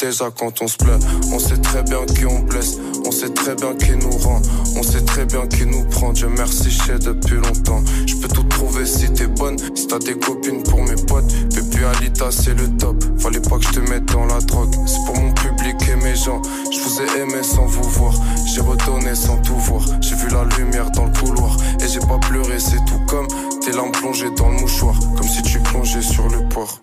[0.07, 0.99] Déjà quand on se plaît
[1.33, 2.77] On sait très bien qui on blesse.
[3.05, 4.41] On sait très bien qui nous rend.
[4.77, 6.13] On sait très bien qui nous prend.
[6.13, 7.83] Dieu merci je depuis longtemps.
[8.05, 9.57] Je peux tout trouver si t'es bonne.
[9.75, 12.95] Si t'as des copines pour mes potes Baby Alita c'est le top.
[13.19, 14.73] Fallait pas que je te mette dans la drogue.
[14.85, 16.41] C'est pour mon public et mes gens.
[16.71, 18.13] Je vous ai aimé sans vous voir.
[18.45, 19.83] J'ai redonné sans tout voir.
[20.01, 21.57] J'ai vu la lumière dans le couloir.
[21.81, 23.27] Et j'ai pas pleuré c'est tout comme.
[23.61, 24.95] Tes larmes plongées dans le mouchoir.
[25.17, 26.79] Comme si tu plongeais sur le port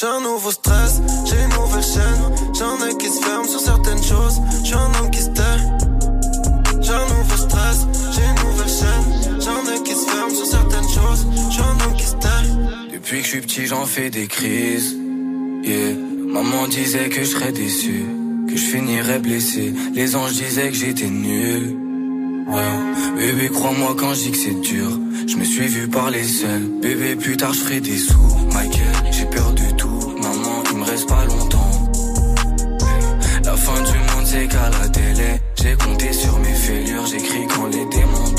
[0.00, 2.54] J'ai un nouveau stress, j'ai une nouvelle chaîne.
[2.54, 4.40] J'ai un œil qui se ferme sur certaines choses.
[4.64, 5.60] Suis un homme qui se tait.
[6.80, 9.40] J'ai un nouveau stress, j'ai une nouvelle chaîne.
[9.40, 11.26] J'ai un œil qui se ferme sur certaines choses.
[11.50, 12.94] Suis un homme qui se tait.
[12.94, 14.96] Depuis que je suis petit, j'en fais des crises.
[15.64, 15.94] Yeah.
[16.32, 18.06] Maman disait que je serais déçu,
[18.48, 19.74] que je finirais blessé.
[19.92, 21.76] Les anges disaient que j'étais nul.
[22.48, 24.98] Ouais, bébé, crois-moi quand je que c'est dur.
[25.26, 26.62] Je me suis vu parler seul.
[26.80, 28.16] Bébé, plus tard, je ferai des sous.
[28.54, 29.52] Michael, j'ai peur
[31.06, 31.92] pas longtemps.
[33.44, 35.40] La fin du monde, c'est qu'à la télé.
[35.62, 38.34] J'ai compté sur mes fêlures, j'écris quand les démons.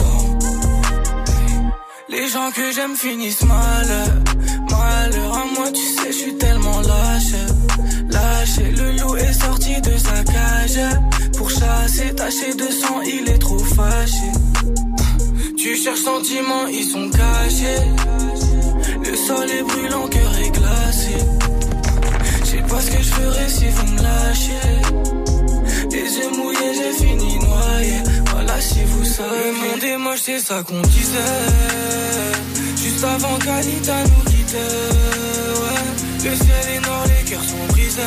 [2.10, 3.88] Les gens que j'aime finissent mal.
[4.70, 7.36] Malheur à moi, tu sais, je suis tellement lâche.
[8.10, 10.80] Lâché, le loup est sorti de sa cage.
[11.38, 14.32] Pour chasser, taché de sang, il est trop fâché.
[15.58, 17.86] Tu cherches sentiments, ils sont cachés.
[19.04, 21.51] Le sol est brûlant, cœur est glacé.
[22.72, 24.72] Pas ce que je ferais si vous me lâchez.
[25.92, 27.98] Les yeux mouillés, j'ai fini noyé.
[28.32, 29.52] Voilà si vous savez.
[29.82, 31.36] Le monde c'est ça qu'on disait.
[32.82, 34.58] Juste avant qu'Anita nous quittait.
[35.62, 36.30] Ouais.
[36.30, 38.02] Le ciel est noir, les cœurs sont brisés.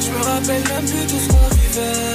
[0.00, 2.14] Je me rappelle même plus tout ce qu'on vivait.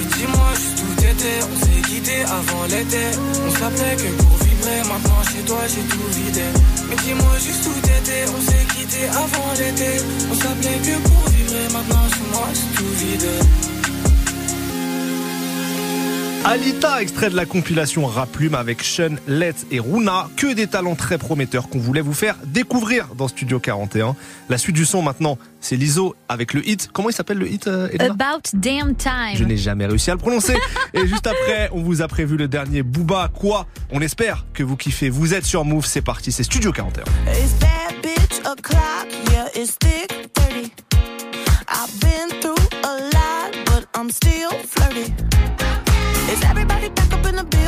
[0.00, 1.40] Et dis-moi juste où t'étais.
[1.52, 3.04] On s'est quitté avant l'été.
[3.46, 6.42] On s'appelait que pour Maintenant chez toi, j'ai tout vidé.
[6.88, 8.24] Mais dis-moi juste où t'étais.
[8.34, 10.02] On s'est quitté avant l'été.
[10.30, 11.68] On s'appelait que pour vibrer.
[11.72, 13.73] Maintenant chez moi, c'est tout vidé.
[16.44, 20.28] Alita, extrait de la compilation Raplume avec Sean, Letts et Runa.
[20.36, 24.14] Que des talents très prometteurs qu'on voulait vous faire découvrir dans Studio 41.
[24.50, 26.90] La suite du son maintenant, c'est l'ISO avec le hit.
[26.92, 29.36] Comment il s'appelle le hit, euh, About Damn Time.
[29.36, 30.54] Je n'ai jamais réussi à le prononcer.
[30.92, 33.30] et juste après, on vous a prévu le dernier Booba.
[33.32, 35.08] Quoi On espère que vous kiffez.
[35.08, 37.04] Vous êtes sur Move, c'est parti, c'est Studio 41.
[41.66, 42.54] I've been through
[42.84, 45.33] a lot, but I'm still flirty.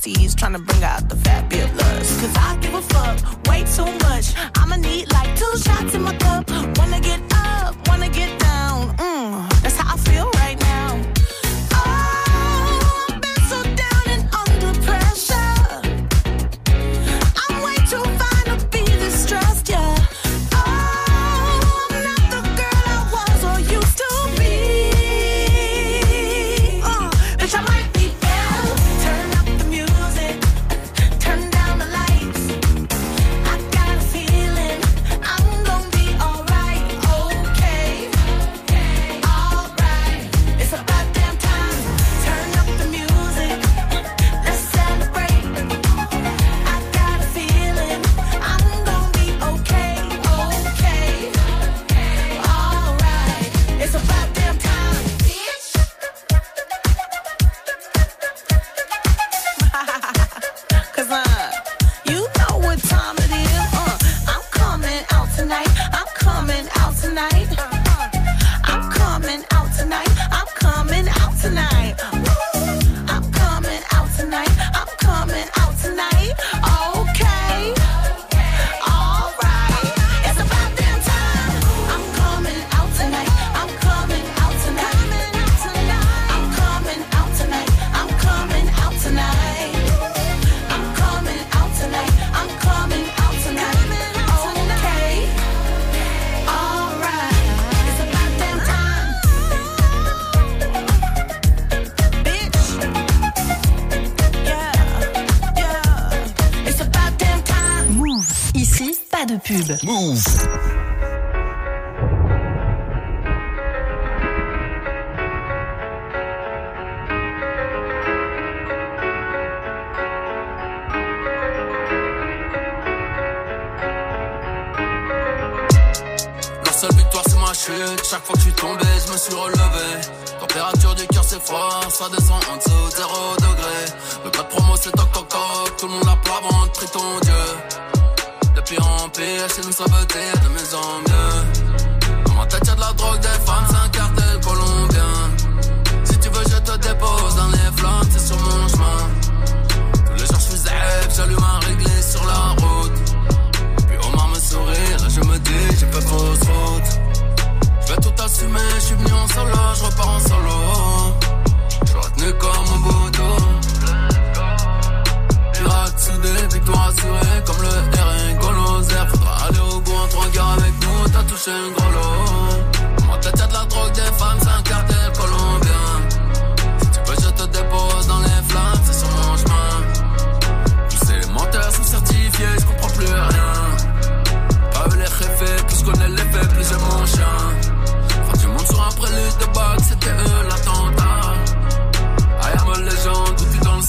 [0.00, 2.20] he's trying to bring out the fabulous.
[2.20, 3.41] Cause I give a fuck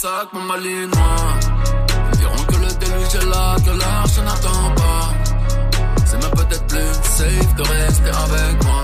[0.03, 1.29] sac, mon malinois.
[2.11, 5.05] Ils diront que le déluge est là, que l'arche n'attend pas.
[6.05, 8.83] C'est même peut-être plus safe de rester avec moi.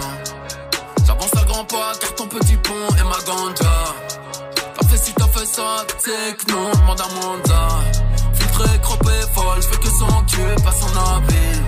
[1.06, 3.76] J'avance à grands pas, car ton petit pont et ma ganja.
[4.76, 5.70] T'as fait si t'as fait ça,
[6.04, 7.64] c'est que non, demande à Monza.
[8.36, 11.60] Filtré, croppé, folle, j'fais que son cul, pas son habit.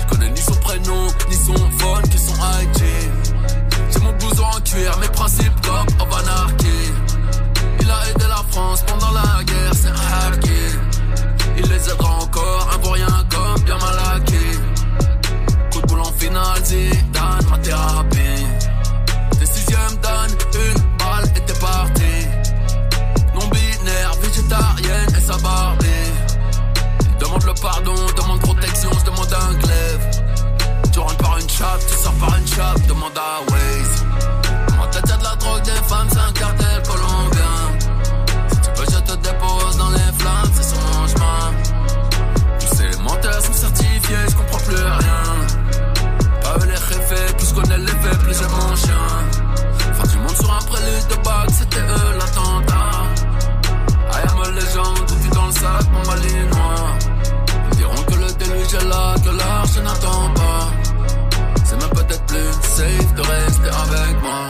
[0.00, 2.82] J'connais ni son prénom, ni son vol, qui sont IG.
[3.92, 6.92] J'ai mon blouson en cuir, mes principes comme en anarchie.
[7.80, 10.50] Il a aidé la France pendant la guerre, c'est harki.
[11.56, 14.44] Il les aidera encore, un pour rien comme bien malaqué.
[15.72, 18.46] Coup de boule en finale, Zidane, ma thérapie.
[19.38, 22.14] Des sixième dan, une balle et t'es parti.
[23.34, 26.12] Non binaire, végétarienne et sa barbie.
[27.20, 30.22] Demande le pardon, demande protection, je demande un glaive.
[30.92, 34.04] Tu rentres par une chape, tu sors par une chape, demande à Waze.
[34.92, 37.31] T'as déjà de la drogue, des femmes, c'est un cartel colombien.
[62.82, 64.42] Safe de rester avec moi.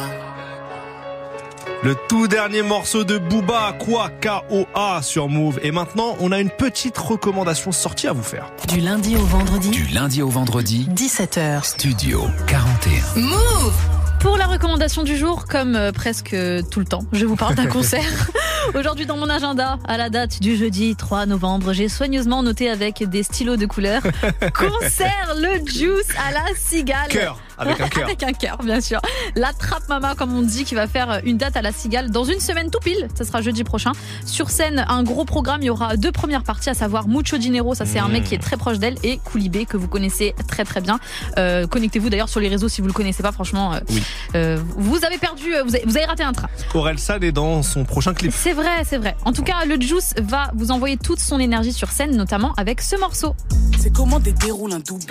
[1.82, 5.58] Le tout dernier morceau de Booba, quoi K-O-A sur Move.
[5.62, 8.52] Et maintenant, on a une petite recommandation sortie à vous faire.
[8.68, 9.70] Du lundi au vendredi.
[9.70, 10.86] Du lundi au vendredi.
[10.94, 11.64] 17h.
[11.64, 13.20] Studio 41.
[13.20, 13.74] Move
[14.22, 16.36] pour la recommandation du jour, comme euh, presque
[16.70, 18.28] tout le temps, je vous parle d'un concert.
[18.74, 23.02] Aujourd'hui, dans mon agenda, à la date du jeudi 3 novembre, j'ai soigneusement noté avec
[23.02, 24.00] des stylos de couleur
[24.54, 27.08] concert le Juice à la Cigale.
[27.08, 28.04] Cœur, avec un cœur.
[28.04, 29.00] avec un cœur, bien sûr.
[29.36, 32.24] La Trappe Mama, comme on dit, qui va faire une date à la Cigale dans
[32.24, 33.08] une semaine tout pile.
[33.14, 33.92] Ça sera jeudi prochain.
[34.26, 35.62] Sur scène, un gros programme.
[35.62, 38.34] Il y aura deux premières parties, à savoir Mucho Dinero, ça c'est un mec qui
[38.34, 40.98] est très proche d'elle, et Koulibé, que vous connaissez très très bien.
[41.38, 43.74] Euh, Connectez-vous d'ailleurs sur les réseaux si vous le connaissez pas, franchement.
[43.74, 44.02] euh, Oui.
[44.34, 46.48] euh, vous avez perdu, vous avez, vous avez raté un train.
[46.74, 48.32] Aurel San est dans son prochain clip.
[48.34, 49.16] C'est vrai, c'est vrai.
[49.24, 52.80] En tout cas, le Juice va vous envoyer toute son énergie sur scène, notamment avec
[52.80, 53.34] ce morceau.
[53.78, 55.06] C'est comment des déroule un doubi.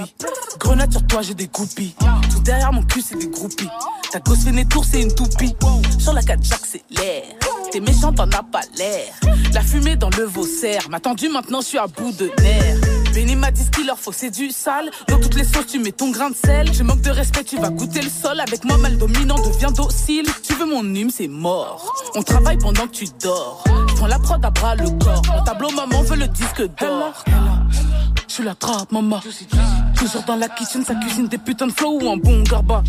[0.60, 1.96] Grenade sur toi, j'ai des groupies.
[2.32, 3.70] Tout derrière mon cul, c'est des groupies.
[4.12, 5.56] Ta gosse fait tour, c'est une toupie.
[5.99, 7.24] Sur la 4, j'accélère.
[7.72, 9.14] T'es méchant, t'en as pas l'air.
[9.53, 10.90] La fumée dans le vaussaire.
[10.90, 12.78] M'a tendu, maintenant je suis à bout de nerfs.
[13.14, 14.91] Benny m'a dit qu'il leur faut, c'est du sale.
[15.08, 16.74] Dans toutes les sauces, tu mets ton grain de sel.
[16.74, 18.40] Je manque de respect, tu vas goûter le sol.
[18.40, 20.26] Avec moi, mal dominant, deviens docile.
[20.44, 21.94] Tu veux mon hume, c'est mort.
[22.16, 23.64] On travaille pendant que tu dors.
[23.95, 25.22] Prends la prod à bras le corps.
[25.34, 27.24] Mon tableau, maman veut le disque d'or.
[28.38, 29.20] Je la trappe, maman.
[29.98, 32.82] Toujours dans la kitchen, ça cuisine des putains de flow ou un bon garba.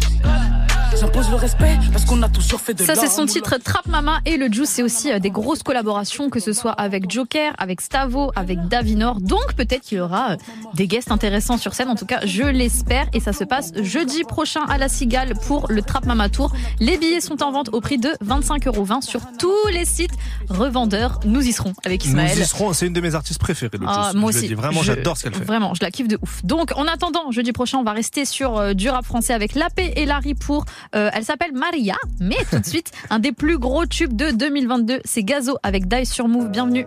[1.03, 4.21] J'impose le respect parce qu'on a toujours fait de Ça, c'est son titre Trap Mama
[4.25, 7.81] et le Juice, c'est aussi euh, des grosses collaborations, que ce soit avec Joker, avec
[7.81, 9.21] Stavo, avec Davinor.
[9.21, 10.37] Donc, peut-être qu'il y aura euh,
[10.75, 11.89] des guests intéressants sur scène.
[11.89, 13.09] En tout cas, je l'espère.
[13.15, 16.53] Et ça se passe jeudi prochain à la Cigale pour le Trap Mama Tour.
[16.79, 20.15] Les billets sont en vente au prix de 25,20€ sur tous les sites
[20.51, 21.19] revendeurs.
[21.25, 22.37] Nous y serons avec Ismaël.
[22.37, 24.21] Nous y serons, c'est une de mes artistes préférées, le Ah, Juice.
[24.21, 24.49] moi Je le aussi.
[24.51, 25.45] dis, Vraiment, j'adore ce qu'elle fait.
[25.45, 26.45] Vraiment, je la kiffe de ouf.
[26.45, 29.69] Donc, en attendant, jeudi prochain, on va rester sur euh, du rap français avec La
[29.69, 30.65] Paix et Larry pour.
[30.95, 35.01] Euh, elle s'appelle Maria, mais tout de suite, un des plus gros tubes de 2022,
[35.05, 36.49] c'est Gazo avec Die sur Move.
[36.51, 36.87] Bienvenue.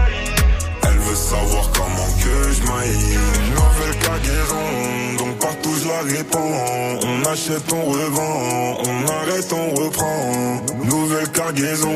[1.11, 3.17] veut savoir comment que je maille.
[3.49, 5.53] Nouvelle cargaison, donc je
[5.91, 7.01] la.
[7.03, 10.61] On achète, on revend, on arrête, on reprend.
[10.83, 11.91] Nouvelle cargaison,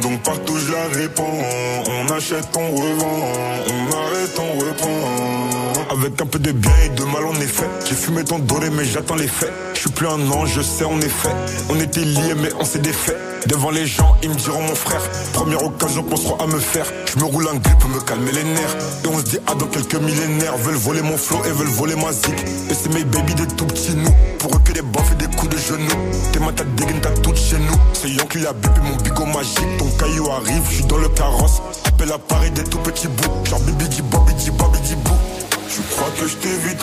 [0.00, 1.38] donc partout je la répands.
[1.86, 3.20] On achète, on revend,
[3.68, 5.90] on arrête, on reprend.
[5.90, 7.66] Avec un peu de bien et de mal en effet.
[7.86, 9.52] J'ai fumé ton doré mais j'attends les faits.
[9.74, 11.30] Je suis plus un ange, je sais en effet.
[11.68, 13.16] On était liés mais on s'est défait.
[13.46, 15.02] Devant les gens, ils me diront mon frère.
[15.32, 16.86] Première occasion, penseront à me faire.
[17.12, 18.76] Je me roule un grip pour me calmer les nerfs.
[19.04, 21.96] Et on se dit, ah, dans quelques millénaires, veulent voler mon flow et veulent voler
[21.96, 22.34] ma zik.
[22.70, 24.14] Et c'est mes baby des tout petits nous.
[24.38, 26.02] Pour eux que des baffes et des coups de genoux.
[26.32, 27.78] T'es ma tête dégaine, t'as tout chez nous.
[27.92, 29.76] C'est Yankee a bébé mon bigot magique.
[29.78, 31.62] Ton caillou arrive, je suis dans le carrosse.
[31.86, 33.44] Appelle à Paris des tout petits bouts.
[33.44, 35.12] Genre bibi di bobi di bobi di bou.
[35.68, 36.36] Tu crois que je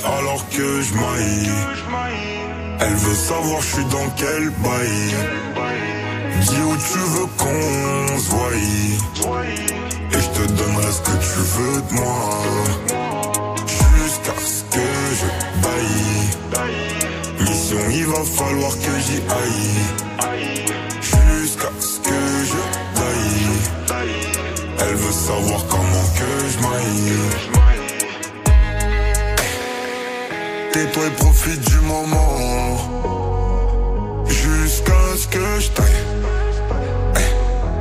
[0.05, 0.93] alors que je.
[2.81, 5.13] Elle veut savoir je suis dans quel bail.
[6.41, 8.49] Dis où tu veux qu'on se voie.
[10.11, 13.19] Et je te donnerai ce que tu veux de moi.
[18.10, 19.80] Va falloir que j'y aille.
[21.02, 22.19] Jusqu'à ce que
[22.49, 22.61] je
[22.98, 24.07] baille.
[24.80, 27.18] Elle veut savoir comment que je maille.
[30.72, 32.77] Tais-toi et profite du moment.
[34.27, 36.03] Jusqu'à ce que je taille.
[37.15, 37.30] Eh,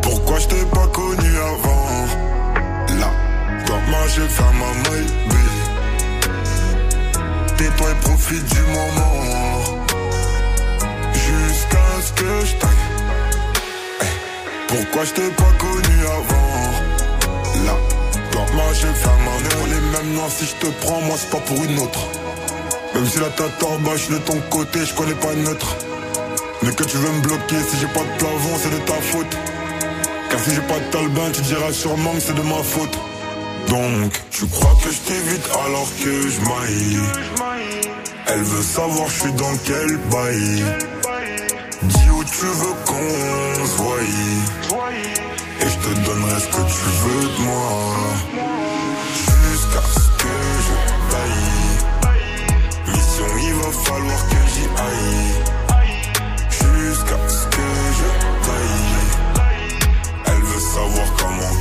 [0.03, 1.89] Pourquoi je t'ai pas connu avant?
[3.01, 3.11] Là,
[3.67, 5.13] toi, moi j'ai fait ma maille,
[7.57, 9.78] Tais-toi et profite du moment.
[14.91, 17.67] Pourquoi je t'ai pas connu avant?
[17.67, 17.77] Là,
[18.33, 19.49] toi, moi maille.
[19.61, 22.07] On les mêmes noirs si je te prends, moi c'est pas pour une autre.
[22.95, 25.77] Même si la tête en bas, je de ton côté, je connais pas neutre.
[26.63, 29.37] Mais que tu veux me bloquer, si j'ai pas de plafond, c'est de ta faute.
[30.31, 32.99] Car si j'ai pas de talbin, tu diras sûrement que c'est de ma faute.
[33.69, 37.01] Donc, tu crois que je t'évite alors que je maille?
[38.27, 40.65] Elle veut savoir je suis dans quel bail?
[41.83, 44.03] Dis où tu veux qu'on se voie.
[45.61, 47.71] Et je te donnerai ce que tu veux de moi.
[49.15, 50.35] Jusqu'à ce que
[50.67, 50.75] je
[51.11, 51.57] baille.
[52.87, 55.33] Mission, il va falloir que j'y aille.
[56.51, 57.69] Jusqu'à ce que
[57.99, 58.09] je
[58.47, 58.97] baille.
[60.27, 61.53] Elle veut savoir comment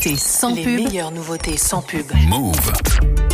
[0.00, 0.84] nouveautés sans Les pub.
[0.84, 2.10] meilleures nouveautés sans pub.
[2.26, 3.29] Move.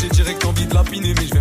[0.00, 1.31] J'ai direct envie de lapiner, mais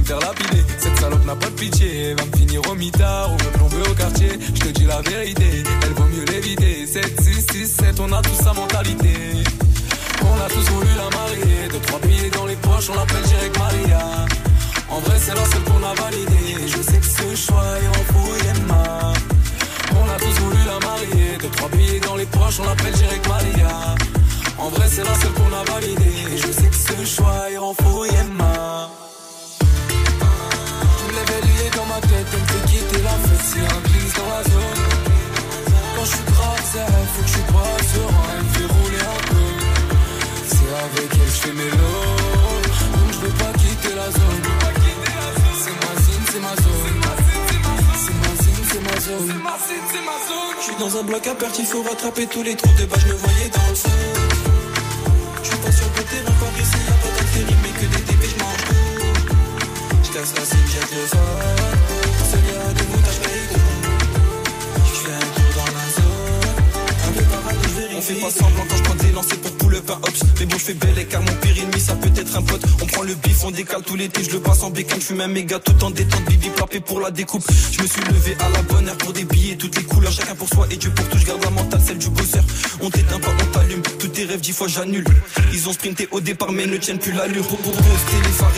[77.02, 77.44] la découpe.
[77.72, 80.36] Je me suis levé à la bonne heure pour des billets, toutes les couleurs, chacun
[80.36, 81.18] pour soi et Dieu pour tout.
[81.18, 82.44] Je garde la mentale, celle du bosseur.
[82.82, 83.82] On t'éteint pas, on t'allume.
[84.00, 85.06] Tous tes rêves, dix fois j'annule.
[85.54, 87.46] Ils ont sprinté au départ, mais ne tiennent plus l'allure.
[87.48, 88.52] Pour pour poster les phares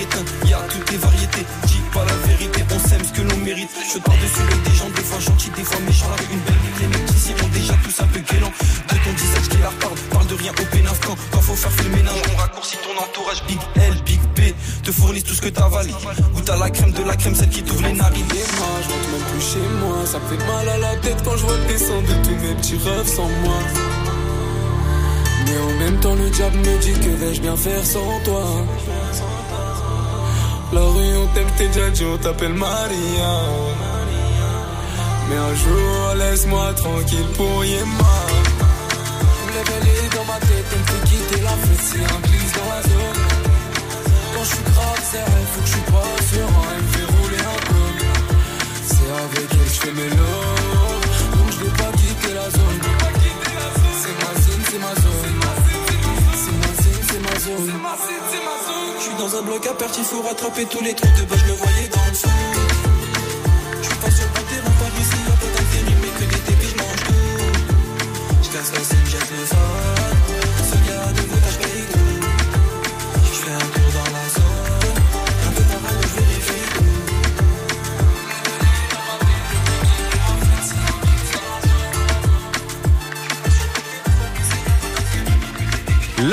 [0.45, 1.45] y a toutes les variétés.
[1.68, 3.70] Dis pas la vérité, on sème ce que l'on mérite.
[3.94, 6.11] Je par-dessus l'œil des gens, des fois gentils, des fois méchants.
[6.14, 8.52] Avec une belle ligne, les mecs ici ont déjà tous un peu guélant.
[8.90, 11.72] De ton visage qui la reparle, parle de rien au pénaf quand, quand faut faire
[11.84, 12.22] le ménage.
[12.34, 14.20] On raccourcit ton entourage, Big L, Big.
[14.84, 15.91] Te fournissent tout ce que t'as valé.
[16.34, 18.26] Goûte à la crème de la crème, celle qui t'ouvre les narines.
[18.26, 20.05] Moi, je rentre même plus chez moi.
[20.05, 22.77] Ça me fait mal à la tête quand je vois descendre de tous mes petits
[22.77, 23.60] rêves sans moi.
[25.45, 28.43] Mais en même temps, le diable me dit que vais-je bien faire sans toi?
[30.73, 33.39] La rue, on t'aime, t'es déjà dit, on t'appelle Maria.
[35.30, 38.15] Mais un jour, laisse-moi tranquille pour Yema.
[39.47, 42.69] Je me dans ma tête, elle me fait quitter la fête, c'est un glisse dans
[42.69, 43.32] la zone
[44.44, 47.60] je suis grave serré, faut que je suis pas serein, elle me fait rouler un
[47.70, 47.86] peu.
[48.91, 52.80] C'est avec elle que je fais mes lobes, donc je vais pas quitter la zone.
[54.02, 55.24] C'est ma zone, c'est ma zone.
[56.44, 57.72] C'est ma zone, c'est ma zone.
[58.98, 61.45] Je suis dans un bloc à partir, faut rattraper tous les trous de bas, je
[61.52, 62.30] me voyais dans le fond.
[63.82, 66.72] Je suis pas sur le terrain, pas ici, y'a pas d'intérim, mais que des débits,
[66.72, 67.24] je mange tout.
[68.44, 69.93] Je casse la scène, jette le sol.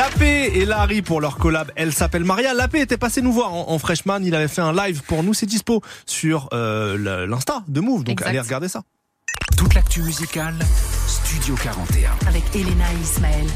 [0.00, 1.70] Lapé et Larry pour leur collab.
[1.76, 2.54] Elle s'appelle Maria.
[2.54, 4.20] Lapé était passé nous voir en, en freshman.
[4.24, 5.34] Il avait fait un live pour nous.
[5.34, 8.04] C'est dispo sur euh, l'Insta de Move.
[8.04, 8.30] Donc Exact.
[8.30, 8.82] allez regarder ça.
[9.58, 10.54] Toute l'actu musicale,
[11.06, 12.12] Studio 41.
[12.26, 13.46] Avec Elena et Ismaël.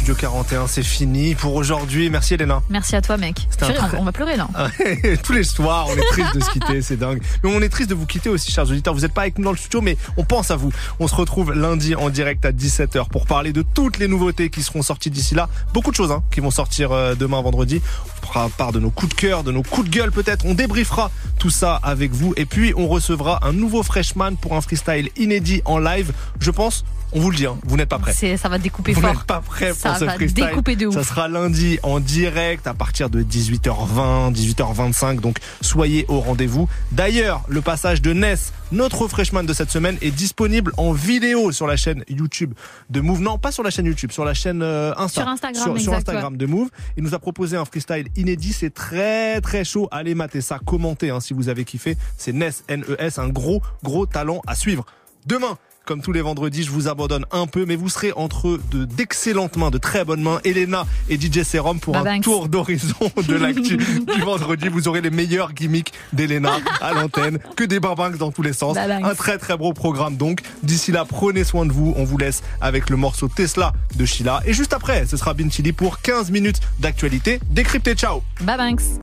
[0.00, 2.08] Studio 41, c'est fini pour aujourd'hui.
[2.08, 2.62] Merci Elena.
[2.70, 3.46] Merci à toi, mec.
[3.58, 4.48] Très- on, on va pleurer là.
[5.22, 7.20] Tous les soirs, on est triste de se quitter, c'est dingue.
[7.44, 8.94] Mais on est triste de vous quitter aussi, chers auditeurs.
[8.94, 10.72] Vous n'êtes pas avec nous dans le studio, mais on pense à vous.
[11.00, 14.62] On se retrouve lundi en direct à 17h pour parler de toutes les nouveautés qui
[14.62, 15.50] seront sorties d'ici là.
[15.74, 17.82] Beaucoup de choses hein, qui vont sortir euh, demain vendredi.
[18.22, 20.46] On fera part de nos coups de cœur, de nos coups de gueule peut-être.
[20.46, 22.32] On débriefera tout ça avec vous.
[22.38, 26.12] Et puis, on recevra un nouveau freshman pour un freestyle inédit en live.
[26.40, 28.12] Je pense, on vous le dit, hein, vous n'êtes pas prêts.
[28.12, 29.12] C'est- Ça va découper Vous fort.
[29.14, 30.46] n'êtes pas prêt Ça pour ce va freestyle.
[30.46, 30.94] découper de ouf.
[30.94, 35.20] Ça sera lundi en direct à partir de 18h20, 18h25.
[35.20, 36.68] Donc soyez au rendez-vous.
[36.92, 41.66] D'ailleurs, le passage de Ness, notre freshman de cette semaine, est disponible en vidéo sur
[41.66, 42.54] la chaîne YouTube
[42.90, 43.20] de Move.
[43.20, 45.22] Non, pas sur la chaîne YouTube, sur la chaîne euh, Insta.
[45.22, 46.68] Sur Instagram, sur, Instagram de Move.
[46.96, 48.52] Il nous a proposé un freestyle inédit.
[48.52, 49.88] C'est très très chaud.
[49.90, 51.96] Allez mater ça, commentez hein, si vous avez kiffé.
[52.16, 54.84] C'est Ness, N-E-S, un gros gros talent à suivre.
[55.26, 55.58] Demain.
[55.90, 59.56] Comme tous les vendredis, je vous abandonne un peu, mais vous serez entre de d'excellentes
[59.56, 62.22] mains, de très bonnes mains, Elena et DJ Serum pour un Babanks.
[62.22, 62.94] tour d'horizon
[63.26, 64.68] de l'actu du vendredi.
[64.68, 68.76] Vous aurez les meilleurs gimmicks d'Elena à l'antenne, que des barbanks dans tous les sens.
[68.76, 69.04] Babanks.
[69.04, 70.42] Un très très beau programme donc.
[70.62, 71.92] D'ici là, prenez soin de vous.
[71.96, 74.42] On vous laisse avec le morceau Tesla de Sheila.
[74.46, 77.94] Et juste après, ce sera Bin Chili pour 15 minutes d'actualité décryptée.
[77.96, 78.82] Ciao Bye, Banks.